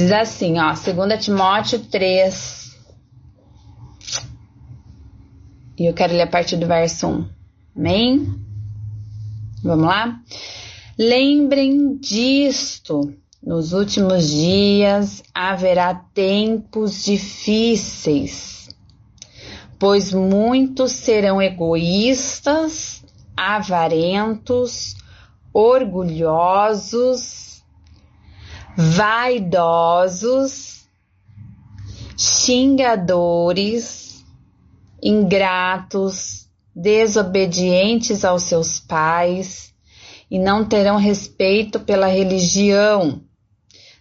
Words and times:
Diz 0.00 0.12
assim, 0.12 0.58
ó, 0.58 0.72
2 0.72 1.22
Timóteo 1.22 1.78
3. 1.78 2.74
E 5.78 5.84
eu 5.84 5.92
quero 5.92 6.14
ler 6.14 6.22
a 6.22 6.26
partir 6.26 6.56
do 6.56 6.66
verso 6.66 7.06
1. 7.06 7.28
Amém? 7.76 8.34
Vamos 9.62 9.84
lá? 9.84 10.18
Lembrem 10.98 11.98
disto. 11.98 13.14
Nos 13.42 13.74
últimos 13.74 14.30
dias 14.30 15.22
haverá 15.34 15.94
tempos 15.94 17.04
difíceis, 17.04 18.68
pois 19.78 20.14
muitos 20.14 20.92
serão 20.92 21.42
egoístas, 21.42 23.04
avarentos, 23.36 24.96
orgulhosos, 25.52 27.49
vaidosos, 28.80 30.86
xingadores, 32.16 34.24
ingratos, 35.02 36.48
desobedientes 36.74 38.24
aos 38.24 38.44
seus 38.44 38.80
pais 38.80 39.74
e 40.30 40.38
não 40.38 40.64
terão 40.64 40.96
respeito 40.96 41.80
pela 41.80 42.06
religião, 42.06 43.20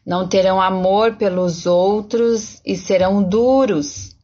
não 0.06 0.26
terão 0.26 0.62
amor 0.62 1.18
pelos 1.18 1.66
outros 1.66 2.62
e 2.66 2.78
serão 2.78 3.22
duros, 3.22 4.16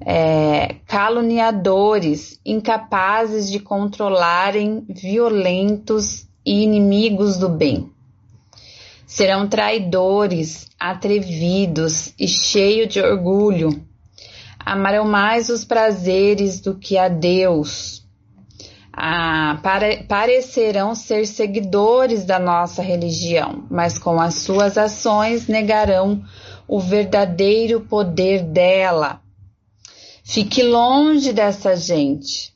é, 0.00 0.76
caluniadores, 0.86 2.40
incapazes 2.42 3.50
de 3.50 3.60
controlarem, 3.60 4.86
violentos 4.88 6.26
e 6.44 6.62
inimigos 6.62 7.36
do 7.36 7.50
bem. 7.50 7.92
Serão 9.08 9.48
traidores, 9.48 10.68
atrevidos 10.78 12.12
e 12.20 12.28
cheios 12.28 12.92
de 12.92 13.00
orgulho. 13.00 13.82
Amarão 14.58 15.06
mais 15.06 15.48
os 15.48 15.64
prazeres 15.64 16.60
do 16.60 16.74
que 16.74 16.98
a 16.98 17.08
Deus. 17.08 18.06
Ah, 18.92 19.58
pare, 19.62 20.02
parecerão 20.02 20.94
ser 20.94 21.26
seguidores 21.26 22.26
da 22.26 22.38
nossa 22.38 22.82
religião, 22.82 23.64
mas 23.70 23.96
com 23.96 24.20
as 24.20 24.34
suas 24.34 24.76
ações 24.76 25.46
negarão 25.46 26.22
o 26.68 26.78
verdadeiro 26.78 27.80
poder 27.80 28.42
dela. 28.42 29.22
Fique 30.22 30.62
longe 30.62 31.32
dessa 31.32 31.74
gente. 31.74 32.52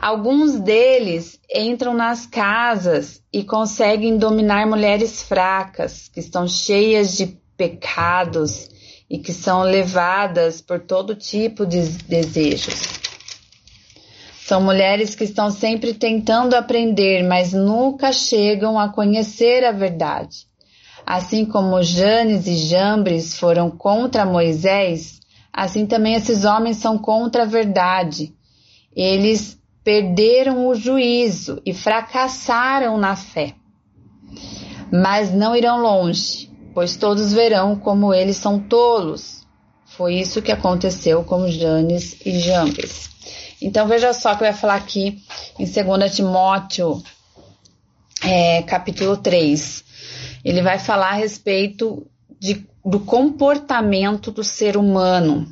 Alguns 0.00 0.60
deles 0.60 1.40
entram 1.52 1.92
nas 1.92 2.24
casas 2.24 3.20
e 3.32 3.42
conseguem 3.42 4.16
dominar 4.16 4.64
mulheres 4.64 5.22
fracas, 5.22 6.08
que 6.08 6.20
estão 6.20 6.46
cheias 6.46 7.16
de 7.16 7.36
pecados 7.56 8.70
e 9.10 9.18
que 9.18 9.32
são 9.32 9.62
levadas 9.62 10.60
por 10.60 10.78
todo 10.78 11.16
tipo 11.16 11.66
de 11.66 11.80
desejos. 11.80 12.80
São 14.46 14.62
mulheres 14.62 15.16
que 15.16 15.24
estão 15.24 15.50
sempre 15.50 15.92
tentando 15.92 16.54
aprender, 16.54 17.24
mas 17.24 17.52
nunca 17.52 18.12
chegam 18.12 18.78
a 18.78 18.88
conhecer 18.90 19.64
a 19.64 19.72
verdade. 19.72 20.46
Assim 21.04 21.44
como 21.44 21.82
Janes 21.82 22.46
e 22.46 22.54
Jambres 22.54 23.36
foram 23.36 23.68
contra 23.68 24.24
Moisés, 24.24 25.18
assim 25.52 25.86
também 25.86 26.14
esses 26.14 26.44
homens 26.44 26.76
são 26.76 26.96
contra 26.96 27.42
a 27.42 27.46
verdade. 27.46 28.32
Eles 28.94 29.57
perderam 29.88 30.66
o 30.66 30.74
juízo 30.74 31.62
e 31.64 31.72
fracassaram 31.72 32.98
na 32.98 33.16
fé. 33.16 33.54
Mas 34.92 35.32
não 35.32 35.56
irão 35.56 35.80
longe, 35.80 36.50
pois 36.74 36.94
todos 36.94 37.32
verão 37.32 37.74
como 37.74 38.12
eles 38.12 38.36
são 38.36 38.60
tolos. 38.60 39.46
Foi 39.86 40.16
isso 40.16 40.42
que 40.42 40.52
aconteceu 40.52 41.24
com 41.24 41.48
Janes 41.48 42.18
e 42.22 42.38
Jambes. 42.38 43.08
Então 43.62 43.88
veja 43.88 44.12
só 44.12 44.34
que 44.34 44.42
vai 44.42 44.52
falar 44.52 44.74
aqui 44.74 45.22
em 45.58 45.64
2 45.64 46.14
Timóteo, 46.14 47.02
é, 48.22 48.60
capítulo 48.64 49.16
3. 49.16 49.84
Ele 50.44 50.60
vai 50.60 50.78
falar 50.78 51.12
a 51.12 51.14
respeito 51.14 52.06
de, 52.38 52.68
do 52.84 53.00
comportamento 53.00 54.30
do 54.30 54.44
ser 54.44 54.76
humano, 54.76 55.50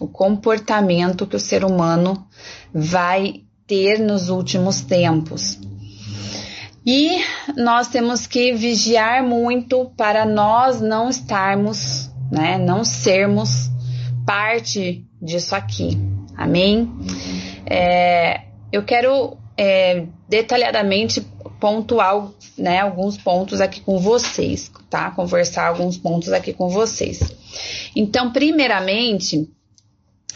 o 0.00 0.08
comportamento 0.08 1.24
que 1.24 1.36
o 1.36 1.40
ser 1.40 1.64
humano 1.64 2.26
vai 2.74 3.45
ter 3.66 3.98
nos 3.98 4.28
últimos 4.28 4.80
tempos. 4.80 5.58
E 6.84 7.20
nós 7.56 7.88
temos 7.88 8.26
que 8.26 8.52
vigiar 8.52 9.24
muito 9.24 9.90
para 9.96 10.24
nós 10.24 10.80
não 10.80 11.08
estarmos, 11.08 12.08
né, 12.30 12.58
não 12.58 12.84
sermos 12.84 13.70
parte 14.24 15.04
disso 15.20 15.56
aqui. 15.56 15.98
Amém? 16.36 16.88
É, 17.66 18.42
eu 18.70 18.84
quero 18.84 19.36
é, 19.56 20.06
detalhadamente 20.28 21.20
pontuar 21.58 22.28
né, 22.56 22.80
alguns 22.80 23.16
pontos 23.16 23.60
aqui 23.60 23.80
com 23.80 23.98
vocês, 23.98 24.70
tá? 24.90 25.10
Conversar 25.10 25.68
alguns 25.68 25.96
pontos 25.96 26.32
aqui 26.32 26.52
com 26.52 26.68
vocês. 26.68 27.20
Então, 27.96 28.30
primeiramente, 28.32 29.50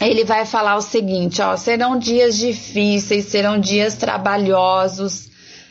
ele 0.09 0.23
vai 0.23 0.45
falar 0.45 0.75
o 0.75 0.81
seguinte, 0.81 1.41
ó, 1.41 1.55
serão 1.55 1.97
dias 1.97 2.37
difíceis, 2.37 3.25
serão 3.25 3.59
dias 3.59 3.95
trabalhosos, 3.95 5.29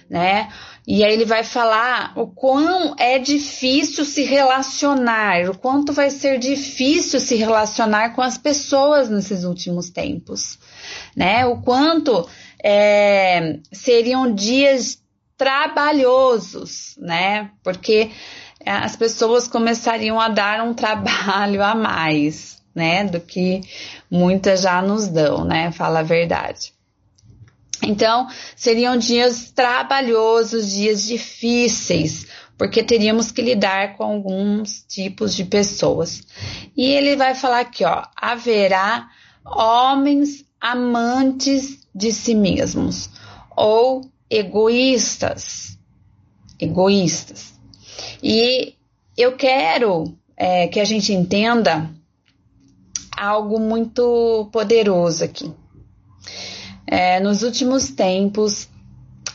né? 0.09 0.49
E 0.87 1.05
aí 1.05 1.13
ele 1.13 1.25
vai 1.25 1.45
falar 1.45 2.13
o 2.17 2.27
quão 2.27 2.95
é 2.99 3.19
difícil 3.19 4.05
se 4.05 4.23
relacionar, 4.23 5.49
o 5.49 5.57
quanto 5.57 5.93
vai 5.93 6.11
ser 6.11 6.39
difícil 6.39 7.21
se 7.21 7.37
relacionar 7.37 8.11
com 8.15 8.23
as 8.23 8.39
pessoas 8.39 9.09
nesses 9.09 9.45
últimos 9.45 9.91
tempos, 9.91 10.59
né? 11.15 11.45
O 11.47 11.61
quanto 11.63 12.29
é, 12.63 13.59
seriam 13.73 14.35
dias 14.35 14.99
trabalhosos, 15.37 16.97
né? 16.99 17.51
Porque 17.63 18.11
as 18.65 18.97
pessoas 18.97 19.49
começariam 19.49 20.21
a 20.21 20.29
dar 20.29 20.63
um 20.63 20.75
trabalho 20.75 21.63
a 21.63 21.75
mais, 21.75 22.61
né, 22.75 23.05
do 23.05 23.21
que 23.21 23.63
muitas 24.11 24.63
já 24.63 24.83
nos 24.83 25.09
dão, 25.09 25.45
né, 25.45 25.71
fala 25.73 26.01
a 26.01 26.03
verdade. 26.03 26.73
Então, 27.83 28.29
seriam 28.57 28.97
dias 28.97 29.51
trabalhosos, 29.51 30.73
dias 30.73 31.03
difíceis, 31.05 32.27
porque 32.59 32.83
teríamos 32.83 33.33
que 33.33 33.41
lidar 33.41 33.97
com 33.97 34.05
alguns 34.05 34.85
tipos 34.87 35.35
de 35.35 35.45
pessoas. 35.45 36.23
E 36.77 36.85
ele 36.85 37.17
vai 37.17 37.35
falar 37.35 37.61
aqui, 37.61 37.85
ó, 37.85 38.03
haverá 38.15 39.09
homens 39.45 40.45
amantes 40.61 41.79
de 41.95 42.13
si 42.13 42.35
mesmos 42.35 43.09
ou 43.57 44.03
egoístas, 44.29 45.79
egoístas. 46.59 47.55
E 48.23 48.75
eu 49.17 49.37
quero 49.37 50.17
é, 50.37 50.69
que 50.69 50.79
a 50.81 50.85
gente 50.85 51.13
entenda 51.13 51.91
algo 53.21 53.61
muito 53.61 54.49
poderoso 54.51 55.25
aqui. 55.25 55.53
É, 56.87 57.21
nos 57.21 57.43
últimos 57.43 57.91
tempos, 57.91 58.67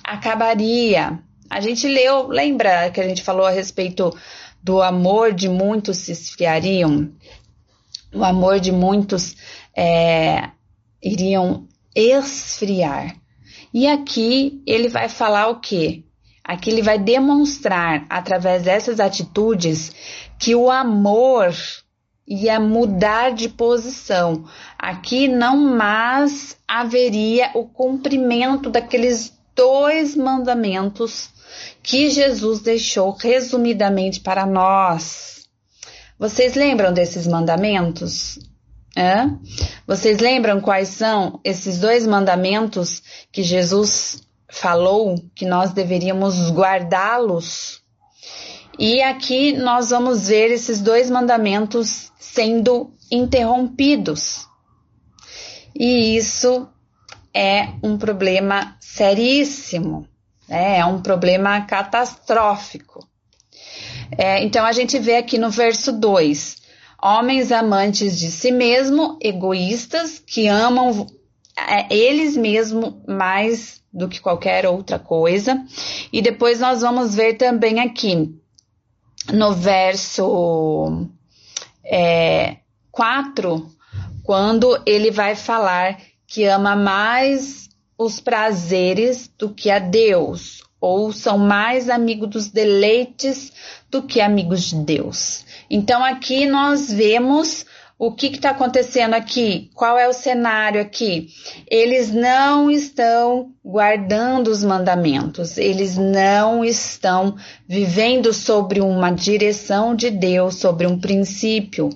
acabaria. 0.03 1.19
A 1.47 1.61
gente 1.61 1.87
leu, 1.87 2.27
lembra 2.27 2.89
que 2.89 2.99
a 2.99 3.07
gente 3.07 3.21
falou 3.21 3.45
a 3.45 3.51
respeito 3.51 4.11
do 4.63 4.81
amor 4.81 5.31
de 5.31 5.47
muitos 5.47 5.97
se 5.97 6.11
esfriariam? 6.11 7.11
O 8.11 8.23
amor 8.23 8.59
de 8.59 8.71
muitos 8.71 9.35
é, 9.77 10.49
iriam 11.01 11.67
esfriar. 11.95 13.15
E 13.71 13.87
aqui 13.87 14.63
ele 14.65 14.89
vai 14.89 15.09
falar 15.09 15.49
o 15.49 15.59
quê? 15.59 16.03
Aqui 16.43 16.71
ele 16.71 16.81
vai 16.81 16.97
demonstrar, 16.97 18.05
através 18.09 18.63
dessas 18.63 18.99
atitudes, 18.99 19.91
que 20.39 20.55
o 20.55 20.71
amor 20.71 21.53
ia 22.27 22.59
mudar 22.59 23.31
de 23.31 23.47
posição. 23.49 24.45
Aqui 24.77 25.27
não 25.27 25.57
mais 25.57 26.57
haveria 26.67 27.51
o 27.53 27.65
cumprimento 27.65 28.69
daqueles 28.69 29.31
dois 29.55 30.15
mandamentos 30.15 31.29
que 31.81 32.09
Jesus 32.09 32.59
deixou 32.61 33.11
resumidamente 33.11 34.19
para 34.19 34.45
nós. 34.45 35.47
Vocês 36.17 36.55
lembram 36.55 36.93
desses 36.93 37.27
mandamentos? 37.27 38.39
Hã? 38.97 39.37
Vocês 39.85 40.19
lembram 40.19 40.61
quais 40.61 40.89
são 40.89 41.39
esses 41.43 41.79
dois 41.79 42.07
mandamentos 42.07 43.03
que 43.31 43.43
Jesus 43.43 44.23
falou 44.49 45.15
que 45.35 45.45
nós 45.45 45.73
deveríamos 45.73 46.49
guardá-los? 46.51 47.81
E 48.77 49.01
aqui 49.01 49.53
nós 49.53 49.89
vamos 49.89 50.27
ver 50.27 50.51
esses 50.51 50.81
dois 50.81 51.09
mandamentos 51.09 52.11
sendo 52.19 52.93
interrompidos. 53.09 54.47
E 55.73 56.17
isso 56.17 56.67
é 57.33 57.69
um 57.81 57.97
problema 57.97 58.75
seríssimo, 58.79 60.07
né? 60.47 60.79
é 60.79 60.85
um 60.85 61.01
problema 61.01 61.61
catastrófico. 61.61 63.07
É, 64.17 64.43
então 64.43 64.65
a 64.65 64.71
gente 64.71 64.99
vê 64.99 65.17
aqui 65.17 65.37
no 65.37 65.49
verso 65.49 65.91
2: 65.93 66.57
homens 67.01 67.51
amantes 67.51 68.19
de 68.19 68.29
si 68.29 68.51
mesmo, 68.51 69.17
egoístas, 69.21 70.19
que 70.19 70.47
amam 70.47 71.07
é, 71.57 71.93
eles 71.93 72.35
mesmos 72.35 72.93
mais 73.07 73.81
do 73.91 74.09
que 74.09 74.19
qualquer 74.19 74.65
outra 74.65 74.99
coisa. 74.99 75.63
E 76.11 76.21
depois 76.21 76.59
nós 76.59 76.81
vamos 76.81 77.15
ver 77.15 77.35
também 77.35 77.79
aqui 77.79 78.37
no 79.33 79.53
verso 79.53 81.07
é, 81.83 82.57
4, 82.91 83.69
quando 84.23 84.81
ele 84.85 85.11
vai 85.11 85.35
falar 85.35 85.97
que 86.27 86.45
ama 86.45 86.75
mais 86.75 87.69
os 87.97 88.19
prazeres 88.19 89.31
do 89.37 89.49
que 89.49 89.69
a 89.69 89.79
Deus, 89.79 90.63
ou 90.81 91.11
são 91.11 91.37
mais 91.37 91.89
amigos 91.89 92.29
dos 92.29 92.47
deleites 92.49 93.51
do 93.89 94.03
que 94.03 94.19
amigos 94.19 94.63
de 94.63 94.75
Deus. 94.75 95.45
Então 95.69 96.03
aqui 96.03 96.45
nós 96.45 96.91
vemos 96.91 97.65
o 97.97 98.11
que 98.11 98.27
está 98.27 98.49
acontecendo 98.49 99.13
aqui? 99.13 99.71
Qual 99.73 99.97
é 99.97 100.07
o 100.07 100.13
cenário 100.13 100.81
aqui? 100.81 101.29
Eles 101.65 102.11
não 102.11 102.69
estão 102.69 103.53
guardando 103.63 104.49
os 104.49 104.63
mandamentos, 104.65 105.57
eles 105.57 105.95
não 105.95 106.63
estão 106.63 107.37
vivendo 107.67 108.33
sobre 108.33 108.81
uma 108.81 109.11
direção 109.11 109.95
de 109.95 110.09
Deus, 110.09 110.55
sobre 110.55 110.85
um 110.85 110.99
princípio. 110.99 111.89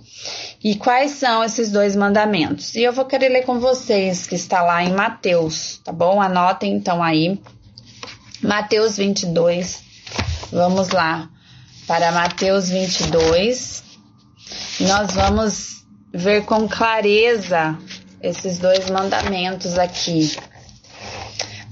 E 0.64 0.76
quais 0.76 1.12
são 1.12 1.44
esses 1.44 1.70
dois 1.70 1.98
mandamentos? 1.98 2.76
E 2.76 2.84
eu 2.84 2.94
vou 2.94 3.04
querer 3.04 3.30
ler 3.30 3.44
com 3.44 3.60
vocês, 3.60 4.26
que 4.26 4.36
está 4.36 4.62
lá 4.62 4.82
em 4.82 4.94
Mateus, 4.94 5.82
tá 5.84 5.92
bom? 5.92 6.22
Anotem 6.22 6.74
então 6.74 7.04
aí. 7.04 7.42
Mateus 8.42 8.96
22. 8.96 9.84
Vamos 10.50 10.90
lá 10.90 11.30
para 11.86 12.10
Mateus 12.14 12.70
22. 12.70 13.84
Nós 14.80 15.12
vamos 15.12 15.79
ver 16.14 16.46
com 16.46 16.68
clareza 16.68 17.78
esses 18.22 18.60
dois 18.60 18.90
mandamentos 18.90 19.78
aqui. 19.78 20.36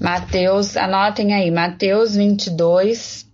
Mateus, 0.00 0.76
anotem 0.76 1.34
aí, 1.34 1.50
Mateus 1.50 2.14
22, 2.14 3.26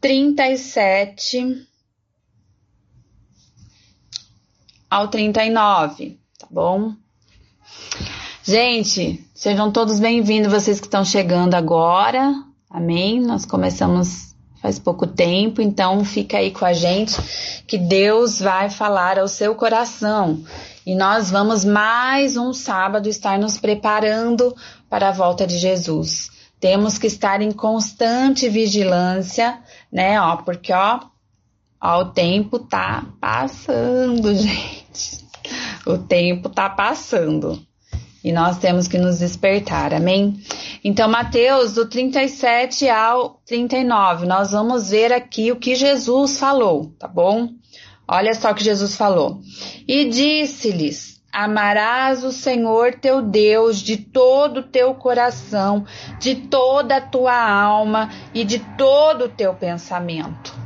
37 0.00 1.66
ao 4.88 5.08
39, 5.08 6.18
tá 6.38 6.46
bom? 6.50 6.94
Gente, 8.44 9.28
sejam 9.34 9.70
todos 9.70 10.00
bem-vindos, 10.00 10.50
vocês 10.50 10.80
que 10.80 10.86
estão 10.86 11.04
chegando 11.04 11.54
agora, 11.54 12.32
amém? 12.70 13.20
Nós 13.20 13.44
começamos 13.44 14.27
faz 14.60 14.78
pouco 14.78 15.06
tempo, 15.06 15.60
então 15.62 16.04
fica 16.04 16.38
aí 16.38 16.50
com 16.50 16.64
a 16.64 16.72
gente 16.72 17.14
que 17.66 17.78
Deus 17.78 18.40
vai 18.40 18.70
falar 18.70 19.18
ao 19.18 19.28
seu 19.28 19.54
coração. 19.54 20.42
E 20.84 20.94
nós 20.94 21.30
vamos 21.30 21.64
mais 21.64 22.36
um 22.36 22.52
sábado 22.52 23.08
estar 23.08 23.38
nos 23.38 23.58
preparando 23.58 24.54
para 24.88 25.08
a 25.08 25.12
volta 25.12 25.46
de 25.46 25.58
Jesus. 25.58 26.30
Temos 26.60 26.98
que 26.98 27.06
estar 27.06 27.40
em 27.40 27.52
constante 27.52 28.48
vigilância, 28.48 29.58
né, 29.92 30.20
ó, 30.20 30.36
porque 30.36 30.72
ó, 30.72 31.00
ó 31.80 32.00
o 32.00 32.06
tempo 32.06 32.58
tá 32.58 33.06
passando, 33.20 34.34
gente. 34.34 35.26
O 35.86 35.98
tempo 35.98 36.48
tá 36.48 36.68
passando. 36.68 37.62
E 38.22 38.32
nós 38.32 38.58
temos 38.58 38.88
que 38.88 38.98
nos 38.98 39.20
despertar, 39.20 39.94
amém? 39.94 40.42
Então, 40.84 41.08
Mateus, 41.08 41.74
do 41.74 41.88
37 41.88 42.88
ao 42.88 43.40
39, 43.46 44.26
nós 44.26 44.52
vamos 44.52 44.90
ver 44.90 45.12
aqui 45.12 45.50
o 45.50 45.56
que 45.56 45.74
Jesus 45.74 46.38
falou, 46.38 46.92
tá 46.98 47.08
bom? 47.08 47.48
Olha 48.06 48.32
só 48.32 48.50
o 48.50 48.54
que 48.54 48.64
Jesus 48.64 48.96
falou. 48.96 49.40
E 49.86 50.04
disse-lhes: 50.06 51.20
Amarás 51.32 52.24
o 52.24 52.32
Senhor 52.32 52.94
teu 52.94 53.20
Deus 53.20 53.78
de 53.78 53.98
todo 53.98 54.60
o 54.60 54.62
teu 54.62 54.94
coração, 54.94 55.84
de 56.18 56.34
toda 56.34 56.96
a 56.96 57.00
tua 57.00 57.38
alma 57.38 58.08
e 58.32 58.44
de 58.44 58.60
todo 58.78 59.26
o 59.26 59.28
teu 59.28 59.52
pensamento. 59.54 60.56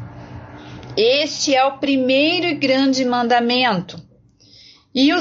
Este 0.96 1.54
é 1.54 1.64
o 1.64 1.78
primeiro 1.78 2.46
e 2.46 2.54
grande 2.54 3.04
mandamento. 3.04 4.00
E 4.94 5.12
o, 5.12 5.18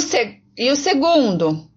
e 0.58 0.70
o 0.70 0.76
segundo, 0.76 1.71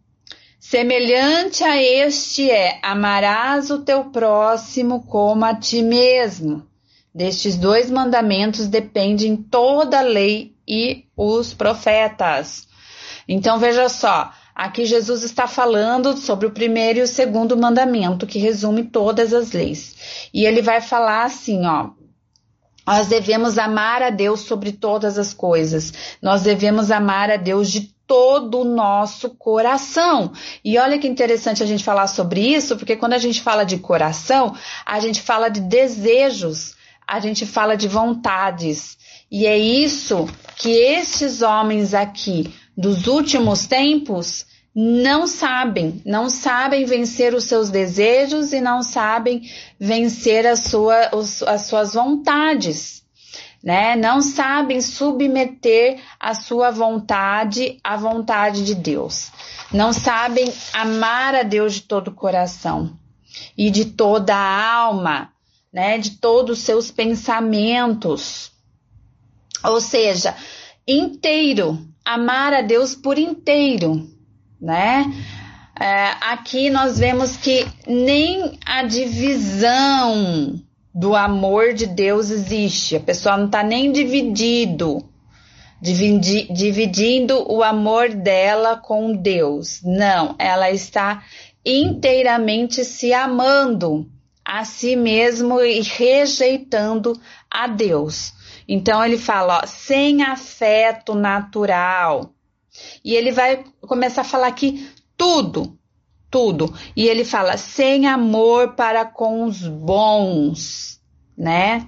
Semelhante 0.66 1.62
a 1.62 1.76
este 1.76 2.50
é: 2.50 2.78
amarás 2.82 3.68
o 3.68 3.80
teu 3.80 4.04
próximo 4.04 5.04
como 5.06 5.44
a 5.44 5.54
ti 5.54 5.82
mesmo. 5.82 6.66
Destes 7.14 7.54
dois 7.58 7.90
mandamentos 7.90 8.66
dependem 8.66 9.36
toda 9.36 9.98
a 9.98 10.02
lei 10.02 10.54
e 10.66 11.04
os 11.14 11.52
profetas. 11.52 12.66
Então 13.28 13.58
veja 13.58 13.90
só, 13.90 14.32
aqui 14.54 14.86
Jesus 14.86 15.22
está 15.22 15.46
falando 15.46 16.16
sobre 16.16 16.46
o 16.46 16.52
primeiro 16.52 17.00
e 17.00 17.02
o 17.02 17.06
segundo 17.06 17.58
mandamento, 17.58 18.26
que 18.26 18.38
resume 18.38 18.84
todas 18.84 19.34
as 19.34 19.52
leis. 19.52 20.28
E 20.32 20.46
ele 20.46 20.62
vai 20.62 20.80
falar 20.80 21.24
assim, 21.24 21.66
ó: 21.66 21.90
nós 22.86 23.06
devemos 23.06 23.58
amar 23.58 24.02
a 24.02 24.10
Deus 24.10 24.40
sobre 24.40 24.72
todas 24.72 25.18
as 25.18 25.32
coisas. 25.32 25.92
Nós 26.20 26.42
devemos 26.42 26.90
amar 26.90 27.30
a 27.30 27.36
Deus 27.36 27.70
de 27.70 27.94
todo 28.06 28.60
o 28.60 28.64
nosso 28.64 29.30
coração. 29.30 30.32
E 30.64 30.78
olha 30.78 30.98
que 30.98 31.08
interessante 31.08 31.62
a 31.62 31.66
gente 31.66 31.82
falar 31.82 32.06
sobre 32.06 32.40
isso, 32.40 32.76
porque 32.76 32.96
quando 32.96 33.14
a 33.14 33.18
gente 33.18 33.40
fala 33.40 33.64
de 33.64 33.78
coração, 33.78 34.54
a 34.84 35.00
gente 35.00 35.22
fala 35.22 35.48
de 35.48 35.60
desejos, 35.60 36.74
a 37.06 37.18
gente 37.20 37.46
fala 37.46 37.76
de 37.76 37.88
vontades. 37.88 38.98
E 39.30 39.46
é 39.46 39.56
isso 39.56 40.28
que 40.56 40.70
estes 40.70 41.42
homens 41.42 41.94
aqui 41.94 42.52
dos 42.76 43.06
últimos 43.06 43.66
tempos 43.66 44.46
não 44.74 45.26
sabem, 45.26 46.02
não 46.04 46.28
sabem 46.28 46.84
vencer 46.84 47.34
os 47.34 47.44
seus 47.44 47.70
desejos 47.70 48.52
e 48.52 48.60
não 48.60 48.82
sabem 48.82 49.42
vencer 49.78 50.46
a 50.46 50.56
sua, 50.56 51.10
as 51.46 51.66
suas 51.66 51.94
vontades 51.94 53.04
né? 53.64 53.96
Não 53.96 54.20
sabem 54.20 54.82
submeter 54.82 55.98
a 56.20 56.34
sua 56.34 56.70
vontade 56.70 57.78
à 57.82 57.96
vontade 57.96 58.62
de 58.62 58.74
Deus. 58.74 59.32
Não 59.72 59.90
sabem 59.90 60.52
amar 60.74 61.34
a 61.34 61.42
Deus 61.42 61.72
de 61.72 61.80
todo 61.80 62.08
o 62.08 62.14
coração 62.14 62.94
e 63.56 63.70
de 63.70 63.86
toda 63.86 64.36
a 64.36 64.72
alma, 64.74 65.32
né? 65.72 65.96
De 65.96 66.18
todos 66.18 66.58
os 66.58 66.64
seus 66.64 66.90
pensamentos. 66.90 68.52
Ou 69.64 69.80
seja, 69.80 70.36
inteiro, 70.86 71.78
amar 72.04 72.52
a 72.52 72.60
Deus 72.60 72.94
por 72.94 73.16
inteiro, 73.16 74.06
né? 74.60 75.04
É, 75.78 76.12
aqui 76.20 76.70
nós 76.70 76.98
vemos 76.98 77.36
que 77.36 77.66
nem 77.86 78.58
a 78.64 78.82
divisão 78.84 80.60
do 80.94 81.16
amor 81.16 81.74
de 81.74 81.86
Deus 81.86 82.30
existe. 82.30 82.96
A 82.96 83.00
pessoa 83.00 83.36
não 83.36 83.46
está 83.46 83.62
nem 83.62 83.90
dividido, 83.90 85.04
dividi, 85.82 86.46
dividindo 86.52 87.50
o 87.52 87.62
amor 87.62 88.10
dela 88.10 88.76
com 88.76 89.16
Deus. 89.16 89.80
Não, 89.82 90.36
ela 90.38 90.70
está 90.70 91.24
inteiramente 91.66 92.84
se 92.84 93.12
amando 93.12 94.08
a 94.44 94.64
si 94.64 94.94
mesmo 94.94 95.60
e 95.60 95.80
rejeitando 95.80 97.18
a 97.50 97.66
Deus. 97.66 98.32
Então 98.68 99.04
ele 99.04 99.18
fala, 99.18 99.62
ó, 99.62 99.66
sem 99.66 100.22
afeto 100.22 101.14
natural. 101.14 102.30
E 103.04 103.14
ele 103.14 103.30
vai 103.30 103.64
começar 103.80 104.22
a 104.22 104.24
falar 104.24 104.48
aqui 104.48 104.88
tudo, 105.16 105.78
tudo. 106.30 106.72
E 106.96 107.06
ele 107.06 107.24
fala 107.24 107.56
sem 107.56 108.06
amor 108.06 108.74
para 108.74 109.04
com 109.04 109.44
os 109.44 109.66
bons, 109.66 111.00
né? 111.36 111.86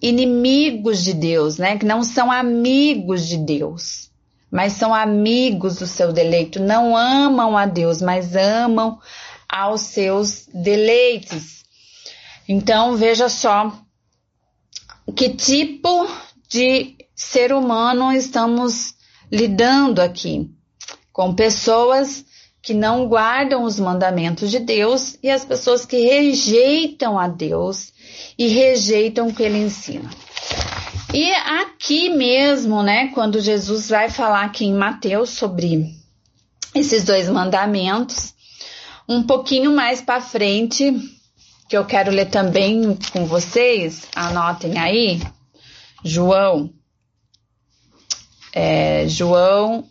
Inimigos 0.00 1.02
de 1.02 1.12
Deus, 1.12 1.58
né? 1.58 1.76
Que 1.78 1.84
não 1.84 2.02
são 2.02 2.30
amigos 2.30 3.26
de 3.26 3.36
Deus, 3.36 4.10
mas 4.50 4.74
são 4.74 4.94
amigos 4.94 5.76
do 5.76 5.86
seu 5.86 6.12
deleito. 6.12 6.60
Não 6.60 6.96
amam 6.96 7.56
a 7.56 7.66
Deus, 7.66 8.00
mas 8.00 8.34
amam 8.36 8.98
aos 9.48 9.82
seus 9.82 10.46
deleites. 10.52 11.64
Então 12.48 12.96
veja 12.96 13.28
só 13.28 13.72
que 15.14 15.30
tipo 15.30 16.08
de 16.48 16.96
ser 17.14 17.52
humano 17.52 18.12
estamos 18.12 18.95
lidando 19.30 20.00
aqui 20.00 20.50
com 21.12 21.34
pessoas 21.34 22.24
que 22.62 22.74
não 22.74 23.06
guardam 23.06 23.62
os 23.62 23.78
mandamentos 23.78 24.50
de 24.50 24.58
Deus 24.58 25.16
e 25.22 25.30
as 25.30 25.44
pessoas 25.44 25.86
que 25.86 26.00
rejeitam 26.00 27.18
a 27.18 27.28
Deus 27.28 27.92
e 28.36 28.48
rejeitam 28.48 29.28
o 29.28 29.34
que 29.34 29.42
ele 29.42 29.58
ensina. 29.58 30.10
E 31.14 31.32
aqui 31.32 32.10
mesmo, 32.10 32.82
né, 32.82 33.08
quando 33.14 33.40
Jesus 33.40 33.88
vai 33.88 34.10
falar 34.10 34.44
aqui 34.44 34.64
em 34.64 34.74
Mateus 34.74 35.30
sobre 35.30 35.94
esses 36.74 37.04
dois 37.04 37.28
mandamentos, 37.28 38.34
um 39.08 39.22
pouquinho 39.22 39.72
mais 39.74 40.00
para 40.00 40.20
frente, 40.20 40.92
que 41.68 41.76
eu 41.76 41.84
quero 41.84 42.10
ler 42.10 42.26
também 42.26 42.98
com 43.12 43.24
vocês, 43.24 44.08
anotem 44.14 44.76
aí, 44.78 45.22
João, 46.04 46.70
é, 48.58 49.06
João 49.06 49.84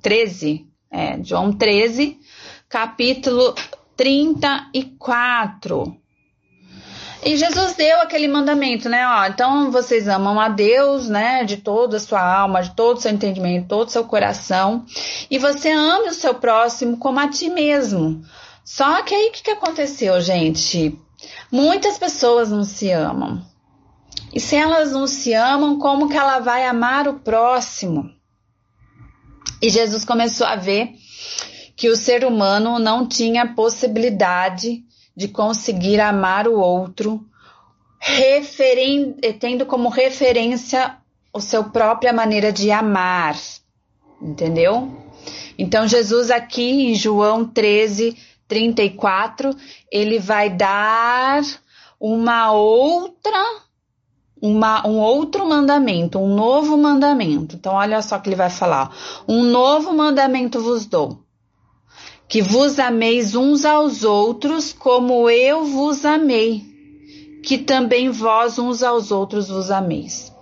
13, 0.00 0.68
é, 0.88 1.20
João 1.24 1.52
13, 1.52 2.16
capítulo 2.68 3.56
34. 3.96 5.96
E 7.24 7.36
Jesus 7.36 7.74
deu 7.74 8.00
aquele 8.02 8.28
mandamento, 8.28 8.88
né? 8.88 9.04
Ó, 9.04 9.26
então 9.26 9.72
vocês 9.72 10.06
amam 10.06 10.38
a 10.38 10.48
Deus, 10.48 11.08
né? 11.08 11.42
De 11.42 11.56
toda 11.56 11.96
a 11.96 12.00
sua 12.00 12.22
alma, 12.22 12.62
de 12.62 12.70
todo 12.76 12.98
o 12.98 13.00
seu 13.00 13.10
entendimento, 13.10 13.66
todo 13.66 13.88
o 13.88 13.90
seu 13.90 14.04
coração. 14.04 14.86
E 15.28 15.38
você 15.38 15.72
ame 15.72 16.08
o 16.08 16.14
seu 16.14 16.36
próximo 16.36 16.98
como 16.98 17.18
a 17.18 17.26
ti 17.26 17.50
mesmo. 17.50 18.22
Só 18.64 19.02
que 19.02 19.12
aí 19.12 19.28
o 19.28 19.32
que, 19.32 19.42
que 19.42 19.50
aconteceu, 19.50 20.20
gente? 20.20 20.96
Muitas 21.50 21.98
pessoas 21.98 22.48
não 22.48 22.62
se 22.62 22.92
amam. 22.92 23.42
E 24.32 24.40
se 24.40 24.56
elas 24.56 24.92
não 24.92 25.06
se 25.06 25.34
amam, 25.34 25.78
como 25.78 26.08
que 26.08 26.16
ela 26.16 26.38
vai 26.38 26.66
amar 26.66 27.06
o 27.06 27.20
próximo? 27.20 28.10
E 29.60 29.68
Jesus 29.68 30.04
começou 30.04 30.46
a 30.46 30.56
ver 30.56 30.94
que 31.76 31.88
o 31.88 31.96
ser 31.96 32.24
humano 32.24 32.78
não 32.78 33.06
tinha 33.06 33.54
possibilidade 33.54 34.82
de 35.14 35.28
conseguir 35.28 36.00
amar 36.00 36.48
o 36.48 36.58
outro, 36.58 37.26
tendo 39.38 39.66
como 39.66 39.88
referência 39.88 40.96
a 41.34 41.40
sua 41.40 41.64
própria 41.64 42.12
maneira 42.12 42.50
de 42.50 42.70
amar, 42.70 43.36
entendeu? 44.20 44.90
Então, 45.58 45.86
Jesus, 45.86 46.30
aqui 46.30 46.90
em 46.90 46.94
João 46.94 47.44
13, 47.44 48.16
34, 48.48 49.54
ele 49.90 50.18
vai 50.18 50.50
dar 50.50 51.42
uma 52.00 52.52
outra, 52.52 53.38
uma, 54.42 54.86
um 54.86 54.98
outro 54.98 55.48
mandamento, 55.48 56.18
um 56.18 56.34
novo 56.34 56.76
mandamento. 56.76 57.56
Então, 57.56 57.74
olha 57.74 58.02
só 58.02 58.18
que 58.18 58.28
ele 58.28 58.36
vai 58.36 58.50
falar: 58.50 58.94
um 59.26 59.42
novo 59.42 59.94
mandamento 59.94 60.60
vos 60.60 60.84
dou 60.84 61.22
que 62.32 62.40
vos 62.40 62.78
ameis 62.78 63.34
uns 63.34 63.62
aos 63.66 64.04
outros 64.04 64.72
como 64.72 65.28
eu 65.28 65.66
vos 65.66 66.02
amei, 66.02 66.64
que 67.44 67.58
também 67.58 68.08
vós 68.08 68.58
uns 68.58 68.82
aos 68.82 69.10
outros 69.10 69.50
vos 69.50 69.70
ameis. 69.70 70.32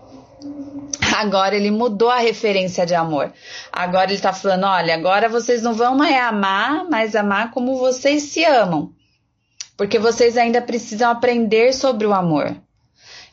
Agora 1.17 1.57
ele 1.57 1.73
mudou 1.73 2.09
a 2.09 2.21
referência 2.21 2.87
de 2.87 2.95
amor. 2.95 3.33
Agora 3.73 4.05
ele 4.05 4.15
está 4.15 4.33
falando: 4.33 4.67
olha, 4.67 4.95
agora 4.95 5.29
vocês 5.29 5.63
não 5.63 5.75
vão 5.75 5.97
mais 5.97 6.15
amar, 6.15 6.87
mas 6.89 7.17
amar 7.17 7.51
como 7.51 7.77
vocês 7.77 8.23
se 8.23 8.45
amam. 8.45 8.93
Porque 9.77 9.99
vocês 9.99 10.37
ainda 10.37 10.63
precisam 10.63 11.11
aprender 11.11 11.75
sobre 11.75 12.07
o 12.07 12.15
amor. 12.15 12.55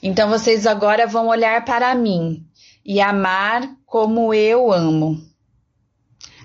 Então 0.01 0.29
vocês 0.29 0.67
agora 0.67 1.07
vão 1.07 1.27
olhar 1.27 1.63
para 1.65 1.93
mim 1.95 2.45
e 2.85 3.01
amar 3.01 3.69
como 3.85 4.33
eu 4.33 4.71
amo. 4.71 5.21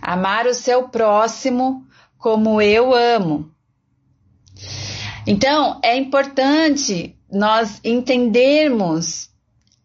Amar 0.01 0.47
o 0.47 0.55
seu 0.55 0.89
próximo 0.89 1.87
como 2.19 2.61
eu 2.61 2.95
amo. 2.95 3.51
Então, 5.27 5.79
é 5.83 5.97
importante 5.97 7.17
nós 7.31 7.81
entendermos 7.85 9.31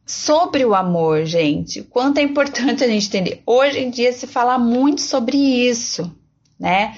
sobre 0.06 0.66
o 0.66 0.74
amor, 0.74 1.26
gente. 1.26 1.84
Quanto 1.84 2.18
é 2.18 2.24
importante 2.24 2.84
a 2.84 2.88
gente 2.88 3.08
entender. 3.08 3.42
Hoje 3.46 3.80
em 3.80 3.90
dia 3.90 4.12
se 4.14 4.26
fala 4.26 4.58
muito 4.58 5.02
sobre 5.02 5.38
isso, 5.38 6.16
né? 6.60 6.98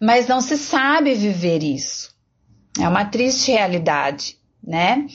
Mas 0.00 0.28
não 0.28 0.40
se 0.40 0.56
sabe 0.56 1.14
viver 1.14 1.62
isso. 1.62 2.14
É 2.78 2.88
uma 2.88 3.04
triste 3.04 3.50
realidade, 3.50 4.36
né? 4.62 5.06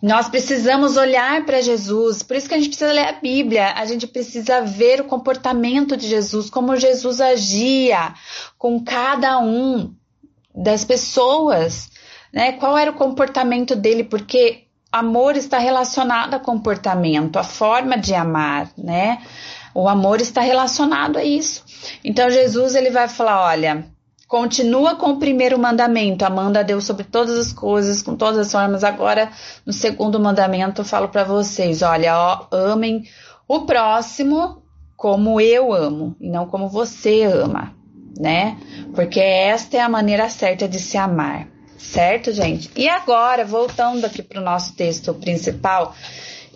Nós 0.00 0.28
precisamos 0.28 0.96
olhar 0.96 1.44
para 1.44 1.60
Jesus, 1.60 2.22
por 2.22 2.36
isso 2.36 2.48
que 2.48 2.54
a 2.54 2.58
gente 2.58 2.68
precisa 2.68 2.92
ler 2.92 3.08
a 3.08 3.12
Bíblia, 3.12 3.72
a 3.74 3.84
gente 3.84 4.06
precisa 4.06 4.62
ver 4.62 5.00
o 5.00 5.04
comportamento 5.04 5.96
de 5.96 6.06
Jesus, 6.06 6.48
como 6.48 6.76
Jesus 6.76 7.20
agia 7.20 8.14
com 8.56 8.82
cada 8.82 9.38
um 9.38 9.92
das 10.54 10.84
pessoas, 10.84 11.90
né? 12.32 12.52
Qual 12.52 12.76
era 12.76 12.90
o 12.90 12.94
comportamento 12.94 13.74
dele, 13.74 14.04
porque 14.04 14.64
amor 14.90 15.36
está 15.36 15.58
relacionado 15.58 16.34
a 16.34 16.40
comportamento, 16.40 17.38
a 17.38 17.44
forma 17.44 17.96
de 17.96 18.14
amar, 18.14 18.70
né? 18.76 19.22
O 19.74 19.88
amor 19.88 20.20
está 20.20 20.40
relacionado 20.40 21.18
a 21.18 21.24
isso. 21.24 21.64
Então 22.02 22.30
Jesus 22.30 22.74
ele 22.74 22.90
vai 22.90 23.08
falar, 23.08 23.44
olha, 23.44 23.86
Continua 24.28 24.94
com 24.94 25.12
o 25.12 25.18
primeiro 25.18 25.58
mandamento, 25.58 26.22
amando 26.22 26.58
a 26.58 26.62
Deus 26.62 26.84
sobre 26.84 27.02
todas 27.02 27.38
as 27.38 27.50
coisas, 27.50 28.02
com 28.02 28.14
todas 28.14 28.38
as 28.38 28.52
formas. 28.52 28.84
Agora, 28.84 29.32
no 29.64 29.72
segundo 29.72 30.20
mandamento, 30.20 30.82
eu 30.82 30.84
falo 30.84 31.08
para 31.08 31.24
vocês: 31.24 31.80
olha, 31.80 32.14
ó, 32.14 32.46
amem 32.54 33.04
o 33.48 33.62
próximo 33.62 34.62
como 34.94 35.40
eu 35.40 35.72
amo 35.72 36.14
e 36.20 36.28
não 36.28 36.46
como 36.46 36.68
você 36.68 37.22
ama, 37.22 37.74
né? 38.20 38.58
Porque 38.94 39.18
esta 39.18 39.78
é 39.78 39.80
a 39.80 39.88
maneira 39.88 40.28
certa 40.28 40.68
de 40.68 40.78
se 40.78 40.98
amar, 40.98 41.48
certo, 41.78 42.30
gente? 42.30 42.70
E 42.76 42.86
agora, 42.86 43.46
voltando 43.46 44.04
aqui 44.04 44.22
para 44.22 44.42
o 44.42 44.44
nosso 44.44 44.74
texto 44.74 45.14
principal, 45.14 45.94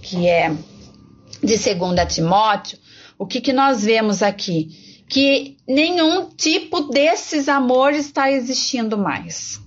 que 0.02 0.28
é 0.28 0.50
de 1.42 1.56
2 1.56 2.14
Timóteo, 2.14 2.78
o 3.18 3.24
que, 3.26 3.40
que 3.40 3.52
nós 3.52 3.82
vemos 3.82 4.22
aqui? 4.22 4.81
Que 5.12 5.58
nenhum 5.68 6.30
tipo 6.30 6.84
desses 6.84 7.46
amores 7.46 8.06
está 8.06 8.32
existindo 8.32 8.96
mais. 8.96 9.60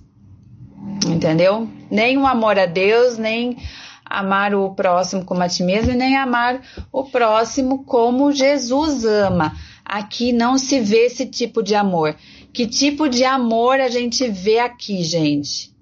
Entendeu? 1.06 1.68
Nem 1.88 2.18
o 2.18 2.26
amor 2.26 2.58
a 2.58 2.66
Deus, 2.66 3.16
nem 3.16 3.56
amar 4.04 4.56
o 4.56 4.74
próximo 4.74 5.24
como 5.24 5.44
a 5.44 5.48
ti 5.48 5.62
mesmo, 5.62 5.92
e 5.92 5.96
nem 5.96 6.16
amar 6.16 6.60
o 6.90 7.04
próximo 7.04 7.84
como 7.84 8.32
Jesus 8.32 9.04
ama. 9.04 9.56
Aqui 9.84 10.32
não 10.32 10.58
se 10.58 10.80
vê 10.80 11.06
esse 11.06 11.26
tipo 11.26 11.62
de 11.62 11.76
amor. 11.76 12.16
Que 12.52 12.66
tipo 12.66 13.08
de 13.08 13.24
amor 13.24 13.78
a 13.78 13.88
gente 13.88 14.26
vê 14.26 14.58
aqui, 14.58 15.04
gente? 15.04 15.72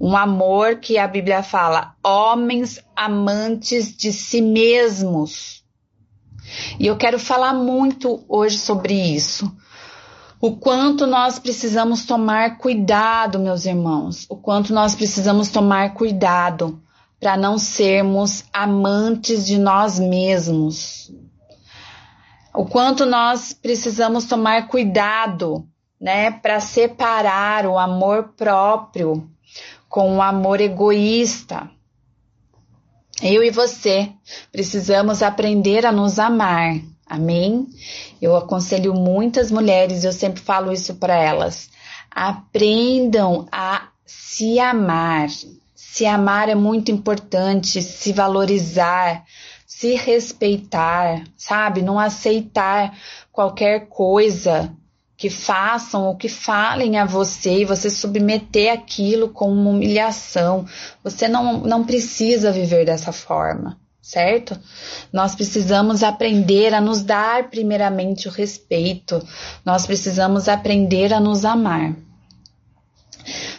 Um 0.00 0.16
amor 0.16 0.80
que 0.80 0.98
a 0.98 1.06
Bíblia 1.06 1.40
fala, 1.40 1.94
homens 2.02 2.80
amantes 2.96 3.96
de 3.96 4.12
si 4.12 4.40
mesmos 4.40 5.63
e 6.78 6.86
eu 6.86 6.96
quero 6.96 7.18
falar 7.18 7.52
muito 7.52 8.24
hoje 8.28 8.58
sobre 8.58 8.94
isso. 8.94 9.50
O 10.40 10.56
quanto 10.56 11.06
nós 11.06 11.38
precisamos 11.38 12.04
tomar 12.04 12.58
cuidado, 12.58 13.38
meus 13.38 13.64
irmãos, 13.64 14.26
o 14.28 14.36
quanto 14.36 14.74
nós 14.74 14.94
precisamos 14.94 15.48
tomar 15.48 15.94
cuidado 15.94 16.80
para 17.18 17.36
não 17.36 17.56
sermos 17.56 18.44
amantes 18.52 19.46
de 19.46 19.58
nós 19.58 19.98
mesmos. 19.98 21.10
O 22.54 22.66
quanto 22.66 23.06
nós 23.06 23.52
precisamos 23.52 24.26
tomar 24.26 24.68
cuidado, 24.68 25.66
né, 25.98 26.30
para 26.30 26.60
separar 26.60 27.64
o 27.64 27.78
amor 27.78 28.34
próprio 28.36 29.26
com 29.88 30.18
o 30.18 30.22
amor 30.22 30.60
egoísta. 30.60 31.70
Eu 33.22 33.44
e 33.44 33.50
você 33.50 34.10
precisamos 34.50 35.22
aprender 35.22 35.86
a 35.86 35.92
nos 35.92 36.18
amar. 36.18 36.80
Amém? 37.06 37.66
Eu 38.20 38.34
aconselho 38.34 38.94
muitas 38.94 39.50
mulheres, 39.50 40.04
eu 40.04 40.12
sempre 40.12 40.40
falo 40.40 40.72
isso 40.72 40.94
para 40.96 41.14
elas. 41.14 41.68
Aprendam 42.10 43.46
a 43.52 43.88
se 44.04 44.58
amar. 44.58 45.28
Se 45.74 46.06
amar 46.06 46.48
é 46.48 46.54
muito 46.54 46.90
importante, 46.90 47.80
se 47.80 48.12
valorizar, 48.12 49.24
se 49.64 49.94
respeitar, 49.94 51.22
sabe? 51.36 51.82
Não 51.82 51.98
aceitar 52.00 52.98
qualquer 53.30 53.88
coisa 53.88 54.74
que 55.24 55.30
façam 55.30 56.04
ou 56.04 56.16
que 56.16 56.28
falem 56.28 56.98
a 56.98 57.06
você 57.06 57.62
e 57.62 57.64
você 57.64 57.88
submeter 57.88 58.70
aquilo 58.70 59.30
como 59.30 59.58
uma 59.58 59.70
humilhação. 59.70 60.66
Você 61.02 61.26
não, 61.26 61.60
não 61.60 61.82
precisa 61.82 62.52
viver 62.52 62.84
dessa 62.84 63.10
forma, 63.10 63.80
certo? 64.02 64.54
Nós 65.10 65.34
precisamos 65.34 66.02
aprender 66.02 66.74
a 66.74 66.80
nos 66.82 67.00
dar 67.00 67.48
primeiramente 67.48 68.28
o 68.28 68.30
respeito, 68.30 69.26
nós 69.64 69.86
precisamos 69.86 70.46
aprender 70.46 71.14
a 71.14 71.20
nos 71.20 71.46
amar. 71.46 71.96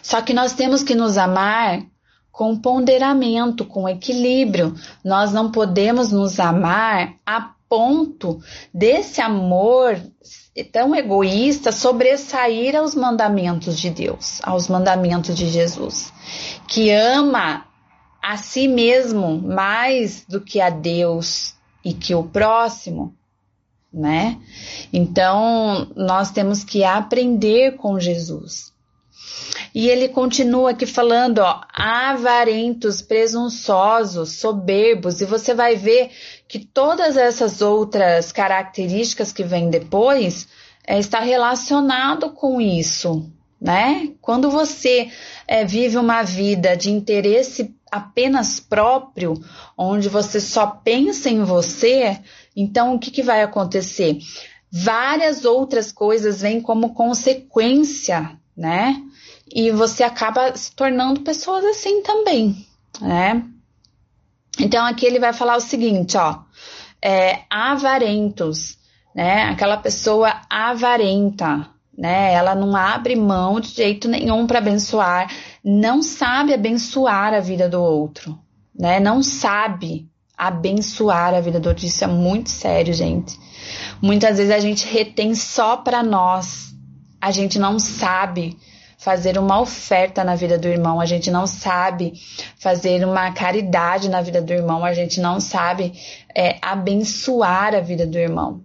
Só 0.00 0.22
que 0.22 0.32
nós 0.32 0.52
temos 0.52 0.84
que 0.84 0.94
nos 0.94 1.18
amar 1.18 1.82
com 2.30 2.56
ponderamento, 2.56 3.64
com 3.64 3.88
equilíbrio. 3.88 4.72
Nós 5.04 5.32
não 5.32 5.50
podemos 5.50 6.12
nos 6.12 6.38
amar 6.38 7.14
a 7.26 7.55
ponto 7.68 8.40
desse 8.72 9.20
amor 9.20 10.00
tão 10.72 10.94
egoísta 10.94 11.70
sobressair 11.72 12.74
aos 12.76 12.94
mandamentos 12.94 13.78
de 13.78 13.90
Deus, 13.90 14.40
aos 14.42 14.68
mandamentos 14.68 15.36
de 15.36 15.48
Jesus, 15.48 16.12
que 16.66 16.90
ama 16.90 17.66
a 18.22 18.36
si 18.36 18.66
mesmo 18.66 19.40
mais 19.40 20.24
do 20.26 20.40
que 20.40 20.60
a 20.60 20.70
Deus 20.70 21.54
e 21.84 21.92
que 21.92 22.14
o 22.14 22.24
próximo, 22.24 23.14
né? 23.92 24.40
Então, 24.92 25.88
nós 25.94 26.30
temos 26.30 26.64
que 26.64 26.82
aprender 26.82 27.76
com 27.76 28.00
Jesus. 28.00 28.74
E 29.74 29.88
ele 29.88 30.08
continua 30.08 30.70
aqui 30.70 30.86
falando, 30.86 31.38
ó, 31.40 31.60
avarentos, 31.72 33.02
presunçosos, 33.02 34.38
soberbos, 34.38 35.20
e 35.20 35.26
você 35.26 35.54
vai 35.54 35.76
ver 35.76 36.10
que 36.48 36.58
todas 36.58 37.16
essas 37.16 37.60
outras 37.60 38.30
características 38.32 39.32
que 39.32 39.42
vêm 39.42 39.68
depois 39.68 40.48
é, 40.86 40.98
está 40.98 41.20
relacionado 41.20 42.30
com 42.30 42.60
isso, 42.60 43.28
né? 43.60 44.12
Quando 44.20 44.50
você 44.50 45.10
é, 45.46 45.64
vive 45.64 45.96
uma 45.96 46.22
vida 46.22 46.76
de 46.76 46.90
interesse 46.90 47.74
apenas 47.90 48.60
próprio, 48.60 49.34
onde 49.76 50.08
você 50.08 50.40
só 50.40 50.66
pensa 50.66 51.28
em 51.28 51.42
você, 51.42 52.20
então 52.54 52.94
o 52.94 52.98
que, 52.98 53.10
que 53.10 53.22
vai 53.22 53.42
acontecer? 53.42 54.18
Várias 54.70 55.44
outras 55.44 55.90
coisas 55.90 56.42
vêm 56.42 56.60
como 56.60 56.94
consequência, 56.94 58.38
né? 58.56 59.02
E 59.52 59.70
você 59.70 60.02
acaba 60.02 60.56
se 60.56 60.74
tornando 60.74 61.22
pessoas 61.22 61.64
assim 61.64 62.02
também, 62.02 62.66
né? 63.00 63.44
Então 64.58 64.84
aqui 64.84 65.06
ele 65.06 65.18
vai 65.18 65.32
falar 65.32 65.56
o 65.56 65.60
seguinte, 65.60 66.16
ó, 66.16 66.40
é, 67.02 67.40
avarentos, 67.50 68.78
né? 69.14 69.44
Aquela 69.44 69.76
pessoa 69.76 70.42
avarenta, 70.48 71.68
né? 71.96 72.32
Ela 72.32 72.54
não 72.54 72.76
abre 72.76 73.16
mão 73.16 73.60
de 73.60 73.68
jeito 73.68 74.08
nenhum 74.08 74.46
para 74.46 74.58
abençoar, 74.58 75.30
não 75.64 76.02
sabe 76.02 76.52
abençoar 76.52 77.32
a 77.34 77.40
vida 77.40 77.68
do 77.68 77.80
outro, 77.80 78.38
né? 78.78 79.00
Não 79.00 79.22
sabe 79.22 80.08
abençoar 80.36 81.34
a 81.34 81.40
vida 81.40 81.58
do 81.58 81.68
outro. 81.68 81.86
Isso 81.86 82.04
é 82.04 82.06
muito 82.06 82.50
sério, 82.50 82.92
gente. 82.92 83.38
Muitas 84.02 84.36
vezes 84.36 84.52
a 84.52 84.58
gente 84.58 84.86
retém 84.86 85.34
só 85.34 85.76
para 85.78 86.02
nós. 86.02 86.74
A 87.20 87.30
gente 87.30 87.58
não 87.58 87.78
sabe 87.78 88.58
fazer 88.96 89.38
uma 89.38 89.60
oferta 89.60 90.24
na 90.24 90.34
vida 90.34 90.58
do 90.58 90.68
irmão, 90.68 91.00
a 91.00 91.06
gente 91.06 91.30
não 91.30 91.46
sabe 91.46 92.14
fazer 92.58 93.04
uma 93.04 93.32
caridade 93.32 94.08
na 94.08 94.22
vida 94.22 94.40
do 94.40 94.52
irmão, 94.52 94.84
a 94.84 94.94
gente 94.94 95.20
não 95.20 95.40
sabe 95.40 95.92
é, 96.34 96.58
abençoar 96.62 97.74
a 97.74 97.80
vida 97.80 98.06
do 98.06 98.18
irmão 98.18 98.64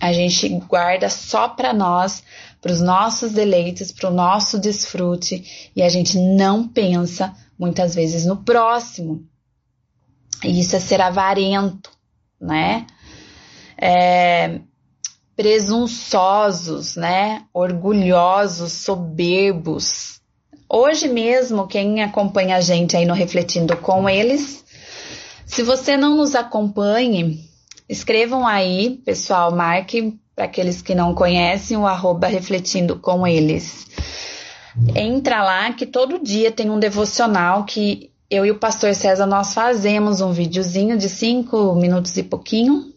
a 0.00 0.12
gente 0.12 0.48
guarda 0.68 1.08
só 1.08 1.48
para 1.48 1.72
nós, 1.72 2.22
para 2.60 2.72
os 2.72 2.80
nossos 2.80 3.32
deleites, 3.32 3.92
para 3.92 4.10
o 4.10 4.12
nosso 4.12 4.58
desfrute 4.58 5.70
e 5.74 5.82
a 5.82 5.88
gente 5.88 6.18
não 6.18 6.68
pensa 6.68 7.34
muitas 7.58 7.94
vezes 7.94 8.26
no 8.26 8.36
próximo. 8.36 9.24
E 10.42 10.60
isso 10.60 10.76
é 10.76 10.80
ser 10.80 11.00
avarento, 11.00 11.90
né? 12.40 12.86
É, 13.78 14.60
presunçosos, 15.36 16.96
né? 16.96 17.44
Orgulhosos, 17.52 18.72
soberbos. 18.72 20.20
Hoje 20.68 21.08
mesmo, 21.08 21.66
quem 21.66 22.02
acompanha 22.02 22.56
a 22.56 22.60
gente 22.60 22.96
aí 22.96 23.04
no 23.04 23.14
Refletindo 23.14 23.76
com 23.76 24.08
eles, 24.08 24.64
se 25.46 25.62
você 25.62 25.96
não 25.96 26.16
nos 26.16 26.34
acompanhe, 26.34 27.44
Escrevam 27.88 28.46
aí, 28.46 29.02
pessoal, 29.04 29.54
marque 29.54 30.18
para 30.34 30.46
aqueles 30.46 30.80
que 30.80 30.94
não 30.94 31.14
conhecem 31.14 31.76
o 31.76 31.86
arroba 31.86 32.26
refletindo 32.26 32.98
com 32.98 33.26
eles. 33.26 33.86
Entra 34.96 35.44
lá 35.44 35.72
que 35.72 35.84
todo 35.84 36.22
dia 36.22 36.50
tem 36.50 36.70
um 36.70 36.78
devocional 36.78 37.64
que 37.64 38.10
eu 38.30 38.46
e 38.46 38.50
o 38.50 38.58
pastor 38.58 38.94
César 38.94 39.26
nós 39.26 39.52
fazemos 39.52 40.22
um 40.22 40.32
videozinho 40.32 40.96
de 40.96 41.10
cinco 41.10 41.74
minutos 41.74 42.16
e 42.16 42.22
pouquinho. 42.22 42.90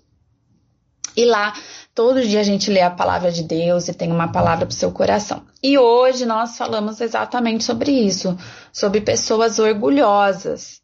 E 1.16 1.26
lá 1.26 1.54
todo 1.98 2.22
dia 2.22 2.42
a 2.42 2.44
gente 2.44 2.70
lê 2.70 2.82
a 2.82 2.92
palavra 2.92 3.32
de 3.32 3.42
Deus 3.42 3.88
e 3.88 3.94
tem 3.94 4.12
uma 4.12 4.32
palavra 4.32 4.68
para 4.68 4.72
o 4.72 4.78
seu 4.78 4.92
coração. 4.92 5.42
E 5.64 5.80
hoje 5.80 6.28
nós 6.28 6.56
falamos 6.56 7.02
exatamente 7.02 7.64
sobre 7.64 7.90
isso, 7.90 8.38
sobre 8.72 9.02
pessoas 9.02 9.58
orgulhosas. 9.58 10.80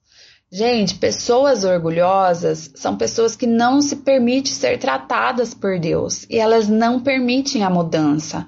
Gente, 0.52 0.96
pessoas 0.96 1.64
orgulhosas 1.64 2.72
são 2.74 2.98
pessoas 2.98 3.36
que 3.36 3.46
não 3.46 3.80
se 3.80 3.98
permitem 3.98 4.52
ser 4.52 4.80
tratadas 4.80 5.54
por 5.54 5.80
Deus 5.80 6.26
e 6.32 6.40
elas 6.40 6.68
não 6.68 7.00
permitem 7.00 7.62
a 7.64 7.70
mudança, 7.70 8.48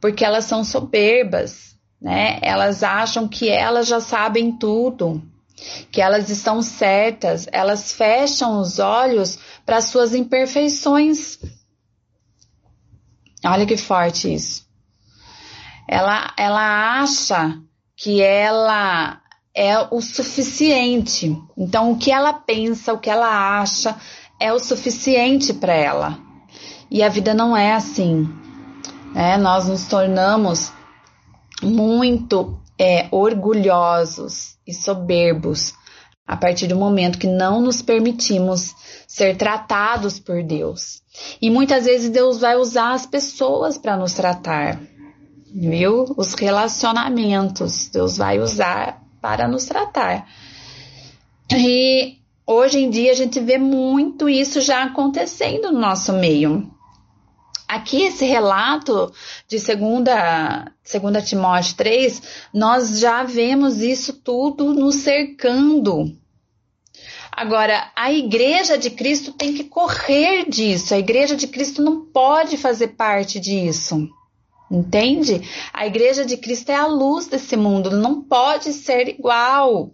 porque 0.00 0.24
elas 0.24 0.46
são 0.46 0.64
soberbas, 0.64 1.76
né? 2.02 2.40
Elas 2.42 2.82
acham 2.82 3.28
que 3.28 3.48
elas 3.48 3.86
já 3.86 4.00
sabem 4.00 4.50
tudo, 4.50 5.22
que 5.92 6.00
elas 6.00 6.28
estão 6.28 6.60
certas, 6.60 7.46
elas 7.52 7.92
fecham 7.92 8.60
os 8.60 8.80
olhos 8.80 9.38
para 9.64 9.80
suas 9.80 10.12
imperfeições. 10.12 11.38
Olha 13.44 13.66
que 13.66 13.76
forte 13.76 14.32
isso. 14.32 14.66
Ela, 15.88 16.32
ela 16.36 17.00
acha 17.00 17.58
que 17.96 18.22
ela 18.22 19.20
é 19.54 19.78
o 19.90 20.00
suficiente. 20.00 21.36
Então, 21.56 21.92
o 21.92 21.98
que 21.98 22.12
ela 22.12 22.32
pensa, 22.32 22.92
o 22.92 22.98
que 22.98 23.10
ela 23.10 23.60
acha 23.60 23.96
é 24.38 24.52
o 24.52 24.58
suficiente 24.58 25.52
para 25.52 25.74
ela. 25.74 26.18
E 26.90 27.02
a 27.02 27.08
vida 27.08 27.34
não 27.34 27.56
é 27.56 27.72
assim. 27.72 28.28
Né? 29.14 29.36
Nós 29.36 29.68
nos 29.68 29.86
tornamos 29.86 30.72
muito 31.62 32.58
é, 32.78 33.08
orgulhosos 33.10 34.56
e 34.66 34.72
soberbos 34.72 35.74
a 36.26 36.36
partir 36.36 36.68
do 36.68 36.76
momento 36.76 37.18
que 37.18 37.26
não 37.26 37.60
nos 37.60 37.82
permitimos 37.82 38.74
ser 39.10 39.36
tratados 39.36 40.20
por 40.20 40.40
Deus. 40.40 41.02
E 41.42 41.50
muitas 41.50 41.84
vezes 41.84 42.10
Deus 42.10 42.38
vai 42.38 42.54
usar 42.54 42.92
as 42.92 43.04
pessoas 43.04 43.76
para 43.76 43.96
nos 43.96 44.12
tratar, 44.12 44.80
viu? 45.52 46.14
Os 46.16 46.32
relacionamentos, 46.34 47.88
Deus 47.88 48.16
vai 48.16 48.38
usar 48.38 49.02
para 49.20 49.48
nos 49.48 49.64
tratar. 49.64 50.28
E 51.52 52.18
hoje 52.46 52.78
em 52.78 52.88
dia 52.88 53.10
a 53.10 53.16
gente 53.16 53.40
vê 53.40 53.58
muito 53.58 54.28
isso 54.28 54.60
já 54.60 54.84
acontecendo 54.84 55.72
no 55.72 55.80
nosso 55.80 56.12
meio. 56.12 56.70
Aqui 57.66 58.04
esse 58.04 58.24
relato 58.24 59.12
de 59.48 59.56
2 59.56 59.62
segunda, 59.62 60.72
segunda 60.84 61.20
Timóteo 61.20 61.74
3, 61.74 62.22
nós 62.54 63.00
já 63.00 63.24
vemos 63.24 63.80
isso 63.80 64.12
tudo 64.12 64.72
nos 64.72 64.94
cercando. 64.94 66.16
Agora, 67.32 67.90
a 67.96 68.12
igreja 68.12 68.76
de 68.76 68.90
Cristo 68.90 69.32
tem 69.32 69.54
que 69.54 69.64
correr 69.64 70.48
disso. 70.48 70.94
A 70.94 70.98
igreja 70.98 71.36
de 71.36 71.46
Cristo 71.46 71.82
não 71.82 72.04
pode 72.04 72.56
fazer 72.56 72.88
parte 72.88 73.38
disso. 73.40 74.08
Entende? 74.70 75.42
A 75.72 75.86
igreja 75.86 76.24
de 76.24 76.36
Cristo 76.36 76.70
é 76.70 76.76
a 76.76 76.86
luz 76.86 77.26
desse 77.26 77.56
mundo, 77.56 77.90
não 77.90 78.22
pode 78.22 78.72
ser 78.72 79.08
igual. 79.08 79.90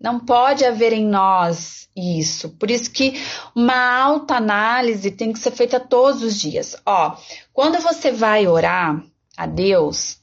Não 0.00 0.18
pode 0.18 0.64
haver 0.64 0.94
em 0.94 1.04
nós 1.04 1.88
isso. 1.94 2.48
Por 2.50 2.70
isso 2.70 2.90
que 2.90 3.20
uma 3.54 4.00
alta 4.00 4.36
análise 4.36 5.10
tem 5.10 5.32
que 5.32 5.38
ser 5.38 5.50
feita 5.50 5.78
todos 5.78 6.22
os 6.22 6.40
dias. 6.40 6.74
Ó, 6.86 7.16
quando 7.52 7.78
você 7.80 8.10
vai 8.10 8.46
orar 8.46 9.04
a 9.36 9.46
Deus, 9.46 10.19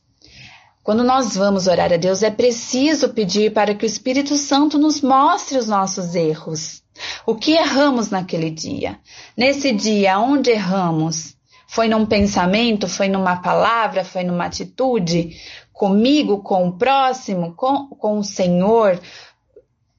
quando 0.88 1.04
nós 1.04 1.36
vamos 1.36 1.68
orar 1.68 1.92
a 1.92 1.98
Deus, 1.98 2.24
é 2.24 2.32
preciso 2.32 3.10
pedir 3.10 3.52
para 3.52 3.76
que 3.76 3.84
o 3.84 3.86
Espírito 3.86 4.38
Santo 4.38 4.78
nos 4.78 5.02
mostre 5.02 5.58
os 5.58 5.68
nossos 5.68 6.16
erros. 6.16 6.82
O 7.26 7.36
que 7.36 7.58
erramos 7.58 8.10
naquele 8.10 8.50
dia? 8.50 8.98
Nesse 9.36 9.74
dia, 9.74 10.18
onde 10.18 10.50
erramos? 10.50 11.36
Foi 11.68 11.90
num 11.90 12.06
pensamento, 12.06 12.88
foi 12.88 13.10
numa 13.10 13.36
palavra, 13.36 14.06
foi 14.06 14.24
numa 14.24 14.46
atitude, 14.46 15.36
comigo, 15.74 16.42
com 16.42 16.70
o 16.70 16.78
próximo, 16.78 17.54
com, 17.54 17.90
com 17.90 18.20
o 18.20 18.24
Senhor. 18.24 18.98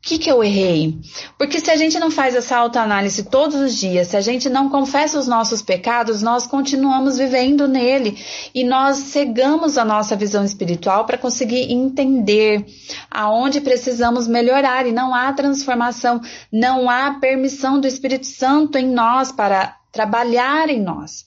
Que, 0.09 0.17
que 0.17 0.31
eu 0.31 0.43
errei? 0.43 0.99
Porque 1.37 1.61
se 1.61 1.71
a 1.71 1.77
gente 1.77 1.99
não 1.99 2.11
faz 2.11 2.35
essa 2.35 2.57
autoanálise 2.57 3.25
todos 3.25 3.57
os 3.57 3.77
dias, 3.77 4.09
se 4.09 4.17
a 4.17 4.23
gente 4.23 4.49
não 4.49 4.71
confessa 4.71 5.19
os 5.19 5.29
nossos 5.29 5.61
pecados, 5.61 6.23
nós 6.23 6.47
continuamos 6.47 7.19
vivendo 7.19 7.69
nele 7.69 8.19
e 8.55 8.65
nós 8.65 8.97
cegamos 8.97 9.77
a 9.77 9.85
nossa 9.85 10.17
visão 10.17 10.47
espiritual 10.47 11.05
para 11.05 11.19
conseguir 11.19 11.71
entender 11.71 12.65
aonde 13.11 13.61
precisamos 13.61 14.27
melhorar 14.27 14.87
e 14.87 14.93
não 14.93 15.15
há 15.15 15.31
transformação, 15.35 16.23
não 16.51 16.89
há 16.89 17.19
permissão 17.21 17.79
do 17.79 17.87
Espírito 17.87 18.25
Santo 18.25 18.79
em 18.79 18.87
nós 18.87 19.31
para 19.31 19.77
trabalhar 19.93 20.71
em 20.71 20.81
nós. 20.81 21.27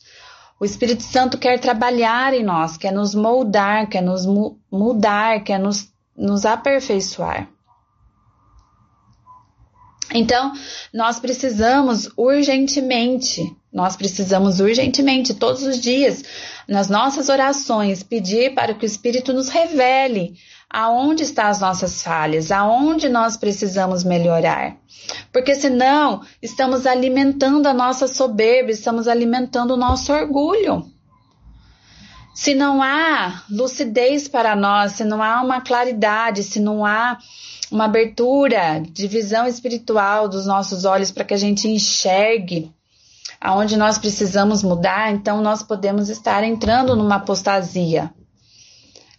O 0.59 0.65
Espírito 0.65 1.03
Santo 1.03 1.37
quer 1.37 1.59
trabalhar 1.59 2.33
em 2.33 2.43
nós, 2.43 2.77
quer 2.77 2.91
nos 2.91 3.13
moldar, 3.13 3.87
quer 3.87 4.01
nos 4.01 4.25
mu 4.25 4.57
mudar, 4.71 5.43
quer 5.43 5.59
nos, 5.59 5.87
nos 6.17 6.47
aperfeiçoar. 6.47 7.47
Então, 10.13 10.51
nós 10.93 11.19
precisamos 11.19 12.09
urgentemente, 12.17 13.41
nós 13.71 13.95
precisamos 13.95 14.59
urgentemente, 14.59 15.33
todos 15.33 15.63
os 15.63 15.79
dias, 15.79 16.23
nas 16.67 16.89
nossas 16.89 17.29
orações, 17.29 18.03
pedir 18.03 18.53
para 18.53 18.73
que 18.73 18.85
o 18.85 18.87
Espírito 18.87 19.31
nos 19.33 19.49
revele 19.49 20.33
aonde 20.69 21.23
estão 21.23 21.45
as 21.45 21.59
nossas 21.59 22.01
falhas, 22.01 22.51
aonde 22.51 23.09
nós 23.09 23.35
precisamos 23.35 24.03
melhorar. 24.03 24.77
Porque 25.31 25.53
senão 25.53 26.21
estamos 26.41 26.85
alimentando 26.85 27.67
a 27.67 27.73
nossa 27.73 28.07
soberba, 28.07 28.71
estamos 28.71 29.07
alimentando 29.07 29.73
o 29.73 29.77
nosso 29.77 30.13
orgulho. 30.13 30.85
Se 32.33 32.55
não 32.55 32.81
há 32.81 33.43
lucidez 33.49 34.27
para 34.29 34.55
nós, 34.55 34.93
se 34.93 35.03
não 35.03 35.21
há 35.21 35.41
uma 35.41 35.59
claridade, 35.59 36.43
se 36.43 36.59
não 36.59 36.85
há 36.85 37.17
uma 37.71 37.85
abertura 37.85 38.81
de 38.81 39.07
visão 39.07 39.47
espiritual 39.47 40.27
dos 40.27 40.45
nossos 40.45 40.85
olhos 40.85 41.09
para 41.09 41.23
que 41.23 41.33
a 41.33 41.37
gente 41.37 41.67
enxergue 41.67 42.71
aonde 43.39 43.75
nós 43.75 43.97
precisamos 43.97 44.61
mudar, 44.61 45.11
então 45.11 45.41
nós 45.41 45.63
podemos 45.63 46.09
estar 46.09 46.43
entrando 46.43 46.95
numa 46.95 47.15
apostasia. 47.15 48.13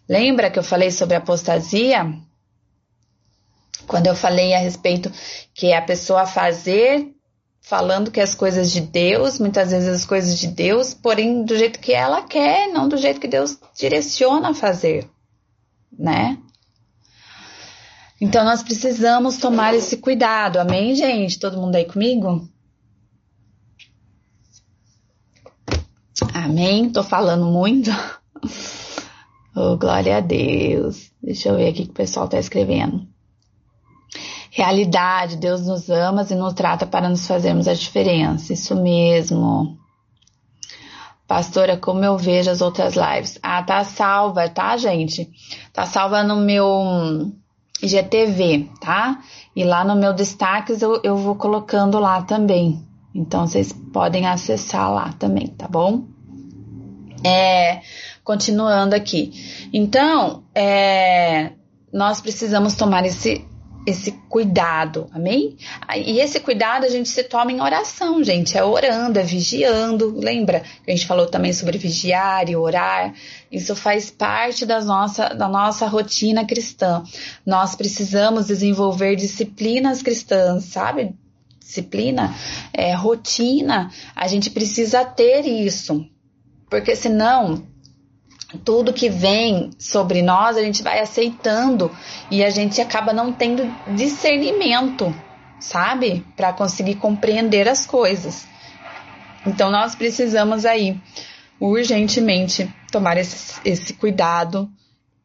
Lembra 0.09 0.51
que 0.51 0.59
eu 0.59 0.63
falei 0.63 0.91
sobre 0.91 1.17
apostasia? 1.17 2.13
Quando 3.87 4.07
eu 4.07 4.15
falei 4.15 4.55
a 4.55 4.59
respeito 4.59 5.11
que 5.53 5.69
é 5.69 5.77
a 5.77 5.83
pessoa 5.83 6.27
fazer 6.27 7.13
falando 7.63 8.11
que 8.11 8.21
as 8.21 8.35
coisas 8.35 8.71
de 8.73 8.81
Deus, 8.81 9.39
muitas 9.39 9.71
vezes 9.71 9.89
as 9.89 10.05
coisas 10.05 10.39
de 10.39 10.49
Deus, 10.49 10.93
porém 10.93 11.45
do 11.45 11.57
jeito 11.57 11.79
que 11.79 11.93
ela 11.93 12.23
quer, 12.23 12.69
não 12.69 12.89
do 12.89 12.97
jeito 12.97 13.21
que 13.21 13.29
Deus 13.29 13.57
direciona 13.79 14.51
a 14.51 14.55
fazer, 14.55 15.09
né? 15.97 16.39
Então 18.23 18.45
nós 18.45 18.63
precisamos 18.63 19.39
tomar 19.39 19.75
esse 19.75 19.97
cuidado, 19.97 20.59
amém, 20.59 20.95
gente? 20.95 21.41
Todo 21.41 21.61
mundo 21.61 21.75
aí 21.75 21.85
comigo? 21.85 22.49
Amém? 26.33 26.89
Tô 26.89 27.03
falando 27.03 27.47
muito. 27.47 27.91
Oh, 29.55 29.77
glória 29.77 30.17
a 30.17 30.21
Deus. 30.21 31.13
Deixa 31.23 31.51
eu 31.51 31.57
ver 31.57 31.69
aqui 31.69 31.85
que 31.85 31.91
o 31.91 31.95
pessoal 31.95 32.27
tá 32.27 32.39
escrevendo. 32.39 33.07
Realidade, 34.51 35.37
Deus 35.37 35.67
nos 35.67 35.91
ama 35.91 36.27
e 36.31 36.35
nos 36.35 36.55
trata 36.55 36.87
para 36.87 37.07
nos 37.07 37.27
fazermos 37.27 37.69
a 37.69 37.75
diferença. 37.75 38.55
Isso 38.55 38.75
mesmo. 38.75 39.77
Pastora, 41.29 41.77
como 41.77 42.03
eu 42.03 42.17
vejo 42.17 42.51
as 42.51 42.63
outras 42.63 42.95
lives? 42.95 43.39
Ah, 43.43 43.63
tá 43.63 43.85
salva, 43.85 44.49
tá, 44.49 44.75
gente? 44.79 45.31
Tá 45.71 45.85
salva 45.85 46.23
no 46.23 46.37
meu 46.37 47.31
IGTV, 47.81 48.69
tá? 48.81 49.21
E 49.55 49.65
lá 49.65 49.85
no 49.85 49.97
meu 49.97 50.13
destaques 50.13 50.83
eu, 50.83 51.01
eu 51.03 51.17
vou 51.17 51.35
colocando 51.35 51.99
lá 51.99 52.23
também. 52.23 52.85
Então 53.15 53.47
vocês 53.47 53.73
podem 53.93 54.27
acessar 54.27 54.91
lá 54.93 55.13
também, 55.19 55.49
tá 55.49 55.69
bom? 55.69 56.05
É, 57.25 57.81
continuando 58.25 58.97
aqui. 58.97 59.33
Então, 59.73 60.45
é, 60.55 61.53
nós 61.93 62.21
precisamos 62.21 62.75
tomar 62.75 63.05
esse 63.05 63.47
esse 63.87 64.13
cuidado, 64.29 65.09
amém? 65.13 65.57
E 65.97 66.21
esse 66.21 66.39
cuidado 66.39 66.85
a 66.85 66.89
gente 66.89 67.09
se 67.09 67.25
toma 67.25 67.51
em 67.51 67.61
oração, 67.61 68.23
gente, 68.23 68.57
é 68.57 68.63
orando, 68.63 69.19
é 69.19 69.23
vigiando. 69.23 70.15
Lembra 70.17 70.61
que 70.85 70.91
a 70.91 70.95
gente 70.95 71.07
falou 71.07 71.27
também 71.27 71.53
sobre 71.53 71.79
vigiar 71.79 72.49
e 72.49 72.57
orar? 72.57 73.15
Isso 73.51 73.75
faz 73.75 74.11
parte 74.11 74.65
da 74.65 74.81
nossa, 74.81 75.31
da 75.31 75.49
nossa 75.49 75.87
rotina 75.87 76.45
cristã. 76.45 77.03
Nós 77.45 77.75
precisamos 77.75 78.47
desenvolver 78.47 79.17
disciplinas 79.17 80.03
cristãs, 80.03 80.65
sabe? 80.65 81.15
Disciplina, 81.59 82.35
é, 82.73 82.95
rotina, 82.95 83.91
a 84.15 84.29
gente 84.29 84.51
precisa 84.51 85.05
ter 85.05 85.47
isso, 85.47 86.07
porque 86.69 86.95
senão 86.95 87.72
tudo 88.59 88.93
que 88.93 89.09
vem 89.09 89.71
sobre 89.79 90.23
nós, 90.23 90.57
a 90.57 90.63
gente 90.63 90.83
vai 90.83 91.01
aceitando 91.01 91.91
e 92.31 92.45
a 92.45 92.51
gente 92.51 92.81
acaba 92.81 93.13
não 93.13 93.33
tendo 93.33 93.65
discernimento, 93.95 95.15
sabe? 95.59 96.25
Para 96.37 96.53
conseguir 96.53 96.97
compreender 96.97 97.69
as 97.69 97.87
coisas. 97.87 98.47
Então 99.47 99.71
nós 99.71 99.95
precisamos 99.95 100.65
aí 100.65 101.01
urgentemente 101.61 102.69
tomar 102.91 103.17
esse, 103.17 103.61
esse 103.65 103.95
cuidado 103.95 104.69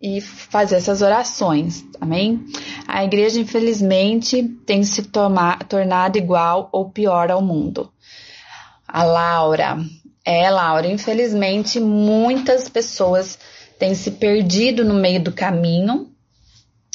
e 0.01 0.21
fazer 0.21 0.75
essas 0.75 1.01
orações, 1.01 1.83
amém? 1.99 2.45
A 2.87 3.03
igreja, 3.03 3.39
infelizmente, 3.39 4.43
tem 4.65 4.83
se 4.83 5.01
tornado 5.67 6.17
igual 6.17 6.69
ou 6.71 6.89
pior 6.89 7.31
ao 7.31 7.41
mundo. 7.41 7.91
A 8.87 9.03
Laura, 9.03 9.77
é, 10.27 10.49
Laura, 10.49 10.85
infelizmente 10.87 11.79
muitas 11.79 12.67
pessoas 12.67 13.39
têm 13.79 13.95
se 13.95 14.11
perdido 14.11 14.83
no 14.83 14.93
meio 14.93 15.23
do 15.23 15.31
caminho. 15.31 16.11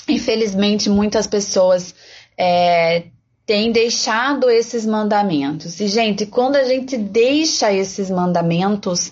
Infelizmente 0.07 0.91
muitas 0.91 1.27
pessoas 1.27 1.95
é, 2.37 3.05
têm 3.47 3.73
deixado 3.73 4.51
esses 4.51 4.85
mandamentos. 4.85 5.81
E, 5.81 5.87
gente, 5.87 6.27
quando 6.27 6.57
a 6.57 6.65
gente 6.65 6.99
deixa 6.99 7.73
esses 7.73 8.11
mandamentos, 8.11 9.11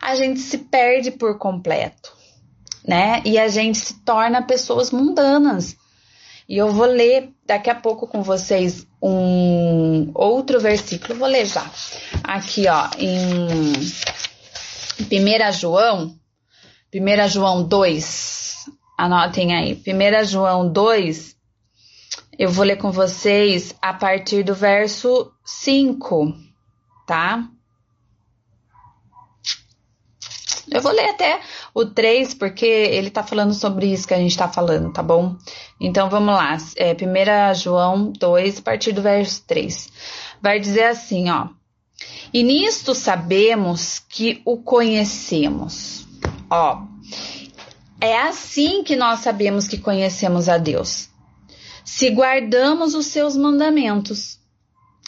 a 0.00 0.16
gente 0.16 0.40
se 0.40 0.58
perde 0.58 1.12
por 1.12 1.38
completo, 1.38 2.12
né? 2.84 3.22
E 3.24 3.38
a 3.38 3.46
gente 3.46 3.78
se 3.78 3.94
torna 4.00 4.42
pessoas 4.42 4.90
mundanas. 4.90 5.76
E 6.52 6.58
eu 6.58 6.70
vou 6.70 6.84
ler 6.84 7.32
daqui 7.46 7.70
a 7.70 7.74
pouco 7.74 8.06
com 8.06 8.22
vocês 8.22 8.86
um 9.02 10.10
outro 10.14 10.60
versículo, 10.60 11.18
vou 11.18 11.26
ler 11.26 11.46
já. 11.46 11.64
Aqui, 12.22 12.66
ó, 12.68 12.90
em 12.98 13.72
1 15.00 15.52
João, 15.52 16.14
1 16.94 17.28
João 17.28 17.66
2, 17.66 18.66
anotem 18.98 19.54
aí, 19.54 19.72
1 19.72 20.24
João 20.26 20.70
2, 20.70 21.34
eu 22.38 22.50
vou 22.50 22.66
ler 22.66 22.76
com 22.76 22.92
vocês 22.92 23.74
a 23.80 23.94
partir 23.94 24.42
do 24.42 24.54
verso 24.54 25.32
5, 25.46 26.34
tá? 27.06 27.48
Eu 30.72 30.80
vou 30.80 30.92
ler 30.92 31.10
até 31.10 31.40
o 31.74 31.84
3, 31.84 32.34
porque 32.34 32.64
ele 32.64 33.10
tá 33.10 33.22
falando 33.22 33.52
sobre 33.52 33.92
isso 33.92 34.08
que 34.08 34.14
a 34.14 34.18
gente 34.18 34.36
tá 34.36 34.48
falando, 34.48 34.92
tá 34.92 35.02
bom? 35.02 35.36
Então 35.78 36.08
vamos 36.08 36.34
lá. 36.34 36.56
É, 36.76 36.92
1 36.94 37.54
João 37.54 38.10
2, 38.12 38.58
a 38.58 38.62
partir 38.62 38.92
do 38.92 39.02
verso 39.02 39.44
3. 39.46 39.92
Vai 40.40 40.58
dizer 40.58 40.84
assim, 40.84 41.30
ó. 41.30 41.48
E 42.32 42.42
nisto 42.42 42.94
sabemos 42.94 43.98
que 43.98 44.40
o 44.46 44.56
conhecemos. 44.56 46.06
Ó. 46.50 46.86
É 48.00 48.18
assim 48.18 48.82
que 48.82 48.96
nós 48.96 49.20
sabemos 49.20 49.68
que 49.68 49.76
conhecemos 49.76 50.48
a 50.48 50.56
Deus. 50.56 51.10
Se 51.84 52.08
guardamos 52.10 52.94
os 52.94 53.06
seus 53.06 53.36
mandamentos. 53.36 54.38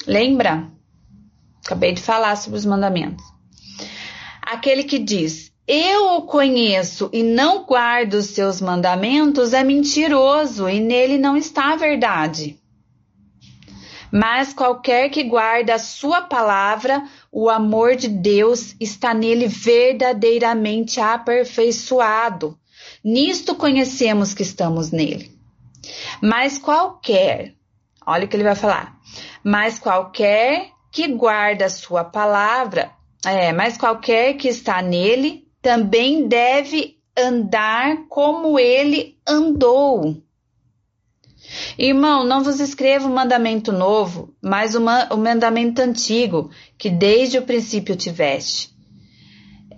Lembra? 0.06 0.70
Acabei 1.64 1.92
de 1.92 2.02
falar 2.02 2.36
sobre 2.36 2.58
os 2.58 2.66
mandamentos. 2.66 3.24
Aquele 4.42 4.84
que 4.84 4.98
diz: 4.98 5.53
eu 5.66 6.16
o 6.16 6.22
conheço 6.22 7.08
e 7.12 7.22
não 7.22 7.64
guardo 7.64 8.14
os 8.14 8.26
seus 8.26 8.60
mandamentos 8.60 9.54
é 9.54 9.64
mentiroso 9.64 10.68
e 10.68 10.78
nele 10.78 11.16
não 11.16 11.36
está 11.36 11.72
a 11.72 11.76
verdade. 11.76 12.58
Mas 14.12 14.52
qualquer 14.52 15.08
que 15.08 15.24
guarda 15.24 15.74
a 15.74 15.78
sua 15.78 16.22
palavra, 16.22 17.02
o 17.32 17.50
amor 17.50 17.96
de 17.96 18.08
Deus 18.08 18.76
está 18.78 19.12
nele 19.12 19.48
verdadeiramente 19.48 21.00
aperfeiçoado. 21.00 22.56
Nisto 23.02 23.56
conhecemos 23.56 24.32
que 24.32 24.42
estamos 24.42 24.90
nele. 24.90 25.36
Mas 26.22 26.58
qualquer, 26.58 27.54
olha 28.06 28.26
o 28.26 28.28
que 28.28 28.36
ele 28.36 28.44
vai 28.44 28.54
falar. 28.54 28.96
Mas 29.42 29.78
qualquer 29.78 30.68
que 30.92 31.08
guarda 31.08 31.64
a 31.64 31.70
sua 31.70 32.04
palavra, 32.04 32.92
é, 33.26 33.52
mas 33.52 33.76
qualquer 33.76 34.34
que 34.34 34.46
está 34.46 34.80
nele 34.80 35.43
também 35.64 36.28
deve 36.28 36.98
andar 37.16 38.06
como 38.10 38.58
ele 38.58 39.16
andou. 39.26 40.22
Irmão, 41.78 42.22
não 42.22 42.44
vos 42.44 42.60
escrevo 42.60 43.08
um 43.08 43.14
mandamento 43.14 43.72
novo, 43.72 44.34
mas 44.42 44.74
o 44.74 44.78
um 44.78 45.16
mandamento 45.16 45.80
antigo, 45.80 46.50
que 46.76 46.90
desde 46.90 47.38
o 47.38 47.42
princípio 47.42 47.96
tiveste. 47.96 48.74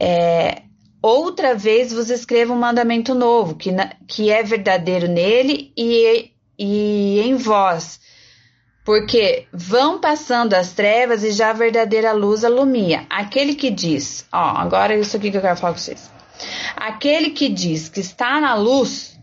É, 0.00 0.62
outra 1.00 1.54
vez 1.54 1.92
vos 1.92 2.10
escrevo 2.10 2.52
um 2.52 2.58
mandamento 2.58 3.14
novo, 3.14 3.54
que, 3.54 3.70
que 4.08 4.28
é 4.28 4.42
verdadeiro 4.42 5.06
nele 5.06 5.72
e, 5.76 6.32
e 6.58 7.20
em 7.20 7.36
vós, 7.36 8.00
porque 8.86 9.48
vão 9.52 10.00
passando 10.00 10.54
as 10.54 10.70
trevas 10.72 11.24
e 11.24 11.32
já 11.32 11.50
a 11.50 11.52
verdadeira 11.52 12.12
luz 12.12 12.44
alumia. 12.44 13.04
Aquele 13.10 13.56
que 13.56 13.68
diz, 13.68 14.24
ó, 14.32 14.56
agora 14.56 14.94
é 14.94 15.00
isso 15.00 15.16
aqui 15.16 15.28
que 15.28 15.36
eu 15.36 15.42
quero 15.42 15.56
falar 15.56 15.72
com 15.72 15.80
vocês. 15.80 16.08
Aquele 16.76 17.30
que 17.30 17.48
diz 17.48 17.88
que 17.88 17.98
está 17.98 18.40
na 18.40 18.54
luz 18.54 19.18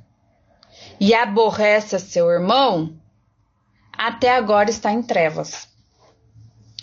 e 1.00 1.14
aborrece 1.14 1.98
seu 1.98 2.30
irmão, 2.30 2.94
até 3.98 4.36
agora 4.36 4.70
está 4.70 4.92
em 4.92 5.02
trevas. 5.02 5.70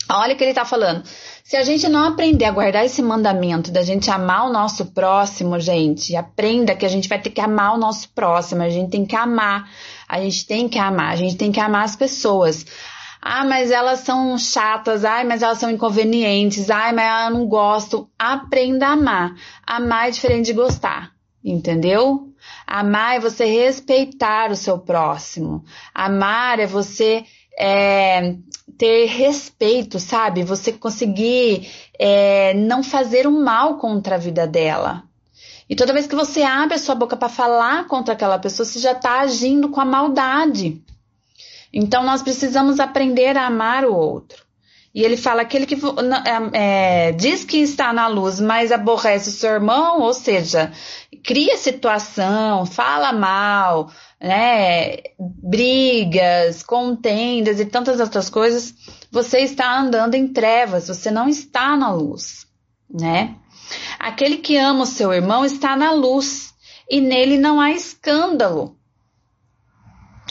Olha 0.09 0.33
o 0.33 0.37
que 0.37 0.43
ele 0.43 0.51
está 0.51 0.65
falando. 0.65 1.03
Se 1.51 1.57
a 1.57 1.63
gente 1.63 1.87
não 1.87 2.05
aprender 2.05 2.45
a 2.45 2.51
guardar 2.51 2.85
esse 2.85 3.01
mandamento 3.01 3.71
da 3.71 3.81
gente 3.81 4.09
amar 4.09 4.47
o 4.47 4.53
nosso 4.53 4.87
próximo, 4.87 5.59
gente, 5.59 6.15
aprenda 6.15 6.75
que 6.75 6.85
a 6.85 6.89
gente 6.89 7.07
vai 7.09 7.21
ter 7.21 7.29
que 7.29 7.41
amar 7.41 7.75
o 7.75 7.77
nosso 7.77 8.09
próximo, 8.09 8.63
a 8.63 8.69
gente 8.69 8.89
tem 8.89 9.05
que 9.05 9.15
amar, 9.15 9.69
a 10.11 10.19
gente 10.19 10.45
tem 10.45 10.67
que 10.67 10.77
amar, 10.77 11.13
a 11.13 11.15
gente 11.15 11.37
tem 11.37 11.53
que 11.53 11.59
amar 11.61 11.85
as 11.85 11.95
pessoas. 11.95 12.65
Ah, 13.21 13.45
mas 13.45 13.71
elas 13.71 14.01
são 14.01 14.37
chatas, 14.37 15.05
ai, 15.05 15.23
mas 15.23 15.41
elas 15.41 15.57
são 15.57 15.71
inconvenientes, 15.71 16.69
ai, 16.69 16.91
mas 16.91 17.31
eu 17.31 17.39
não 17.39 17.47
gosto. 17.47 18.09
Aprenda 18.19 18.87
a 18.87 18.91
amar. 18.91 19.33
Amar 19.65 20.09
é 20.09 20.11
diferente 20.11 20.47
de 20.47 20.53
gostar, 20.53 21.11
entendeu? 21.41 22.27
Amar 22.67 23.15
é 23.15 23.19
você 23.21 23.45
respeitar 23.45 24.51
o 24.51 24.55
seu 24.55 24.79
próximo. 24.79 25.63
Amar 25.93 26.59
é 26.59 26.67
você 26.67 27.23
é, 27.57 28.35
ter 28.77 29.05
respeito, 29.05 29.97
sabe? 29.97 30.43
Você 30.43 30.73
conseguir 30.73 31.71
é, 31.97 32.53
não 32.53 32.83
fazer 32.83 33.25
o 33.25 33.29
um 33.29 33.41
mal 33.41 33.77
contra 33.77 34.15
a 34.15 34.19
vida 34.19 34.45
dela. 34.45 35.03
E 35.71 35.75
toda 35.75 35.93
vez 35.93 36.05
que 36.05 36.17
você 36.17 36.43
abre 36.43 36.75
a 36.75 36.77
sua 36.77 36.93
boca 36.93 37.15
para 37.15 37.29
falar 37.29 37.87
contra 37.87 38.13
aquela 38.13 38.37
pessoa, 38.37 38.65
você 38.65 38.77
já 38.77 38.91
está 38.91 39.21
agindo 39.21 39.69
com 39.69 39.79
a 39.79 39.85
maldade. 39.85 40.83
Então 41.71 42.03
nós 42.03 42.21
precisamos 42.21 42.77
aprender 42.77 43.37
a 43.37 43.47
amar 43.47 43.85
o 43.85 43.95
outro. 43.95 44.43
E 44.93 45.01
ele 45.01 45.15
fala 45.15 45.43
aquele 45.43 45.65
que 45.65 45.75
é, 45.75 47.07
é, 47.07 47.11
diz 47.13 47.45
que 47.45 47.59
está 47.59 47.93
na 47.93 48.07
luz, 48.07 48.41
mas 48.41 48.73
aborrece 48.73 49.29
o 49.29 49.31
seu 49.31 49.51
irmão, 49.51 50.01
ou 50.01 50.13
seja, 50.13 50.73
cria 51.23 51.55
situação, 51.55 52.65
fala 52.65 53.13
mal, 53.13 53.89
né, 54.19 54.97
brigas, 55.17 56.63
contendas 56.63 57.61
e 57.61 57.65
tantas 57.65 58.01
outras 58.01 58.29
coisas, 58.29 58.73
você 59.09 59.39
está 59.39 59.79
andando 59.79 60.15
em 60.15 60.27
trevas, 60.27 60.89
você 60.89 61.09
não 61.09 61.29
está 61.29 61.77
na 61.77 61.93
luz, 61.93 62.45
né? 62.93 63.37
Aquele 63.99 64.37
que 64.37 64.57
ama 64.57 64.83
o 64.83 64.87
seu 64.87 65.13
irmão 65.13 65.45
está 65.45 65.75
na 65.75 65.91
luz 65.91 66.53
e 66.89 66.99
nele 66.99 67.37
não 67.37 67.59
há 67.59 67.71
escândalo. 67.71 68.77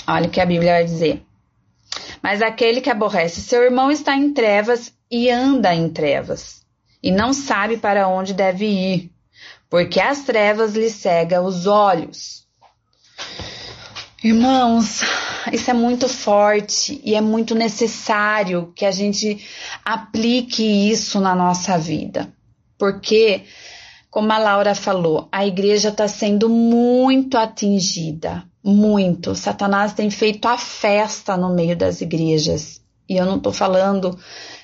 Olha 0.06 0.26
o 0.26 0.30
que 0.30 0.40
a 0.40 0.46
Bíblia 0.46 0.72
vai 0.72 0.84
dizer. 0.84 1.24
Mas 2.22 2.42
aquele 2.42 2.80
que 2.80 2.90
aborrece 2.90 3.40
seu 3.40 3.62
irmão 3.62 3.90
está 3.90 4.14
em 4.14 4.32
trevas 4.32 4.92
e 5.10 5.30
anda 5.30 5.74
em 5.74 5.88
trevas, 5.88 6.62
e 7.02 7.10
não 7.10 7.32
sabe 7.32 7.76
para 7.76 8.06
onde 8.06 8.32
deve 8.32 8.66
ir, 8.66 9.10
porque 9.68 10.00
as 10.00 10.22
trevas 10.22 10.74
lhe 10.74 10.90
cegam 10.90 11.44
os 11.44 11.66
olhos. 11.66 12.46
Irmãos, 14.22 15.00
isso 15.50 15.70
é 15.70 15.74
muito 15.74 16.08
forte 16.08 17.00
e 17.02 17.14
é 17.14 17.20
muito 17.20 17.54
necessário 17.54 18.72
que 18.76 18.84
a 18.84 18.90
gente 18.90 19.44
aplique 19.84 20.62
isso 20.62 21.18
na 21.20 21.34
nossa 21.34 21.78
vida, 21.78 22.32
porque, 22.80 23.44
como 24.10 24.32
a 24.32 24.38
Laura 24.38 24.74
falou, 24.74 25.28
a 25.30 25.46
igreja 25.46 25.90
está 25.90 26.08
sendo 26.08 26.48
muito 26.48 27.36
atingida 27.36 28.50
muito. 28.62 29.34
Satanás 29.34 29.94
tem 29.94 30.10
feito 30.10 30.46
a 30.46 30.56
festa 30.56 31.36
no 31.36 31.54
meio 31.54 31.76
das 31.76 32.00
igrejas. 32.00 32.80
E 33.08 33.16
eu 33.16 33.24
não 33.24 33.36
estou 33.36 33.52
falando 33.52 34.18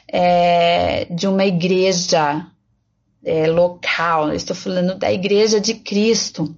é, 0.08 1.06
de 1.06 1.26
uma 1.26 1.44
igreja 1.44 2.46
é, 3.24 3.46
local, 3.48 4.32
estou 4.32 4.54
falando 4.54 4.94
da 4.94 5.10
igreja 5.12 5.60
de 5.60 5.74
Cristo. 5.74 6.54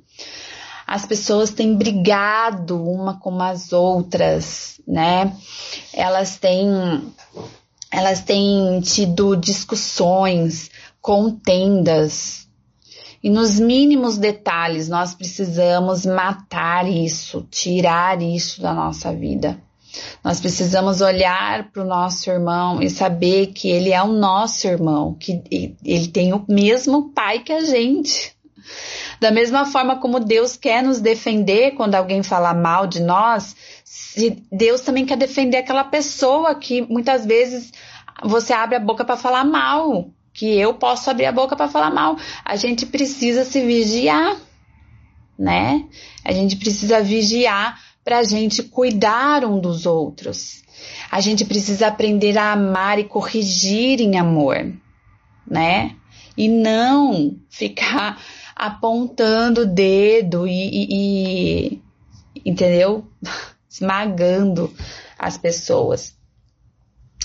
As 0.87 1.05
pessoas 1.07 1.51
têm 1.51 1.77
brigado 1.77 2.83
uma 2.83 3.19
com 3.21 3.41
as 3.43 3.73
outras, 3.73 4.81
né? 4.87 5.35
Elas 5.93 6.39
têm, 6.39 6.67
elas 7.91 8.23
têm 8.23 8.81
tido 8.81 9.37
discussões, 9.37 10.71
contendas, 11.01 12.49
e 13.23 13.29
nos 13.29 13.59
mínimos 13.59 14.17
detalhes 14.17 14.89
nós 14.89 15.15
precisamos 15.15 16.07
matar 16.07 16.89
isso, 16.89 17.47
tirar 17.51 18.23
isso 18.23 18.63
da 18.63 18.73
nossa 18.73 19.13
vida. 19.13 19.61
Nós 20.23 20.39
precisamos 20.39 21.01
olhar 21.01 21.71
para 21.73 21.83
o 21.83 21.87
nosso 21.87 22.31
irmão 22.31 22.81
e 22.81 22.89
saber 22.89 23.49
que 23.49 23.69
ele 23.69 23.91
é 23.91 24.03
o 24.03 24.13
nosso 24.13 24.69
irmão, 24.69 25.15
que 25.15 25.43
ele 25.85 26.07
tem 26.09 26.33
o 26.33 26.45
mesmo 26.49 27.11
pai 27.11 27.41
que 27.41 27.53
a 27.53 27.61
gente. 27.61 28.37
Da 29.19 29.31
mesma 29.31 29.65
forma 29.65 29.97
como 29.99 30.21
Deus 30.21 30.57
quer 30.57 30.83
nos 30.83 31.01
defender 31.01 31.73
quando 31.73 31.95
alguém 31.97 32.23
fala 32.23 32.55
mal 32.55 32.87
de 32.87 33.01
nós, 33.01 33.57
Deus 34.53 34.83
também 34.83 35.07
quer 35.07 35.17
defender 35.17 35.57
aquela 35.57 35.85
pessoa 35.85 36.55
que 36.55 36.83
muitas 36.83 37.27
vezes 37.27 37.73
você 38.23 38.53
abre 38.53 38.77
a 38.77 38.81
boca 38.81 39.05
para 39.05 39.17
falar 39.17 39.45
mal 39.45 40.11
que 40.39 40.57
eu 40.57 40.73
posso 40.73 41.11
abrir 41.11 41.27
a 41.27 41.33
boca 41.33 41.57
para 41.57 41.67
falar 41.67 41.91
mal. 41.91 42.17
A 42.45 42.55
gente 42.55 42.87
precisa 42.87 43.45
se 43.45 43.61
vigiar, 43.61 44.37
né? 45.37 45.85
A 46.25 46.31
gente 46.31 46.55
precisa 46.55 47.03
vigiar 47.03 47.77
para 48.05 48.19
a 48.19 48.23
gente 48.23 48.63
cuidar 48.63 49.45
um 49.45 49.59
dos 49.59 49.85
outros. 49.85 50.63
A 51.11 51.21
gente 51.21 51.45
precisa 51.45 51.89
aprender 51.89 52.39
a 52.39 52.53
amar 52.53 53.01
e 53.01 53.05
corrigir 53.05 54.01
em 54.01 54.17
amor, 54.17 54.73
né? 55.45 55.97
E 56.37 56.47
não 56.49 57.37
ficar 57.51 58.23
apontando 58.55 59.63
o 59.63 59.67
dedo 59.67 60.47
e, 60.47 60.53
e, 60.53 60.87
e 61.75 61.83
entendeu? 62.45 63.09
Esmagando 63.69 64.73
as 65.19 65.37
pessoas. 65.37 66.17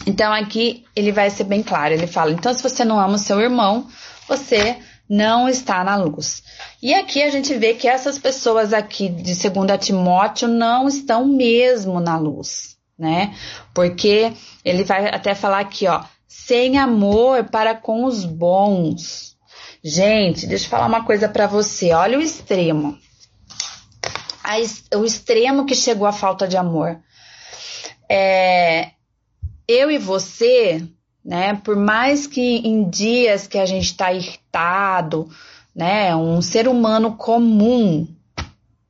Então 0.05 0.33
aqui 0.33 0.83
ele 0.95 1.11
vai 1.11 1.29
ser 1.29 1.45
bem 1.45 1.63
claro, 1.63 1.93
ele 1.93 2.07
fala: 2.07 2.31
então 2.31 2.53
se 2.53 2.61
você 2.61 2.83
não 2.83 2.99
ama 2.99 3.15
o 3.15 3.19
seu 3.19 3.39
irmão, 3.39 3.87
você 4.27 4.77
não 5.09 5.47
está 5.47 5.83
na 5.83 5.95
luz. 5.95 6.43
E 6.81 6.93
aqui 6.93 7.21
a 7.21 7.29
gente 7.29 7.53
vê 7.55 7.73
que 7.73 7.87
essas 7.87 8.17
pessoas 8.17 8.73
aqui 8.73 9.09
de 9.09 9.35
2 9.49 9.85
Timóteo 9.85 10.47
não 10.47 10.87
estão 10.87 11.25
mesmo 11.25 11.99
na 11.99 12.17
luz, 12.17 12.77
né? 12.97 13.35
Porque 13.73 14.33
ele 14.65 14.83
vai 14.83 15.07
até 15.07 15.35
falar 15.35 15.59
aqui, 15.59 15.87
ó, 15.87 16.03
sem 16.27 16.77
amor 16.77 17.45
para 17.45 17.75
com 17.75 18.05
os 18.05 18.25
bons. 18.25 19.37
Gente, 19.83 20.47
deixa 20.47 20.65
eu 20.65 20.69
falar 20.69 20.87
uma 20.87 21.03
coisa 21.03 21.27
para 21.27 21.45
você. 21.45 21.91
Olha 21.91 22.17
o 22.17 22.21
extremo. 22.21 22.97
A, 24.43 24.55
o 24.97 25.05
extremo 25.05 25.65
que 25.65 25.75
chegou 25.75 26.07
a 26.07 26.13
falta 26.13 26.47
de 26.47 26.57
amor. 26.57 26.99
É, 28.09 28.91
eu 29.67 29.89
e 29.89 29.97
você, 29.97 30.85
né, 31.23 31.55
por 31.63 31.75
mais 31.75 32.27
que 32.27 32.41
em 32.57 32.89
dias 32.89 33.47
que 33.47 33.57
a 33.57 33.65
gente 33.65 33.85
está 33.85 34.11
irritado, 34.11 35.29
né, 35.75 36.15
um 36.15 36.41
ser 36.41 36.67
humano 36.67 37.15
comum, 37.15 38.07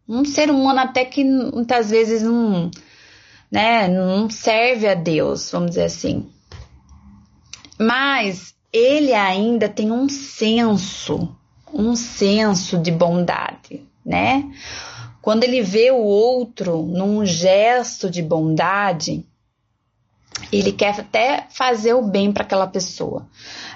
um 0.07 0.25
ser 0.25 0.49
humano 0.49 0.79
até 0.79 1.05
que 1.05 1.23
muitas 1.23 1.89
vezes 1.89 2.21
não, 2.23 2.69
né, 3.51 3.87
não 3.87 4.29
serve 4.29 4.87
a 4.87 4.93
Deus, 4.93 5.51
vamos 5.51 5.71
dizer 5.71 5.85
assim. 5.85 6.27
Mas 7.79 8.53
ele 8.71 9.13
ainda 9.13 9.69
tem 9.69 9.91
um 9.91 10.09
senso, 10.09 11.35
um 11.71 11.95
senso 11.95 12.77
de 12.77 12.91
bondade, 12.91 13.83
né? 14.05 14.51
Quando 15.21 15.43
ele 15.43 15.61
vê 15.61 15.91
o 15.91 16.01
outro 16.01 16.83
num 16.83 17.25
gesto 17.25 18.09
de 18.09 18.21
bondade, 18.21 19.25
ele 20.51 20.71
quer 20.71 20.99
até 20.99 21.47
fazer 21.49 21.93
o 21.93 22.01
bem 22.01 22.31
para 22.31 22.43
aquela 22.43 22.67
pessoa. 22.67 23.27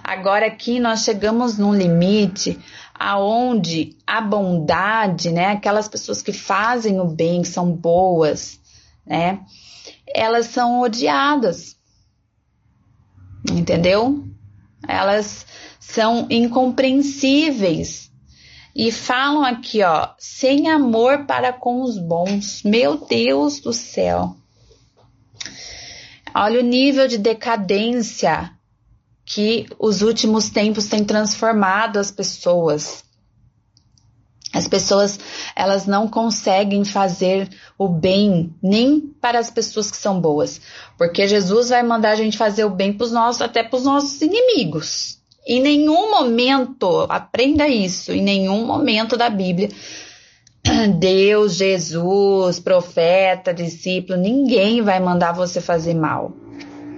Agora 0.03 0.47
aqui 0.47 0.79
nós 0.79 1.01
chegamos 1.03 1.57
num 1.57 1.73
limite 1.73 2.59
aonde 2.93 3.95
a 4.05 4.19
bondade, 4.21 5.31
né, 5.31 5.47
aquelas 5.51 5.87
pessoas 5.87 6.21
que 6.21 6.33
fazem 6.33 6.99
o 6.99 7.05
bem, 7.05 7.43
são 7.43 7.71
boas, 7.71 8.59
né, 9.05 9.41
elas 10.07 10.47
são 10.47 10.81
odiadas. 10.81 11.75
Entendeu? 13.51 14.25
Elas 14.87 15.45
são 15.79 16.27
incompreensíveis. 16.29 18.11
E 18.75 18.91
falam 18.91 19.43
aqui, 19.43 19.81
ó, 19.81 20.09
sem 20.19 20.69
amor 20.69 21.25
para 21.25 21.51
com 21.51 21.81
os 21.81 21.97
bons. 21.97 22.61
Meu 22.63 22.97
Deus 23.07 23.59
do 23.59 23.73
céu. 23.73 24.35
Olha 26.39 26.59
o 26.59 26.63
nível 26.63 27.07
de 27.07 27.17
decadência 27.17 28.51
que 29.25 29.65
os 29.79 30.03
últimos 30.03 30.49
tempos 30.49 30.85
têm 30.85 31.03
transformado 31.03 31.97
as 31.97 32.11
pessoas. 32.11 33.03
As 34.53 34.67
pessoas, 34.67 35.19
elas 35.55 35.87
não 35.87 36.07
conseguem 36.07 36.85
fazer 36.85 37.49
o 37.75 37.87
bem 37.89 38.55
nem 38.61 39.01
para 39.01 39.39
as 39.39 39.49
pessoas 39.49 39.89
que 39.89 39.97
são 39.97 40.21
boas, 40.21 40.61
porque 40.95 41.27
Jesus 41.27 41.69
vai 41.69 41.81
mandar 41.81 42.11
a 42.11 42.15
gente 42.15 42.37
fazer 42.37 42.65
o 42.65 42.69
bem 42.69 42.93
para 42.93 43.05
os 43.05 43.11
nossos, 43.11 43.41
até 43.41 43.63
para 43.63 43.77
os 43.77 43.83
nossos 43.83 44.21
inimigos. 44.21 45.17
Em 45.45 45.59
nenhum 45.59 46.11
momento, 46.11 47.07
aprenda 47.09 47.67
isso, 47.67 48.11
em 48.11 48.21
nenhum 48.21 48.63
momento 48.63 49.17
da 49.17 49.29
Bíblia 49.29 49.69
Deus, 50.99 51.55
Jesus, 51.55 52.59
profeta, 52.59 53.53
discípulo, 53.53 54.19
ninguém 54.19 54.81
vai 54.81 54.99
mandar 54.99 55.31
você 55.31 55.61
fazer 55.61 55.93
mal. 55.93 56.31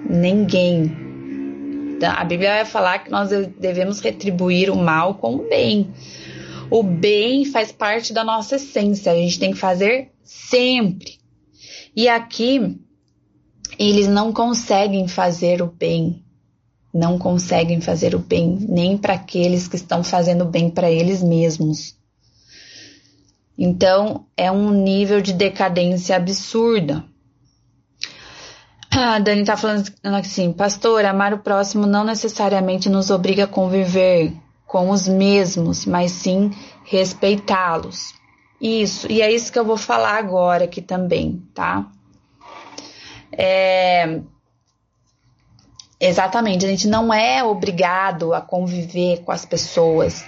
Ninguém. 0.09 0.91
Então, 1.95 2.11
a 2.11 2.23
Bíblia 2.23 2.49
vai 2.55 2.65
falar 2.65 2.99
que 2.99 3.11
nós 3.11 3.29
devemos 3.59 3.99
retribuir 3.99 4.69
o 4.69 4.75
mal 4.75 5.15
com 5.15 5.35
o 5.35 5.49
bem. 5.49 5.91
O 6.71 6.83
bem 6.83 7.45
faz 7.45 7.71
parte 7.71 8.13
da 8.13 8.23
nossa 8.23 8.55
essência, 8.55 9.11
a 9.11 9.15
gente 9.15 9.39
tem 9.39 9.51
que 9.51 9.57
fazer 9.57 10.11
sempre. 10.23 11.17
E 11.95 12.07
aqui 12.07 12.79
eles 13.77 14.07
não 14.07 14.31
conseguem 14.31 15.07
fazer 15.07 15.61
o 15.61 15.67
bem, 15.67 16.23
não 16.93 17.17
conseguem 17.17 17.81
fazer 17.81 18.13
o 18.15 18.19
bem 18.19 18.57
nem 18.67 18.97
para 18.97 19.15
aqueles 19.15 19.67
que 19.67 19.75
estão 19.75 20.03
fazendo 20.03 20.45
bem 20.45 20.69
para 20.69 20.91
eles 20.91 21.23
mesmos. 21.23 21.98
Então, 23.61 24.25
é 24.37 24.49
um 24.49 24.69
nível 24.71 25.19
de 25.19 25.33
decadência 25.33 26.15
absurda. 26.15 27.03
A 28.89 29.19
Dani 29.19 29.43
tá 29.43 29.57
falando 29.57 29.91
assim, 30.17 30.53
pastor, 30.53 31.03
amar 31.03 31.33
o 31.33 31.39
próximo 31.39 31.85
não 31.85 32.05
necessariamente 32.05 32.87
nos 32.87 33.09
obriga 33.09 33.43
a 33.43 33.47
conviver 33.47 34.33
com 34.65 34.89
os 34.91 35.09
mesmos, 35.09 35.85
mas 35.85 36.13
sim 36.13 36.51
respeitá-los. 36.85 38.13
Isso, 38.61 39.11
e 39.11 39.21
é 39.21 39.29
isso 39.29 39.51
que 39.51 39.59
eu 39.59 39.65
vou 39.65 39.77
falar 39.77 40.17
agora 40.17 40.63
aqui 40.63 40.81
também, 40.81 41.43
tá? 41.53 41.85
É, 43.33 44.21
exatamente, 45.99 46.65
a 46.65 46.69
gente 46.69 46.87
não 46.87 47.13
é 47.13 47.43
obrigado 47.43 48.33
a 48.33 48.39
conviver 48.39 49.21
com 49.25 49.33
as 49.33 49.45
pessoas 49.45 50.23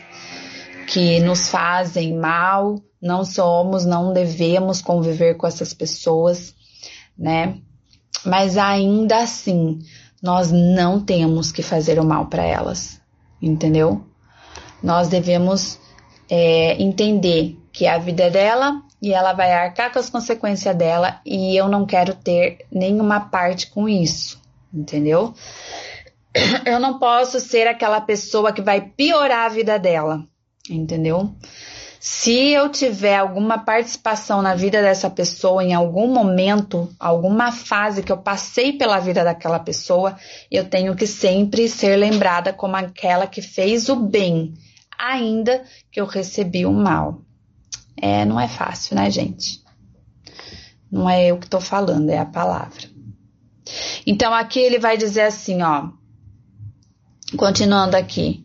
que 0.88 1.20
nos 1.20 1.50
fazem 1.50 2.18
mal, 2.18 2.82
não 3.02 3.26
somos, 3.26 3.86
não 3.86 4.14
devemos 4.14 4.82
conviver 4.82 5.36
com 5.36 5.48
essas 5.48 5.74
pessoas, 5.74 6.54
né? 7.18 7.58
Mas 8.26 8.58
ainda 8.58 9.18
assim, 9.18 9.80
nós 10.22 10.52
não 10.52 11.04
temos 11.04 11.52
que 11.52 11.64
fazer 11.64 12.00
o 12.00 12.06
mal 12.06 12.28
para 12.28 12.44
elas, 12.44 13.02
entendeu? 13.42 14.06
Nós 14.84 15.08
devemos 15.08 15.80
é, 16.30 16.82
entender 16.82 17.58
que 17.72 17.88
a 17.88 17.98
vida 17.98 18.24
é 18.24 18.30
dela 18.30 18.82
e 19.02 19.14
ela 19.14 19.34
vai 19.34 19.52
arcar 19.52 19.92
com 19.92 20.00
as 20.00 20.10
consequências 20.10 20.76
dela 20.76 21.20
e 21.26 21.56
eu 21.56 21.68
não 21.68 21.86
quero 21.86 22.14
ter 22.14 22.66
nenhuma 22.72 23.20
parte 23.20 23.68
com 23.68 23.90
isso, 23.90 24.40
entendeu? 24.74 25.34
Eu 26.66 26.80
não 26.80 26.98
posso 26.98 27.40
ser 27.40 27.68
aquela 27.68 28.00
pessoa 28.00 28.54
que 28.54 28.62
vai 28.62 28.80
piorar 28.80 29.48
a 29.48 29.50
vida 29.50 29.78
dela, 29.78 30.26
entendeu? 30.70 31.36
Se 32.04 32.50
eu 32.50 32.68
tiver 32.70 33.16
alguma 33.16 33.60
participação 33.60 34.42
na 34.42 34.56
vida 34.56 34.82
dessa 34.82 35.08
pessoa 35.08 35.64
em 35.64 35.74
algum 35.74 36.08
momento, 36.08 36.90
alguma 37.00 37.52
fase 37.52 38.02
que 38.02 38.12
eu 38.12 38.18
passei 38.18 38.74
pela 38.74 39.00
vida 39.00 39.24
daquela 39.24 39.60
pessoa, 39.60 40.18
eu 40.50 40.68
tenho 40.68 40.96
que 40.96 41.06
sempre 41.06 41.70
ser 41.70 41.96
lembrada 41.96 42.52
como 42.52 42.76
aquela 42.76 43.28
que 43.28 43.42
fez 43.42 43.88
o 43.88 43.96
bem, 43.96 44.56
ainda 44.98 45.64
que 45.92 46.02
eu 46.02 46.08
recebi 46.08 46.66
o 46.66 46.74
mal. 46.74 47.22
É, 47.96 48.26
não 48.26 48.40
é 48.40 48.48
fácil, 48.48 48.96
né, 48.96 49.12
gente? 49.12 49.62
Não 50.92 51.08
é 51.08 51.28
eu 51.28 51.38
que 51.38 51.46
estou 51.46 51.62
falando, 51.62 52.10
é 52.10 52.18
a 52.18 52.26
palavra. 52.26 52.90
Então 54.08 54.34
aqui 54.34 54.60
ele 54.60 54.80
vai 54.80 54.98
dizer 54.98 55.22
assim, 55.22 55.62
ó, 55.62 55.90
continuando 57.38 57.96
aqui, 57.96 58.44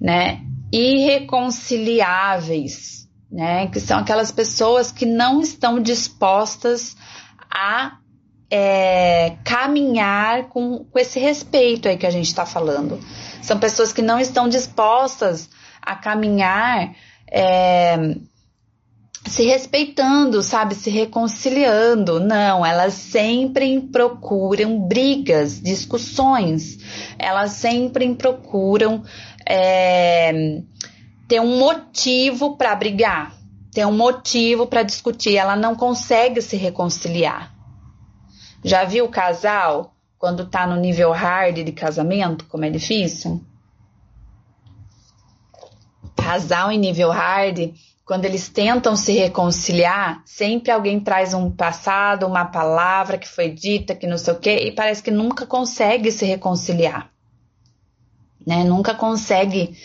né? 0.00 0.44
Irreconciliáveis, 0.72 3.06
né? 3.30 3.66
Que 3.68 3.78
são 3.78 3.98
aquelas 3.98 4.32
pessoas 4.32 4.90
que 4.90 5.04
não 5.04 5.42
estão 5.42 5.78
dispostas 5.80 6.96
a 7.50 7.98
é, 8.50 9.36
caminhar 9.44 10.48
com, 10.48 10.84
com 10.84 10.98
esse 10.98 11.18
respeito 11.18 11.88
aí 11.88 11.96
que 11.96 12.06
a 12.06 12.10
gente 12.10 12.26
está 12.26 12.46
falando. 12.46 12.98
São 13.42 13.58
pessoas 13.58 13.92
que 13.92 14.02
não 14.02 14.18
estão 14.18 14.48
dispostas 14.48 15.50
a 15.80 15.94
caminhar 15.96 16.94
é, 17.30 18.16
se 19.26 19.44
respeitando, 19.44 20.42
sabe, 20.42 20.74
se 20.74 20.90
reconciliando. 20.90 22.20
Não, 22.20 22.66
elas 22.66 22.94
sempre 22.94 23.80
procuram 23.80 24.86
brigas, 24.86 25.60
discussões. 25.60 26.78
Elas 27.18 27.52
sempre 27.52 28.14
procuram 28.14 29.02
é, 29.54 30.62
ter 31.28 31.38
um 31.38 31.58
motivo 31.58 32.56
para 32.56 32.74
brigar, 32.74 33.36
ter 33.70 33.86
um 33.86 33.92
motivo 33.92 34.66
para 34.66 34.82
discutir. 34.82 35.36
Ela 35.36 35.54
não 35.54 35.74
consegue 35.74 36.40
se 36.40 36.56
reconciliar. 36.56 37.54
Já 38.64 38.84
viu 38.84 39.04
o 39.04 39.10
casal 39.10 39.94
quando 40.18 40.46
tá 40.46 40.66
no 40.66 40.76
nível 40.76 41.12
hard 41.12 41.56
de 41.56 41.72
casamento, 41.72 42.46
como 42.46 42.64
é 42.64 42.70
difícil? 42.70 43.44
Casal 46.16 46.72
em 46.72 46.78
nível 46.78 47.10
hard, 47.10 47.74
quando 48.06 48.24
eles 48.24 48.48
tentam 48.48 48.96
se 48.96 49.12
reconciliar, 49.12 50.22
sempre 50.24 50.70
alguém 50.70 50.98
traz 50.98 51.34
um 51.34 51.50
passado, 51.50 52.26
uma 52.26 52.46
palavra 52.46 53.18
que 53.18 53.28
foi 53.28 53.50
dita, 53.50 53.94
que 53.94 54.06
não 54.06 54.16
sei 54.16 54.32
o 54.32 54.38
quê, 54.38 54.64
e 54.64 54.72
parece 54.72 55.02
que 55.02 55.10
nunca 55.10 55.44
consegue 55.44 56.10
se 56.10 56.24
reconciliar 56.24 57.11
né? 58.46 58.64
Nunca 58.64 58.94
consegue 58.94 59.76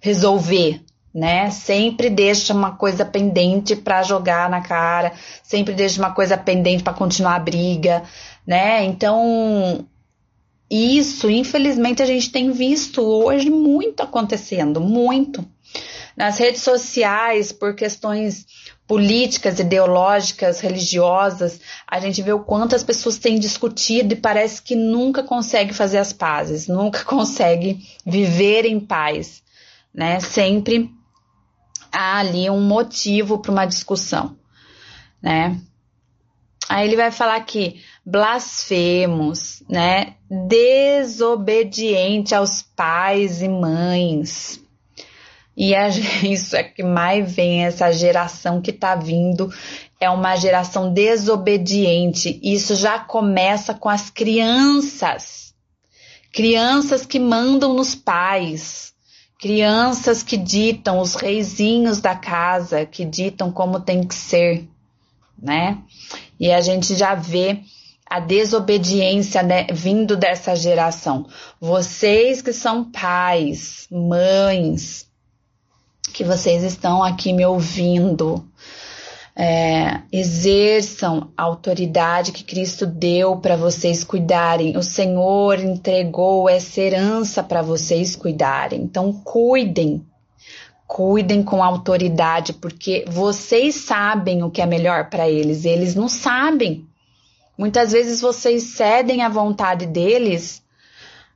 resolver, 0.00 0.80
né? 1.14 1.50
Sempre 1.50 2.10
deixa 2.10 2.52
uma 2.52 2.76
coisa 2.76 3.04
pendente 3.04 3.74
para 3.76 4.02
jogar 4.02 4.50
na 4.50 4.60
cara, 4.60 5.12
sempre 5.42 5.74
deixa 5.74 6.00
uma 6.00 6.12
coisa 6.12 6.36
pendente 6.36 6.82
para 6.82 6.92
continuar 6.92 7.36
a 7.36 7.40
briga, 7.40 8.02
né? 8.46 8.84
Então, 8.84 9.86
isso, 10.70 11.30
infelizmente, 11.30 12.02
a 12.02 12.06
gente 12.06 12.30
tem 12.30 12.50
visto 12.50 13.00
hoje 13.00 13.50
muito 13.50 14.02
acontecendo, 14.02 14.80
muito. 14.80 15.46
Nas 16.16 16.38
redes 16.38 16.62
sociais, 16.62 17.52
por 17.52 17.74
questões 17.74 18.46
políticas, 18.86 19.58
ideológicas, 19.58 20.60
religiosas, 20.60 21.60
a 21.86 21.98
gente 21.98 22.20
vê 22.22 22.32
o 22.32 22.40
quanto 22.40 22.76
as 22.76 22.82
pessoas 22.82 23.16
têm 23.16 23.38
discutido 23.38 24.12
e 24.12 24.16
parece 24.16 24.60
que 24.60 24.76
nunca 24.76 25.22
consegue 25.22 25.72
fazer 25.72 25.98
as 25.98 26.12
pazes, 26.12 26.68
nunca 26.68 27.02
consegue 27.06 27.86
viver 28.04 28.66
em 28.66 28.78
paz, 28.78 29.42
né? 29.92 30.20
Sempre 30.20 30.90
há 31.90 32.18
ali 32.18 32.50
um 32.50 32.60
motivo 32.60 33.38
para 33.38 33.52
uma 33.52 33.64
discussão, 33.64 34.36
né? 35.22 35.58
Aí 36.68 36.86
ele 36.86 36.96
vai 36.96 37.10
falar 37.10 37.40
que 37.40 37.80
blasfemos, 38.04 39.62
né? 39.68 40.14
Desobediente 40.48 42.34
aos 42.34 42.62
pais 42.62 43.42
e 43.42 43.48
mães, 43.48 44.63
e 45.56 45.74
a, 45.74 45.88
isso 46.22 46.56
é 46.56 46.62
que 46.62 46.82
mais 46.82 47.32
vem, 47.32 47.64
essa 47.64 47.92
geração 47.92 48.60
que 48.60 48.72
tá 48.72 48.94
vindo 48.94 49.52
é 50.00 50.10
uma 50.10 50.36
geração 50.36 50.92
desobediente. 50.92 52.38
Isso 52.42 52.74
já 52.74 52.98
começa 52.98 53.72
com 53.74 53.88
as 53.88 54.10
crianças. 54.10 55.54
Crianças 56.32 57.06
que 57.06 57.18
mandam 57.18 57.74
nos 57.74 57.94
pais. 57.94 58.92
Crianças 59.38 60.22
que 60.22 60.36
ditam, 60.36 60.98
os 60.98 61.14
reizinhos 61.14 62.00
da 62.00 62.14
casa, 62.14 62.86
que 62.86 63.04
ditam 63.04 63.52
como 63.52 63.80
tem 63.80 64.02
que 64.02 64.14
ser, 64.14 64.66
né? 65.40 65.78
E 66.40 66.50
a 66.50 66.60
gente 66.60 66.94
já 66.96 67.14
vê 67.14 67.60
a 68.06 68.20
desobediência 68.20 69.42
né, 69.42 69.66
vindo 69.72 70.16
dessa 70.16 70.54
geração. 70.54 71.26
Vocês 71.60 72.40
que 72.40 72.52
são 72.52 72.84
pais, 72.84 73.86
mães, 73.90 75.06
que 76.14 76.22
vocês 76.22 76.62
estão 76.62 77.02
aqui 77.02 77.32
me 77.32 77.44
ouvindo. 77.44 78.48
É, 79.36 80.02
exerçam 80.12 81.32
a 81.36 81.42
autoridade 81.42 82.30
que 82.30 82.44
Cristo 82.44 82.86
deu 82.86 83.36
para 83.36 83.56
vocês 83.56 84.04
cuidarem. 84.04 84.76
O 84.76 84.82
Senhor 84.82 85.58
entregou 85.58 86.48
essa 86.48 86.80
herança 86.80 87.42
para 87.42 87.62
vocês 87.62 88.14
cuidarem. 88.14 88.80
Então, 88.80 89.12
cuidem, 89.12 90.06
cuidem 90.86 91.42
com 91.42 91.64
autoridade, 91.64 92.52
porque 92.52 93.04
vocês 93.08 93.74
sabem 93.74 94.44
o 94.44 94.50
que 94.52 94.62
é 94.62 94.66
melhor 94.66 95.10
para 95.10 95.28
eles, 95.28 95.64
eles 95.64 95.96
não 95.96 96.08
sabem. 96.08 96.86
Muitas 97.58 97.90
vezes 97.90 98.20
vocês 98.20 98.62
cedem 98.62 99.22
à 99.22 99.28
vontade 99.28 99.84
deles. 99.84 100.62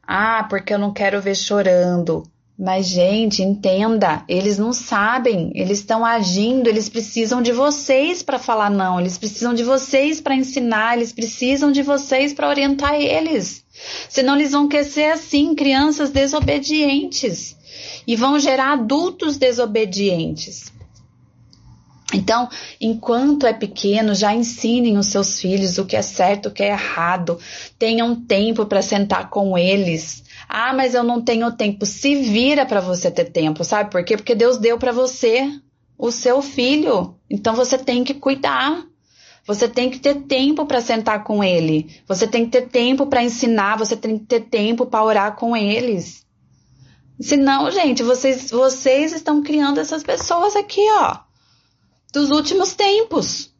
Ah, 0.06 0.46
porque 0.48 0.72
eu 0.72 0.78
não 0.78 0.92
quero 0.92 1.20
ver 1.20 1.34
chorando. 1.34 2.22
Mas, 2.58 2.86
gente, 2.86 3.40
entenda, 3.40 4.24
eles 4.28 4.58
não 4.58 4.72
sabem, 4.72 5.52
eles 5.54 5.78
estão 5.78 6.04
agindo, 6.04 6.66
eles 6.66 6.88
precisam 6.88 7.40
de 7.40 7.52
vocês 7.52 8.20
para 8.20 8.36
falar 8.36 8.68
não, 8.68 8.98
eles 8.98 9.16
precisam 9.16 9.54
de 9.54 9.62
vocês 9.62 10.20
para 10.20 10.34
ensinar, 10.34 10.96
eles 10.96 11.12
precisam 11.12 11.70
de 11.70 11.82
vocês 11.82 12.32
para 12.32 12.48
orientar 12.48 12.94
eles. 12.94 13.64
Senão 14.08 14.34
eles 14.34 14.50
vão 14.50 14.66
crescer 14.66 15.12
assim, 15.12 15.54
crianças 15.54 16.10
desobedientes 16.10 17.56
e 18.04 18.16
vão 18.16 18.40
gerar 18.40 18.72
adultos 18.72 19.36
desobedientes. 19.36 20.72
Então, 22.12 22.48
enquanto 22.80 23.46
é 23.46 23.52
pequeno, 23.52 24.14
já 24.14 24.34
ensinem 24.34 24.96
os 24.96 25.08
seus 25.08 25.40
filhos 25.40 25.78
o 25.78 25.84
que 25.84 25.94
é 25.94 26.02
certo, 26.02 26.46
o 26.46 26.50
que 26.50 26.62
é 26.62 26.70
errado. 26.70 27.38
Tenham 27.78 28.16
tempo 28.16 28.64
para 28.64 28.80
sentar 28.80 29.28
com 29.28 29.58
eles, 29.58 30.24
ah, 30.48 30.72
mas 30.72 30.94
eu 30.94 31.04
não 31.04 31.20
tenho 31.20 31.52
tempo. 31.52 31.84
Se 31.84 32.14
vira 32.14 32.64
para 32.64 32.80
você 32.80 33.10
ter 33.10 33.26
tempo, 33.26 33.62
sabe 33.62 33.90
por 33.90 34.02
quê? 34.02 34.16
Porque 34.16 34.34
Deus 34.34 34.56
deu 34.56 34.78
para 34.78 34.92
você 34.92 35.52
o 35.98 36.10
seu 36.10 36.40
filho. 36.40 37.16
Então 37.28 37.54
você 37.54 37.76
tem 37.76 38.02
que 38.02 38.14
cuidar. 38.14 38.86
Você 39.46 39.68
tem 39.68 39.90
que 39.90 39.98
ter 39.98 40.22
tempo 40.22 40.64
para 40.64 40.80
sentar 40.80 41.24
com 41.24 41.44
ele. 41.44 42.02
Você 42.06 42.26
tem 42.26 42.44
que 42.46 42.52
ter 42.52 42.68
tempo 42.68 43.06
para 43.06 43.22
ensinar. 43.22 43.76
Você 43.76 43.96
tem 43.96 44.18
que 44.18 44.24
ter 44.24 44.40
tempo 44.40 44.86
para 44.86 45.04
orar 45.04 45.36
com 45.36 45.54
eles. 45.54 46.26
Senão, 47.20 47.70
gente, 47.70 48.02
vocês, 48.02 48.50
vocês 48.50 49.12
estão 49.12 49.42
criando 49.42 49.80
essas 49.80 50.02
pessoas 50.04 50.54
aqui, 50.54 50.86
ó, 50.92 51.18
dos 52.12 52.30
últimos 52.30 52.74
tempos. 52.74 53.52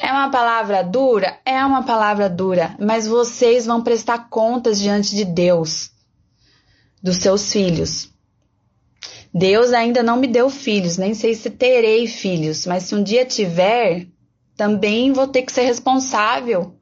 É 0.00 0.10
uma 0.10 0.30
palavra 0.30 0.82
dura? 0.82 1.38
É 1.44 1.62
uma 1.62 1.82
palavra 1.82 2.28
dura, 2.28 2.74
mas 2.80 3.06
vocês 3.06 3.66
vão 3.66 3.82
prestar 3.82 4.30
contas 4.30 4.80
diante 4.80 5.14
de 5.14 5.26
Deus 5.26 5.90
dos 7.02 7.18
seus 7.18 7.52
filhos. 7.52 8.10
Deus 9.32 9.72
ainda 9.72 10.02
não 10.02 10.16
me 10.16 10.26
deu 10.26 10.48
filhos, 10.48 10.96
nem 10.96 11.12
sei 11.12 11.34
se 11.34 11.50
terei 11.50 12.06
filhos, 12.06 12.66
mas 12.66 12.84
se 12.84 12.94
um 12.94 13.02
dia 13.02 13.26
tiver, 13.26 14.06
também 14.56 15.12
vou 15.12 15.28
ter 15.28 15.42
que 15.42 15.52
ser 15.52 15.62
responsável 15.62 16.74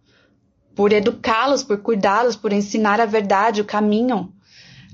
por 0.75 0.93
educá-los, 0.93 1.65
por 1.65 1.79
cuidá-los, 1.79 2.37
por 2.37 2.53
ensinar 2.53 3.01
a 3.01 3.07
verdade, 3.07 3.61
o 3.61 3.65
caminho. 3.65 4.33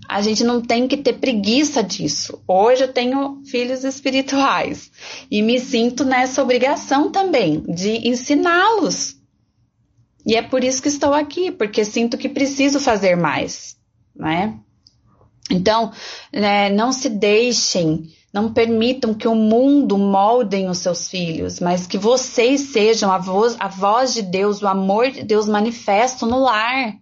A 0.09 0.21
gente 0.21 0.45
não 0.45 0.61
tem 0.61 0.87
que 0.87 0.97
ter 0.97 1.15
preguiça 1.15 1.83
disso. 1.83 2.43
Hoje 2.47 2.85
eu 2.85 2.93
tenho 2.93 3.43
filhos 3.47 3.85
espirituais 3.85 4.91
e 5.31 5.43
me 5.43 5.59
sinto 5.59 6.05
nessa 6.05 6.43
obrigação 6.43 7.11
também 7.11 7.61
de 7.63 8.09
ensiná-los. 8.09 9.17
E 10.27 10.37
é 10.37 10.43
por 10.43 10.65
isso 10.65 10.83
que 10.83 10.89
estou 10.89 11.13
aqui, 11.13 11.51
porque 11.51 11.85
sinto 11.85 12.17
que 12.17 12.29
preciso 12.29 12.81
fazer 12.81 13.17
mais, 13.17 13.77
né? 14.15 14.59
Então, 15.51 15.93
né, 16.33 16.71
não 16.71 16.93
se 16.93 17.11
deixem 17.11 18.09
não 18.35 18.53
permitam 18.53 19.15
que 19.15 19.29
o 19.29 19.35
mundo 19.37 19.97
moldem 19.97 20.69
os 20.69 20.79
seus 20.79 21.09
filhos, 21.09 21.61
mas 21.61 21.87
que 21.87 21.97
vocês 21.97 22.73
sejam 22.73 23.13
a 23.13 23.17
voz, 23.17 23.55
a 23.61 23.69
voz 23.69 24.13
de 24.13 24.23
Deus, 24.23 24.61
o 24.61 24.67
amor 24.67 25.09
de 25.13 25.23
Deus 25.23 25.47
manifesto 25.47 26.27
no 26.27 26.41
lar. 26.41 26.95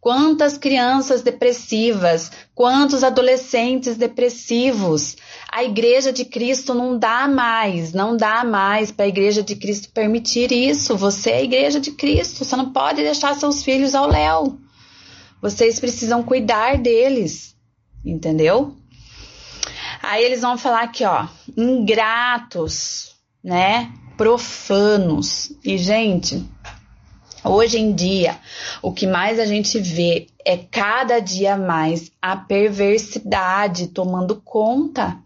Quantas 0.00 0.56
crianças 0.56 1.20
depressivas, 1.20 2.32
quantos 2.54 3.04
adolescentes 3.04 3.96
depressivos. 3.96 5.16
A 5.52 5.62
igreja 5.62 6.10
de 6.10 6.24
Cristo 6.24 6.72
não 6.72 6.98
dá 6.98 7.28
mais, 7.28 7.92
não 7.92 8.16
dá 8.16 8.42
mais 8.42 8.90
para 8.90 9.04
a 9.04 9.08
igreja 9.08 9.42
de 9.42 9.54
Cristo 9.54 9.90
permitir 9.92 10.52
isso. 10.52 10.96
Você 10.96 11.30
é 11.30 11.36
a 11.36 11.42
igreja 11.42 11.78
de 11.78 11.90
Cristo, 11.90 12.44
você 12.44 12.56
não 12.56 12.72
pode 12.72 13.02
deixar 13.02 13.34
seus 13.34 13.62
filhos 13.62 13.94
ao 13.94 14.08
léu. 14.08 14.58
Vocês 15.42 15.78
precisam 15.78 16.22
cuidar 16.22 16.78
deles, 16.78 17.54
entendeu? 18.04 18.74
Aí 20.02 20.24
eles 20.24 20.40
vão 20.40 20.56
falar 20.56 20.82
aqui, 20.82 21.04
ó, 21.04 21.26
ingratos, 21.56 23.14
né? 23.44 23.92
Profanos. 24.16 25.52
E, 25.64 25.76
gente, 25.76 26.42
hoje 27.44 27.78
em 27.78 27.92
dia, 27.92 28.38
o 28.82 28.92
que 28.92 29.06
mais 29.06 29.38
a 29.38 29.44
gente 29.44 29.78
vê 29.78 30.26
é 30.44 30.56
cada 30.56 31.20
dia 31.20 31.56
mais 31.56 32.10
a 32.20 32.36
perversidade 32.36 33.88
tomando 33.88 34.36
conta. 34.36 35.18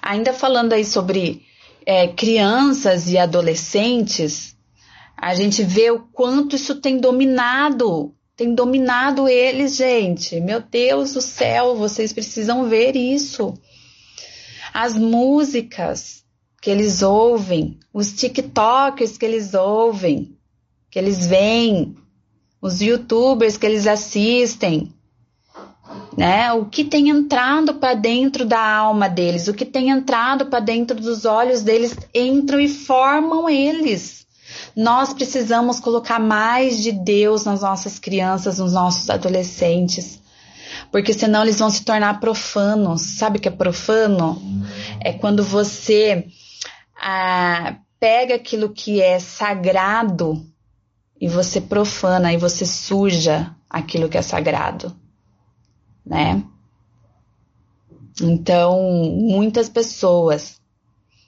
Ainda 0.00 0.32
falando 0.32 0.72
aí 0.72 0.84
sobre 0.84 1.42
é, 1.84 2.08
crianças 2.08 3.08
e 3.08 3.18
adolescentes, 3.18 4.56
a 5.16 5.34
gente 5.34 5.62
vê 5.62 5.90
o 5.90 6.00
quanto 6.12 6.56
isso 6.56 6.80
tem 6.80 6.98
dominado 6.98 8.12
tem 8.36 8.54
dominado 8.54 9.26
eles, 9.26 9.76
gente. 9.76 10.38
Meu 10.40 10.60
Deus 10.60 11.14
do 11.14 11.22
céu, 11.22 11.74
vocês 11.74 12.12
precisam 12.12 12.68
ver 12.68 12.94
isso 12.94 13.54
as 14.78 14.94
músicas 14.94 16.22
que 16.60 16.70
eles 16.70 17.00
ouvem, 17.00 17.78
os 17.94 18.12
TikTokers 18.12 19.16
que 19.16 19.24
eles 19.24 19.54
ouvem, 19.54 20.35
que 20.96 21.00
eles 21.00 21.26
veem, 21.26 21.94
os 22.58 22.80
YouTubers 22.80 23.58
que 23.58 23.66
eles 23.66 23.86
assistem, 23.86 24.94
né? 26.16 26.50
O 26.54 26.64
que 26.64 26.84
tem 26.84 27.10
entrado 27.10 27.74
para 27.74 27.92
dentro 27.92 28.46
da 28.46 28.58
alma 28.58 29.06
deles, 29.06 29.46
o 29.46 29.52
que 29.52 29.66
tem 29.66 29.90
entrado 29.90 30.46
para 30.46 30.58
dentro 30.58 30.98
dos 30.98 31.26
olhos 31.26 31.60
deles, 31.62 31.94
entram 32.14 32.58
e 32.58 32.66
formam 32.66 33.46
eles. 33.46 34.26
Nós 34.74 35.12
precisamos 35.12 35.78
colocar 35.80 36.18
mais 36.18 36.82
de 36.82 36.92
Deus 36.92 37.44
nas 37.44 37.60
nossas 37.60 37.98
crianças, 37.98 38.58
nos 38.58 38.72
nossos 38.72 39.10
adolescentes 39.10 40.24
porque 40.90 41.12
senão 41.12 41.42
eles 41.42 41.58
vão 41.58 41.68
se 41.68 41.84
tornar 41.84 42.20
profanos. 42.20 43.02
Sabe 43.02 43.36
o 43.36 43.40
que 43.40 43.48
é 43.48 43.50
profano? 43.50 44.40
É 45.00 45.12
quando 45.12 45.42
você 45.44 46.26
ah, 46.98 47.76
pega 48.00 48.36
aquilo 48.36 48.70
que 48.70 49.02
é 49.02 49.18
sagrado 49.18 50.42
e 51.20 51.28
você 51.28 51.60
profana 51.60 52.32
e 52.32 52.36
você 52.36 52.66
suja 52.66 53.54
aquilo 53.68 54.08
que 54.08 54.18
é 54.18 54.22
sagrado, 54.22 54.94
né? 56.04 56.42
Então, 58.22 58.82
muitas 59.14 59.68
pessoas 59.68 60.60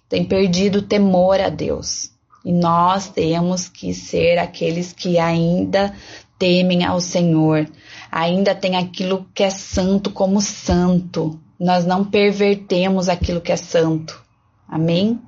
têm 0.09 0.25
perdido 0.25 0.79
o 0.79 0.83
temor 0.83 1.41
a 1.41 1.49
Deus. 1.51 2.11
E 2.45 2.53
nós 2.53 3.09
temos 3.09 3.69
que 3.69 3.93
ser 3.93 4.39
aqueles 4.39 4.93
que 4.93 5.19
ainda 5.19 5.95
temem 6.39 6.85
ao 6.85 7.01
Senhor, 7.01 7.69
ainda 8.11 8.55
tem 8.55 8.77
aquilo 8.77 9.27
que 9.35 9.43
é 9.43 9.51
santo 9.51 10.11
como 10.11 10.41
santo. 10.41 11.39
Nós 11.59 11.85
não 11.85 12.05
pervertemos 12.05 13.09
aquilo 13.09 13.41
que 13.41 13.53
é 13.53 13.57
santo. 13.57 14.23
Amém? 14.67 15.21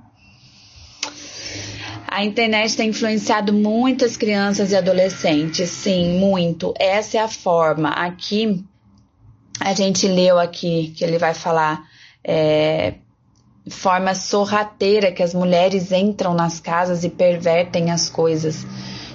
A 2.12 2.24
internet 2.24 2.76
tem 2.76 2.88
influenciado 2.88 3.52
muitas 3.52 4.16
crianças 4.16 4.72
e 4.72 4.76
adolescentes, 4.76 5.70
sim, 5.70 6.18
muito. 6.18 6.74
Essa 6.76 7.18
é 7.18 7.20
a 7.20 7.28
forma. 7.28 7.90
Aqui, 7.90 8.64
a 9.60 9.72
gente 9.74 10.08
leu 10.08 10.36
aqui 10.36 10.92
que 10.96 11.04
ele 11.04 11.18
vai 11.18 11.34
falar 11.34 11.84
é, 12.24 12.94
forma 13.68 14.12
sorrateira 14.12 15.12
que 15.12 15.22
as 15.22 15.32
mulheres 15.32 15.92
entram 15.92 16.34
nas 16.34 16.58
casas 16.58 17.04
e 17.04 17.08
pervertem 17.08 17.92
as 17.92 18.10
coisas. 18.10 18.66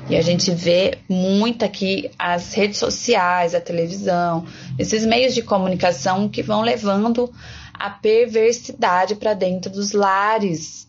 E 0.09 0.15
a 0.15 0.21
gente 0.21 0.49
vê 0.51 0.97
muito 1.09 1.65
aqui 1.65 2.09
as 2.17 2.53
redes 2.53 2.77
sociais, 2.77 3.53
a 3.53 3.59
televisão, 3.59 4.45
esses 4.79 5.05
meios 5.05 5.35
de 5.35 5.41
comunicação 5.41 6.29
que 6.29 6.41
vão 6.41 6.61
levando 6.61 7.29
a 7.73 7.89
perversidade 7.89 9.15
para 9.15 9.33
dentro 9.33 9.69
dos 9.69 9.91
lares, 9.91 10.87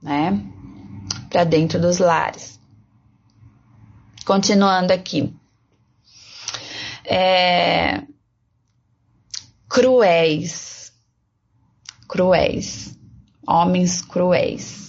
né? 0.00 0.40
Para 1.30 1.44
dentro 1.44 1.80
dos 1.80 1.98
lares. 1.98 2.58
Continuando 4.24 4.92
aqui. 4.92 5.34
É... 7.04 8.02
Cruéis. 9.68 10.92
Cruéis. 12.08 12.98
Homens 13.46 14.02
cruéis. 14.02 14.88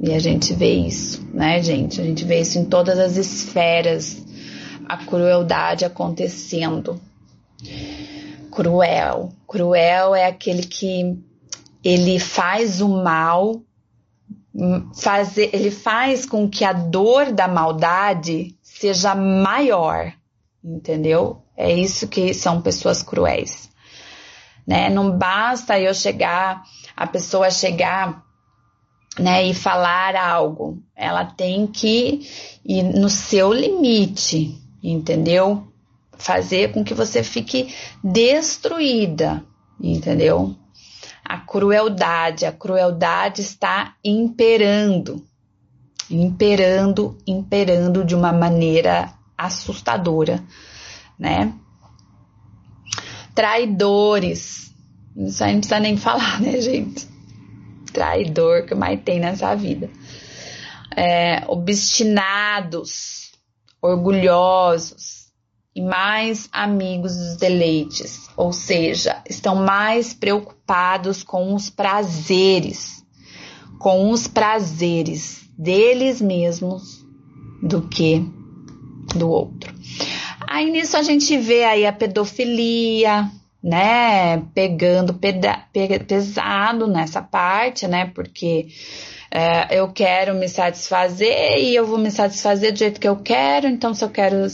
E 0.00 0.12
a 0.12 0.18
gente 0.18 0.52
vê 0.52 0.74
isso, 0.74 1.24
né, 1.32 1.62
gente? 1.62 2.00
A 2.00 2.04
gente 2.04 2.24
vê 2.24 2.40
isso 2.40 2.58
em 2.58 2.64
todas 2.64 2.98
as 2.98 3.16
esferas, 3.16 4.20
a 4.88 4.96
crueldade 4.96 5.84
acontecendo. 5.84 7.00
Cruel. 8.50 9.32
Cruel 9.46 10.12
é 10.12 10.26
aquele 10.26 10.64
que 10.64 11.16
ele 11.84 12.18
faz 12.18 12.80
o 12.80 12.88
mal, 12.88 13.62
fazer, 14.94 15.50
ele 15.52 15.70
faz 15.70 16.26
com 16.26 16.48
que 16.48 16.64
a 16.64 16.72
dor 16.72 17.32
da 17.32 17.48
maldade 17.48 18.54
seja 18.62 19.14
maior, 19.14 20.12
entendeu? 20.62 21.42
É 21.56 21.72
isso 21.72 22.08
que 22.08 22.34
são 22.34 22.60
pessoas 22.60 23.02
cruéis, 23.02 23.70
né? 24.66 24.90
Não 24.90 25.16
basta 25.16 25.78
eu 25.78 25.94
chegar, 25.94 26.62
a 26.96 27.06
pessoa 27.06 27.50
chegar 27.50 28.24
né, 29.18 29.44
e 29.46 29.54
falar 29.54 30.16
algo. 30.16 30.82
Ela 30.96 31.24
tem 31.24 31.66
que 31.66 32.28
ir 32.64 32.82
no 32.82 33.08
seu 33.08 33.52
limite, 33.52 34.58
entendeu? 34.82 35.68
Fazer 36.16 36.72
com 36.72 36.84
que 36.84 36.94
você 36.94 37.22
fique 37.22 37.74
destruída, 38.02 39.44
entendeu? 39.80 40.56
A 41.24 41.38
crueldade, 41.38 42.44
a 42.44 42.52
crueldade 42.52 43.40
está 43.40 43.94
imperando, 44.04 45.24
imperando, 46.10 47.16
imperando 47.26 48.04
de 48.04 48.14
uma 48.14 48.32
maneira 48.32 49.12
assustadora, 49.36 50.42
né? 51.18 51.52
Traidores, 53.34 54.74
isso 55.16 55.42
aí 55.42 55.52
não 55.52 55.60
precisa 55.60 55.80
nem 55.80 55.96
falar, 55.96 56.40
né, 56.40 56.60
gente? 56.60 57.12
traidor 57.92 58.64
que 58.64 58.74
mais 58.74 59.00
tem 59.02 59.20
nessa 59.20 59.54
vida. 59.54 59.88
É, 60.96 61.44
obstinados, 61.46 63.32
orgulhosos 63.80 65.21
e 65.74 65.80
mais 65.80 66.48
amigos 66.52 67.16
dos 67.16 67.36
deleites, 67.36 68.28
ou 68.36 68.52
seja, 68.52 69.22
estão 69.28 69.56
mais 69.56 70.12
preocupados 70.12 71.22
com 71.22 71.54
os 71.54 71.70
prazeres, 71.70 73.04
com 73.78 74.10
os 74.10 74.28
prazeres, 74.28 75.48
deles 75.56 76.20
mesmos 76.20 77.06
do 77.62 77.88
que 77.88 78.24
do 79.14 79.30
outro. 79.30 79.72
Aí 80.46 80.70
nisso 80.70 80.96
a 80.96 81.02
gente 81.02 81.36
vê 81.38 81.64
aí 81.64 81.86
a 81.86 81.92
pedofilia, 81.92 83.30
né, 83.62 84.42
pegando 84.54 85.14
pesado 86.06 86.86
nessa 86.86 87.22
parte, 87.22 87.86
né, 87.86 88.10
porque 88.14 88.66
é, 89.30 89.78
eu 89.78 89.90
quero 89.92 90.34
me 90.34 90.48
satisfazer 90.48 91.58
e 91.58 91.74
eu 91.74 91.86
vou 91.86 91.96
me 91.96 92.10
satisfazer 92.10 92.72
do 92.72 92.78
jeito 92.78 93.00
que 93.00 93.08
eu 93.08 93.16
quero, 93.16 93.68
então 93.68 93.94
se 93.94 94.04
eu 94.04 94.10
quero, 94.10 94.46